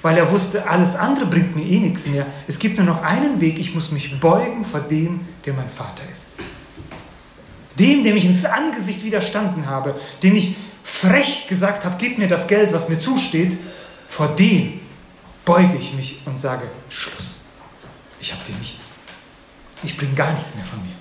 weil 0.00 0.16
er 0.16 0.30
wusste, 0.30 0.68
alles 0.68 0.96
andere 0.96 1.26
bringt 1.26 1.56
mir 1.56 1.64
eh 1.64 1.80
nichts 1.80 2.06
mehr. 2.06 2.26
Es 2.46 2.58
gibt 2.58 2.76
nur 2.76 2.86
noch 2.86 3.02
einen 3.02 3.40
Weg, 3.40 3.58
ich 3.58 3.74
muss 3.74 3.90
mich 3.90 4.18
beugen 4.20 4.64
vor 4.64 4.80
dem, 4.80 5.20
der 5.44 5.54
mein 5.54 5.68
Vater 5.68 6.02
ist. 6.10 6.30
Dem, 7.78 8.04
dem 8.04 8.16
ich 8.16 8.24
ins 8.24 8.44
Angesicht 8.44 9.04
widerstanden 9.04 9.66
habe, 9.66 9.98
dem 10.22 10.36
ich 10.36 10.56
frech 10.84 11.46
gesagt 11.48 11.84
habe, 11.84 11.96
gib 11.98 12.18
mir 12.18 12.28
das 12.28 12.46
Geld, 12.46 12.72
was 12.72 12.88
mir 12.88 12.98
zusteht, 12.98 13.56
vor 14.08 14.28
dem 14.28 14.80
beuge 15.44 15.76
ich 15.76 15.94
mich 15.94 16.20
und 16.26 16.38
sage, 16.38 16.64
Schluss, 16.88 17.46
ich 18.20 18.32
habe 18.32 18.42
dir 18.46 18.54
nichts. 18.56 18.88
Ich 19.82 19.96
bringe 19.96 20.14
gar 20.14 20.32
nichts 20.32 20.54
mehr 20.54 20.64
von 20.64 20.80
mir. 20.82 20.92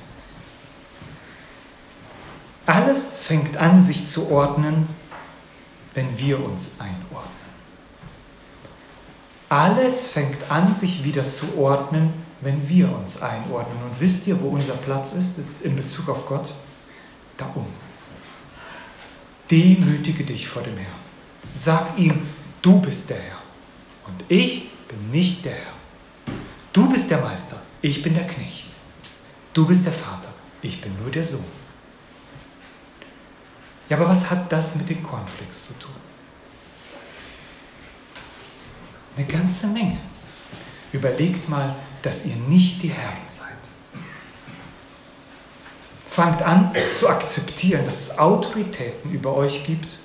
Alles 2.65 3.17
fängt 3.19 3.57
an, 3.57 3.81
sich 3.81 4.05
zu 4.05 4.31
ordnen, 4.31 4.87
wenn 5.93 6.17
wir 6.17 6.43
uns 6.43 6.75
einordnen. 6.79 7.40
Alles 9.51 10.07
fängt 10.07 10.49
an, 10.49 10.73
sich 10.73 11.03
wieder 11.03 11.27
zu 11.27 11.57
ordnen, 11.57 12.13
wenn 12.39 12.69
wir 12.69 12.89
uns 12.97 13.21
einordnen. 13.21 13.83
Und 13.83 13.99
wisst 13.99 14.25
ihr, 14.27 14.41
wo 14.41 14.47
unser 14.47 14.75
Platz 14.75 15.11
ist 15.11 15.41
in 15.61 15.75
Bezug 15.75 16.07
auf 16.07 16.25
Gott? 16.25 16.53
Da 17.35 17.47
unten. 17.53 17.67
Demütige 19.51 20.23
dich 20.23 20.47
vor 20.47 20.61
dem 20.61 20.77
Herrn. 20.77 21.01
Sag 21.53 21.97
ihm, 21.97 22.25
du 22.61 22.79
bist 22.79 23.09
der 23.09 23.17
Herr 23.17 23.41
und 24.07 24.23
ich 24.29 24.69
bin 24.87 25.11
nicht 25.11 25.43
der 25.43 25.55
Herr. 25.55 25.73
Du 26.71 26.89
bist 26.89 27.11
der 27.11 27.19
Meister, 27.19 27.57
ich 27.81 28.01
bin 28.01 28.13
der 28.13 28.27
Knecht. 28.27 28.67
Du 29.51 29.67
bist 29.67 29.85
der 29.85 29.91
Vater, 29.91 30.29
ich 30.61 30.79
bin 30.79 30.97
nur 31.01 31.11
der 31.11 31.25
Sohn. 31.25 31.43
Ja, 33.89 33.97
aber 33.97 34.07
was 34.07 34.31
hat 34.31 34.49
das 34.49 34.77
mit 34.77 34.87
den 34.87 35.03
Cornflakes 35.03 35.67
zu 35.67 35.73
tun? 35.73 36.00
Eine 39.15 39.25
ganze 39.25 39.67
Menge. 39.67 39.97
Überlegt 40.91 41.49
mal, 41.49 41.75
dass 42.01 42.25
ihr 42.25 42.35
nicht 42.35 42.81
die 42.83 42.89
Herren 42.89 43.27
seid. 43.27 43.47
Fangt 46.09 46.41
an 46.41 46.71
zu 46.93 47.07
akzeptieren, 47.07 47.85
dass 47.85 48.01
es 48.01 48.19
Autoritäten 48.19 49.11
über 49.11 49.33
euch 49.35 49.65
gibt 49.65 49.97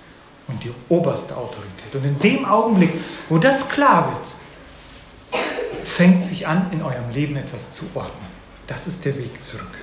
und 0.47 0.63
die 0.63 0.73
oberste 0.89 1.37
Autorität. 1.37 1.95
Und 1.95 2.05
in 2.05 2.19
dem 2.21 2.45
Augenblick, 2.45 2.93
wo 3.29 3.39
das 3.39 3.69
klar 3.69 4.13
wird, 4.13 5.43
fängt 5.85 6.23
sich 6.23 6.47
an, 6.47 6.71
in 6.73 6.83
eurem 6.83 7.11
Leben 7.11 7.37
etwas 7.37 7.73
zu 7.73 7.87
ordnen. 7.95 8.27
Das 8.67 8.87
ist 8.87 9.05
der 9.05 9.19
Weg 9.19 9.43
zurück. 9.43 9.79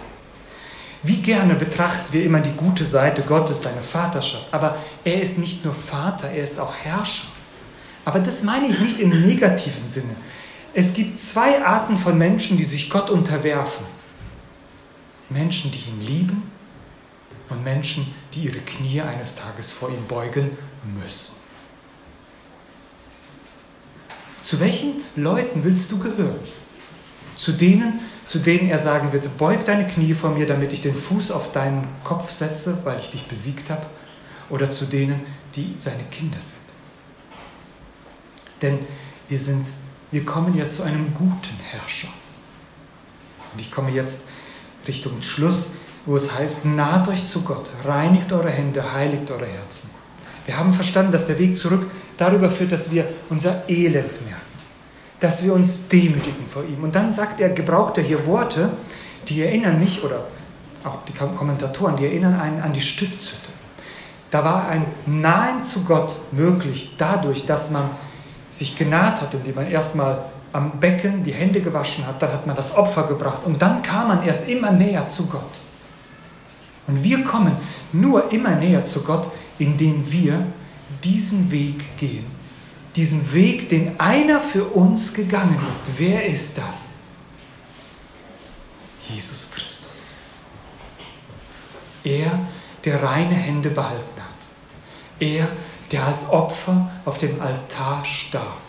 Wie 1.02 1.22
gerne 1.22 1.56
betrachten 1.56 2.14
wir 2.14 2.24
immer 2.24 2.40
die 2.40 2.56
gute 2.56 2.86
Seite 2.86 3.24
Gottes, 3.24 3.64
seine 3.64 3.82
Vaterschaft. 3.82 4.54
Aber 4.54 4.78
er 5.04 5.22
ist 5.22 5.38
nicht 5.38 5.66
nur 5.66 5.74
Vater, 5.74 6.30
er 6.30 6.44
ist 6.44 6.60
auch 6.60 6.74
Herrscher. 6.74 7.28
Aber 8.06 8.20
das 8.20 8.44
meine 8.44 8.68
ich 8.68 8.80
nicht 8.80 9.00
im 9.00 9.28
negativen 9.28 9.86
Sinne. 9.86 10.16
Es 10.74 10.94
gibt 10.94 11.20
zwei 11.20 11.64
Arten 11.64 11.96
von 11.96 12.18
Menschen, 12.18 12.58
die 12.58 12.64
sich 12.64 12.90
Gott 12.90 13.10
unterwerfen. 13.10 13.86
Menschen, 15.30 15.72
die 15.72 15.90
ihn 15.90 16.02
lieben 16.02 16.52
und 17.50 17.64
Menschen, 17.64 18.14
die 18.34 18.46
ihre 18.46 18.60
Knie 18.60 19.02
eines 19.02 19.36
Tages 19.36 19.72
vor 19.72 19.90
ihm 19.90 20.06
beugen 20.08 20.58
müssen. 21.02 21.36
Zu 24.42 24.60
welchen 24.60 25.04
Leuten 25.16 25.64
willst 25.64 25.92
du 25.92 26.00
gehören? 26.00 26.40
Zu 27.38 27.54
denen, 27.54 28.00
zu 28.28 28.40
denen 28.40 28.70
er 28.70 28.78
sagen 28.78 29.14
wird, 29.14 29.38
beug 29.38 29.64
deine 29.66 29.88
Knie 29.88 30.14
vor 30.14 30.32
mir, 30.32 30.46
damit 30.46 30.74
ich 30.74 30.82
den 30.82 30.96
Fuß 30.96 31.32
auf 31.32 31.52
deinen 31.52 31.88
Kopf 32.04 32.30
setze, 32.30 32.80
weil 32.84 33.00
ich 33.00 33.10
dich 33.10 33.28
besiegt 33.28 33.70
habe? 33.70 33.86
Oder 34.50 34.70
zu 34.70 34.86
denen, 34.86 35.22
die 35.56 35.76
seine 35.78 36.04
Kinder 36.12 36.40
sind? 36.40 36.63
Denn 38.64 38.80
wir 39.30 39.38
sind, 39.38 39.68
wir 40.10 40.26
kommen 40.26 40.58
ja 40.58 40.68
zu 40.68 40.82
einem 40.82 41.14
guten 41.14 41.60
Herrscher. 41.70 42.08
Und 43.54 43.60
ich 43.60 43.72
komme 43.72 43.92
jetzt 43.92 44.30
Richtung 44.88 45.22
Schluss, 45.22 45.74
wo 46.06 46.18
es 46.18 46.34
heißt, 46.34 46.66
naht 46.66 47.08
euch 47.08 47.26
zu 47.28 47.44
Gott, 47.44 47.70
reinigt 47.86 48.32
eure 48.32 48.50
Hände, 48.50 48.94
heiligt 48.94 49.30
eure 49.30 49.46
Herzen. 49.46 49.92
Wir 50.46 50.58
haben 50.58 50.74
verstanden, 50.74 51.12
dass 51.12 51.28
der 51.28 51.40
Weg 51.40 51.56
zurück 51.56 51.90
darüber 52.18 52.50
führt, 52.50 52.72
dass 52.72 52.92
wir 52.92 53.08
unser 53.30 53.68
Elend 53.70 54.26
merken, 54.26 54.42
dass 55.20 55.44
wir 55.44 55.54
uns 55.54 55.88
demütigen 55.88 56.46
vor 56.50 56.64
ihm. 56.64 56.84
Und 56.84 56.96
dann 56.96 57.14
sagt 57.14 57.40
er, 57.40 57.50
gebraucht 57.50 57.98
er 57.98 58.04
hier 58.04 58.26
Worte, 58.26 58.72
die 59.28 59.42
erinnern 59.42 59.80
mich, 59.80 60.04
oder 60.04 60.28
auch 60.84 60.98
die 61.06 61.14
Kommentatoren, 61.14 61.96
die 61.96 62.06
erinnern 62.06 62.40
einen 62.40 62.62
an 62.62 62.74
die 62.74 62.82
Stiftshütte. 62.82 63.50
Da 64.32 64.44
war 64.44 64.68
ein 64.68 64.86
Nahen 65.06 65.64
zu 65.64 65.86
Gott 65.86 66.16
möglich 66.32 66.96
dadurch, 66.98 67.46
dass 67.46 67.72
man 67.72 67.90
sich 68.54 68.78
genaht 68.78 69.22
hat, 69.22 69.34
indem 69.34 69.56
man 69.56 69.70
erstmal 69.70 70.26
am 70.52 70.80
Becken 70.80 71.24
die 71.24 71.34
Hände 71.34 71.62
gewaschen 71.62 72.06
hat, 72.06 72.22
dann 72.22 72.32
hat 72.32 72.46
man 72.46 72.56
das 72.56 72.76
Opfer 72.78 73.08
gebracht 73.08 73.40
und 73.46 73.62
dann 73.62 73.82
kam 73.82 74.10
man 74.10 74.24
erst 74.24 74.48
immer 74.48 74.72
näher 74.72 75.08
zu 75.08 75.28
Gott. 75.28 75.60
Und 76.86 77.04
wir 77.04 77.24
kommen 77.24 77.56
nur 77.92 78.32
immer 78.32 78.52
näher 78.52 78.86
zu 78.86 79.04
Gott, 79.04 79.32
indem 79.58 80.12
wir 80.12 80.46
diesen 81.04 81.50
Weg 81.52 81.98
gehen. 81.98 82.26
Diesen 82.96 83.34
Weg, 83.34 83.70
den 83.70 84.00
einer 84.00 84.40
für 84.40 84.66
uns 84.66 85.14
gegangen 85.14 85.58
ist. 85.72 85.86
Wer 85.98 86.26
ist 86.26 86.58
das? 86.58 86.96
Jesus 89.10 89.52
Christus. 89.52 90.10
Er, 92.04 92.48
der 92.86 93.02
reine 93.02 93.34
Hände 93.34 93.70
behalten 93.70 94.22
hat. 94.22 94.34
Er, 95.20 95.48
der 95.48 95.48
als 96.00 96.30
Opfer 96.30 96.90
auf 97.06 97.18
dem 97.18 97.42
Altar 97.42 98.04
starb. 98.06 98.62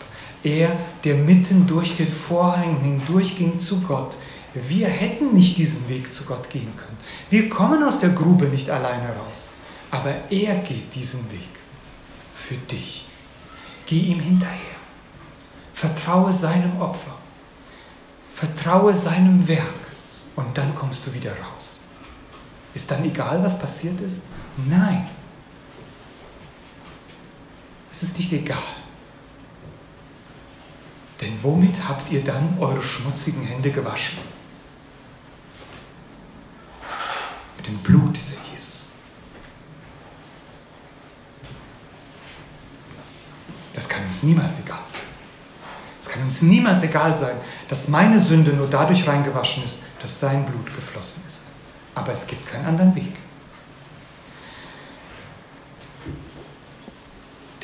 Er, 0.43 0.77
der 1.03 1.15
mitten 1.15 1.65
durch 1.65 1.95
den 1.95 2.11
Vorhang 2.11 2.77
hindurchging 2.81 3.59
zu 3.59 3.81
Gott. 3.81 4.17
Wir 4.53 4.87
hätten 4.87 5.33
nicht 5.33 5.57
diesen 5.57 5.89
Weg 5.89 6.13
zu 6.13 6.25
Gott 6.25 6.49
gehen 6.49 6.71
können. 6.77 6.97
Wir 7.29 7.49
kommen 7.49 7.83
aus 7.83 7.99
der 7.99 8.09
Grube 8.09 8.45
nicht 8.45 8.69
alleine 8.69 9.09
raus. 9.09 9.49
Aber 9.91 10.13
er 10.29 10.55
geht 10.55 10.93
diesen 10.93 11.31
Weg 11.31 11.49
für 12.33 12.55
dich. 12.55 13.05
Geh 13.85 13.99
ihm 13.99 14.19
hinterher. 14.19 14.75
Vertraue 15.73 16.31
seinem 16.31 16.79
Opfer. 16.79 17.15
Vertraue 18.33 18.93
seinem 18.93 19.47
Werk. 19.47 19.63
Und 20.35 20.57
dann 20.57 20.75
kommst 20.75 21.07
du 21.07 21.13
wieder 21.13 21.31
raus. 21.31 21.81
Ist 22.73 22.91
dann 22.91 23.03
egal, 23.05 23.41
was 23.43 23.57
passiert 23.57 23.99
ist? 24.01 24.25
Nein. 24.69 25.07
Es 27.95 28.03
ist 28.03 28.17
nicht 28.17 28.33
egal. 28.33 28.61
Denn 31.21 31.41
womit 31.41 31.87
habt 31.87 32.11
ihr 32.11 32.21
dann 32.21 32.57
eure 32.59 32.83
schmutzigen 32.83 33.45
Hände 33.45 33.71
gewaschen? 33.71 34.19
Mit 37.55 37.67
dem 37.67 37.77
Blut 37.77 38.17
dieser 38.17 38.35
Jesus. 38.51 38.89
Das 43.71 43.87
kann 43.87 44.05
uns 44.07 44.23
niemals 44.23 44.59
egal 44.59 44.83
sein. 44.85 44.99
Es 46.01 46.09
kann 46.09 46.23
uns 46.23 46.41
niemals 46.41 46.83
egal 46.83 47.15
sein, 47.15 47.37
dass 47.69 47.87
meine 47.87 48.19
Sünde 48.19 48.51
nur 48.51 48.67
dadurch 48.69 49.07
reingewaschen 49.07 49.63
ist, 49.63 49.77
dass 50.01 50.19
sein 50.19 50.45
Blut 50.45 50.65
geflossen 50.75 51.23
ist. 51.25 51.43
Aber 51.95 52.11
es 52.11 52.27
gibt 52.27 52.45
keinen 52.45 52.65
anderen 52.65 52.93
Weg. 52.93 53.13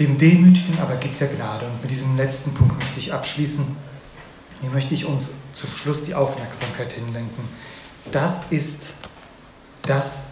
Dem 0.02 0.18
Demütigen 0.18 0.80
aber 0.80 0.96
gibt 0.96 1.22
er 1.22 1.28
Gnade. 1.28 1.68
Und 1.68 1.84
mit 1.84 1.92
diesem 1.92 2.18
letzten 2.18 2.56
Punkt 2.56 2.76
möchte 2.80 3.00
ich 3.00 3.14
abschließen. 3.14 3.64
Hier 4.62 4.70
möchte 4.72 4.96
ich 4.96 5.06
uns 5.06 5.34
zum 5.54 5.72
Schluss 5.72 6.06
die 6.06 6.16
Aufmerksamkeit 6.16 6.92
hinlenken. 6.92 7.44
Das 8.12 8.52
ist 8.52 8.94
das, 9.84 10.32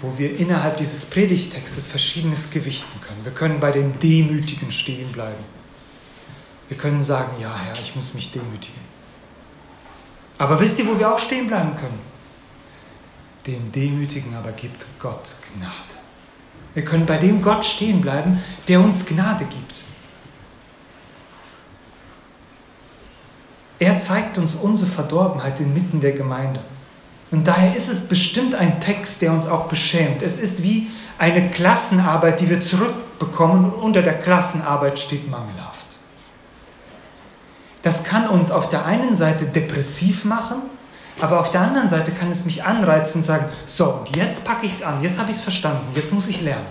wo 0.00 0.18
wir 0.18 0.38
innerhalb 0.38 0.76
dieses 0.76 1.06
Predigtextes 1.06 1.86
verschiedenes 1.86 2.50
gewichten 2.50 3.00
können. 3.00 3.24
Wir 3.24 3.32
können 3.32 3.58
bei 3.58 3.72
dem 3.72 3.98
Demütigen 4.00 4.70
stehen 4.70 5.10
bleiben. 5.12 5.42
Wir 6.68 6.76
können 6.76 7.02
sagen, 7.02 7.40
ja 7.40 7.58
Herr, 7.58 7.72
ich 7.72 7.96
muss 7.96 8.12
mich 8.12 8.32
demütigen. 8.32 8.84
Aber 10.36 10.60
wisst 10.60 10.78
ihr, 10.78 10.86
wo 10.86 10.98
wir 10.98 11.10
auch 11.10 11.18
stehen 11.18 11.46
bleiben 11.46 11.74
können? 11.74 12.00
Dem 13.46 13.72
Demütigen 13.72 14.34
aber 14.34 14.52
gibt 14.52 14.84
Gott 14.98 15.36
Gnade. 15.54 15.95
Wir 16.76 16.84
können 16.84 17.06
bei 17.06 17.16
dem 17.16 17.40
Gott 17.40 17.64
stehen 17.64 18.02
bleiben, 18.02 18.44
der 18.68 18.82
uns 18.82 19.06
Gnade 19.06 19.46
gibt. 19.46 19.82
Er 23.78 23.96
zeigt 23.96 24.36
uns 24.36 24.56
unsere 24.56 24.90
Verdorbenheit 24.90 25.58
inmitten 25.58 26.02
der 26.02 26.12
Gemeinde. 26.12 26.60
Und 27.30 27.46
daher 27.46 27.74
ist 27.74 27.88
es 27.88 28.08
bestimmt 28.08 28.54
ein 28.54 28.78
Text, 28.82 29.22
der 29.22 29.32
uns 29.32 29.46
auch 29.46 29.68
beschämt. 29.68 30.20
Es 30.20 30.38
ist 30.38 30.62
wie 30.62 30.88
eine 31.16 31.48
Klassenarbeit, 31.48 32.40
die 32.40 32.50
wir 32.50 32.60
zurückbekommen 32.60 33.72
und 33.72 33.80
unter 33.80 34.02
der 34.02 34.18
Klassenarbeit 34.18 34.98
steht 34.98 35.30
mangelhaft. 35.30 35.86
Das 37.80 38.04
kann 38.04 38.28
uns 38.28 38.50
auf 38.50 38.68
der 38.68 38.84
einen 38.84 39.14
Seite 39.14 39.46
depressiv 39.46 40.26
machen 40.26 40.56
aber 41.20 41.40
auf 41.40 41.50
der 41.50 41.62
anderen 41.62 41.88
Seite 41.88 42.12
kann 42.12 42.30
es 42.30 42.44
mich 42.44 42.64
anreizen 42.64 43.20
und 43.20 43.24
sagen, 43.24 43.46
so, 43.66 44.04
jetzt 44.14 44.44
packe 44.44 44.66
ich 44.66 44.72
es 44.72 44.82
an, 44.82 45.02
jetzt 45.02 45.18
habe 45.18 45.30
ich 45.30 45.36
es 45.36 45.42
verstanden, 45.42 45.86
jetzt 45.94 46.12
muss 46.12 46.28
ich 46.28 46.42
lernen. 46.42 46.66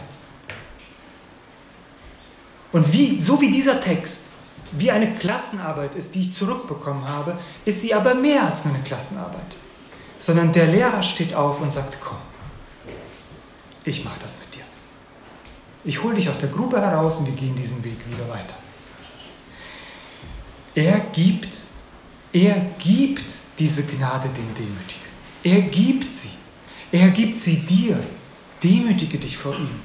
Und 2.71 2.91
wie, 2.93 3.21
so 3.21 3.41
wie 3.41 3.51
dieser 3.51 3.81
Text, 3.81 4.29
wie 4.73 4.91
eine 4.91 5.15
Klassenarbeit 5.15 5.95
ist, 5.95 6.13
die 6.13 6.21
ich 6.21 6.33
zurückbekommen 6.33 7.07
habe, 7.07 7.37
ist 7.63 7.81
sie 7.81 7.93
aber 7.93 8.13
mehr 8.13 8.43
als 8.43 8.65
nur 8.65 8.73
eine 8.73 8.83
Klassenarbeit. 8.83 9.55
Sondern 10.19 10.51
der 10.51 10.67
Lehrer 10.67 11.01
steht 11.01 11.33
auf 11.33 11.61
und 11.61 11.71
sagt, 11.71 11.97
komm, 12.03 12.17
ich 13.83 14.03
mache 14.03 14.19
das 14.21 14.39
mit 14.39 14.55
dir. 14.55 14.63
Ich 15.85 16.03
hole 16.03 16.15
dich 16.15 16.29
aus 16.29 16.39
der 16.39 16.49
Grube 16.49 16.81
heraus 16.81 17.17
und 17.17 17.27
wir 17.27 17.33
gehen 17.33 17.55
diesen 17.55 17.83
Weg 17.83 17.97
wieder 18.09 18.27
weiter. 18.29 18.55
Er 20.75 20.99
gibt, 20.99 21.55
er 22.33 22.55
gibt 22.79 23.44
diese 23.57 23.83
Gnade 23.83 24.29
den 24.29 24.53
Demütigen. 24.55 25.05
Er 25.43 25.61
gibt 25.61 26.11
sie. 26.11 26.31
Er 26.91 27.09
gibt 27.09 27.39
sie 27.39 27.65
dir. 27.65 27.99
Demütige 28.63 29.17
dich 29.17 29.37
vor 29.37 29.55
ihm. 29.55 29.79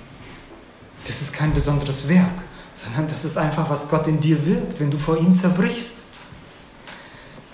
Das 1.06 1.22
ist 1.22 1.32
kein 1.32 1.52
besonderes 1.52 2.08
Werk. 2.08 2.42
sondern 2.72 3.08
das 3.08 3.24
ist 3.24 3.36
einfach, 3.36 3.68
was 3.68 3.88
Gott 3.88 4.06
in 4.06 4.20
dir 4.20 4.46
wirkt, 4.46 4.80
wenn 4.80 4.90
du 4.90 4.96
vor 4.96 5.18
ihm 5.18 5.34
zerbrichst. 5.34 5.96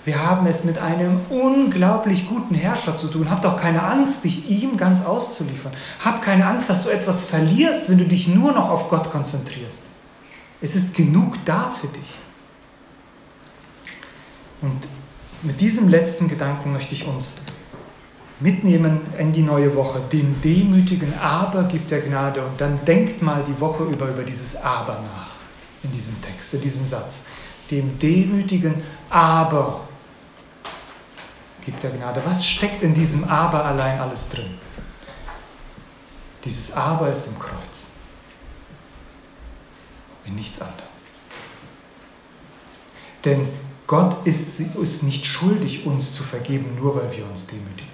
Wir 0.05 0.23
haben 0.23 0.47
es 0.47 0.63
mit 0.63 0.77
einem 0.77 1.19
unglaublich 1.29 2.29
guten 2.29 2.55
Herrscher 2.55 2.95
zu 2.95 3.09
tun. 3.09 3.29
Hab 3.29 3.41
doch 3.41 3.59
keine 3.59 3.83
Angst, 3.83 4.23
dich 4.23 4.49
ihm 4.49 4.77
ganz 4.77 5.03
auszuliefern. 5.03 5.73
Hab 6.03 6.21
keine 6.21 6.45
Angst, 6.45 6.69
dass 6.69 6.83
du 6.83 6.89
etwas 6.89 7.25
verlierst, 7.25 7.89
wenn 7.89 7.97
du 7.97 8.05
dich 8.05 8.29
nur 8.29 8.53
noch 8.53 8.69
auf 8.69 8.89
Gott 8.89 9.11
konzentrierst. 9.11 9.87
Es 10.61 10.75
ist 10.75 10.95
genug 10.95 11.35
da 11.43 11.71
für 11.71 11.87
dich. 11.87 12.09
Und 14.61 14.87
mit 15.47 15.61
diesem 15.61 15.87
letzten 15.87 16.27
Gedanken 16.27 16.73
möchte 16.73 16.93
ich 16.93 17.07
uns 17.07 17.37
mitnehmen 18.41 18.99
in 19.17 19.31
die 19.31 19.41
neue 19.41 19.73
Woche. 19.75 20.01
Dem 20.11 20.41
Demütigen 20.41 21.17
aber 21.17 21.63
gibt 21.63 21.89
er 21.91 22.01
Gnade. 22.01 22.45
Und 22.45 22.59
dann 22.59 22.83
denkt 22.83 23.21
mal 23.21 23.43
die 23.45 23.57
Woche 23.59 23.85
über 23.85 24.09
über 24.09 24.23
dieses 24.23 24.57
Aber 24.57 25.01
nach 25.01 25.31
in 25.83 25.91
diesem 25.93 26.21
Text, 26.21 26.53
in 26.53 26.61
diesem 26.61 26.85
Satz. 26.85 27.27
Dem 27.71 27.97
Demütigen 27.97 28.83
aber 29.09 29.87
gibt 31.65 31.81
er 31.81 31.91
Gnade. 31.91 32.21
Was 32.25 32.45
steckt 32.45 32.83
in 32.83 32.93
diesem 32.93 33.23
Aber 33.23 33.63
allein 33.63 33.99
alles 34.01 34.29
drin? 34.29 34.53
Dieses 36.43 36.73
Aber 36.73 37.09
ist 37.09 37.25
im 37.27 37.39
Kreuz. 37.39 37.93
In 40.25 40.35
nichts 40.35 40.61
anderem. 40.61 40.87
Denn 43.23 43.47
Gott 43.87 44.27
ist, 44.27 44.59
ist 44.59 45.03
nicht 45.03 45.25
schuldig, 45.25 45.85
uns 45.85 46.13
zu 46.13 46.23
vergeben, 46.23 46.75
nur 46.75 46.95
weil 46.95 47.09
wir 47.15 47.25
uns 47.25 47.47
demütigen. 47.47 47.87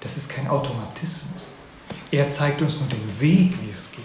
Das 0.00 0.16
ist 0.16 0.28
kein 0.28 0.48
Automatismus. 0.48 1.54
Er 2.10 2.28
zeigt 2.28 2.60
uns 2.60 2.80
nur 2.80 2.88
den 2.88 3.20
Weg, 3.20 3.54
wie 3.62 3.70
es 3.70 3.92
geht. 3.92 4.02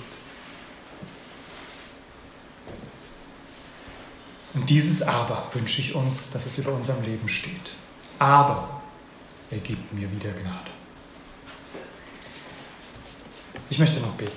Und 4.53 4.69
dieses 4.69 5.01
Aber 5.01 5.47
wünsche 5.53 5.81
ich 5.81 5.95
uns, 5.95 6.31
dass 6.31 6.45
es 6.45 6.59
über 6.59 6.71
unserem 6.71 7.01
Leben 7.03 7.27
steht. 7.27 7.71
Aber 8.19 8.81
er 9.49 9.57
gibt 9.57 9.91
mir 9.93 10.11
wieder 10.11 10.31
Gnade. 10.31 10.71
Ich 13.69 13.79
möchte 13.79 13.99
noch 13.99 14.13
beten. 14.13 14.31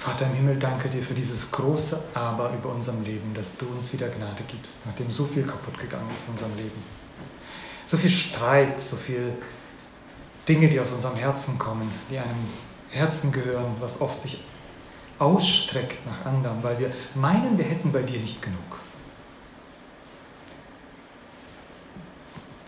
Vater 0.00 0.28
im 0.28 0.32
Himmel, 0.32 0.58
danke 0.58 0.88
dir 0.88 1.02
für 1.02 1.12
dieses 1.12 1.50
große 1.50 2.02
Aber 2.14 2.54
über 2.54 2.70
unserem 2.70 3.04
Leben, 3.04 3.34
dass 3.34 3.58
du 3.58 3.66
uns 3.66 3.92
wieder 3.92 4.08
Gnade 4.08 4.42
gibst, 4.48 4.86
nachdem 4.86 5.10
so 5.10 5.26
viel 5.26 5.42
kaputt 5.42 5.78
gegangen 5.78 6.08
ist 6.10 6.26
in 6.26 6.32
unserem 6.32 6.56
Leben. 6.56 6.82
So 7.84 7.98
viel 7.98 8.08
Streit, 8.08 8.80
so 8.80 8.96
viel 8.96 9.34
Dinge, 10.48 10.68
die 10.68 10.80
aus 10.80 10.92
unserem 10.92 11.16
Herzen 11.16 11.58
kommen, 11.58 11.90
die 12.10 12.16
einem 12.16 12.48
Herzen 12.88 13.30
gehören, 13.30 13.76
was 13.78 14.00
oft 14.00 14.22
sich 14.22 14.42
ausstreckt 15.18 16.06
nach 16.06 16.24
anderen, 16.24 16.62
weil 16.62 16.78
wir 16.78 16.90
meinen, 17.14 17.58
wir 17.58 17.66
hätten 17.66 17.92
bei 17.92 18.00
dir 18.00 18.20
nicht 18.20 18.40
genug. 18.40 18.80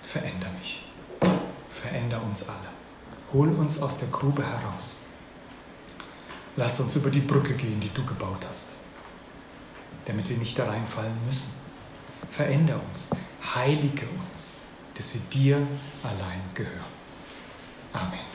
Veränder 0.03 0.51
mich. 0.59 0.85
Veränder 1.71 2.23
uns 2.23 2.47
alle. 2.47 2.59
Hol 3.33 3.49
uns 3.49 3.81
aus 3.81 3.97
der 3.97 4.09
Grube 4.09 4.45
heraus. 4.45 5.02
Lass 6.57 6.81
uns 6.81 6.97
über 6.97 7.11
die 7.11 7.21
Brücke 7.21 7.55
gehen, 7.55 7.81
die 7.81 7.93
du 7.95 8.05
gebaut 8.05 8.45
hast, 8.47 8.77
damit 10.05 10.29
wir 10.29 10.37
nicht 10.37 10.59
da 10.59 10.67
reinfallen 10.67 11.17
müssen. 11.27 11.53
Veränder 12.31 12.81
uns, 12.91 13.11
heilige 13.55 14.07
uns, 14.07 14.59
dass 14.95 15.15
wir 15.15 15.21
dir 15.33 15.67
allein 16.03 16.43
gehören. 16.55 16.93
Amen. 17.93 18.32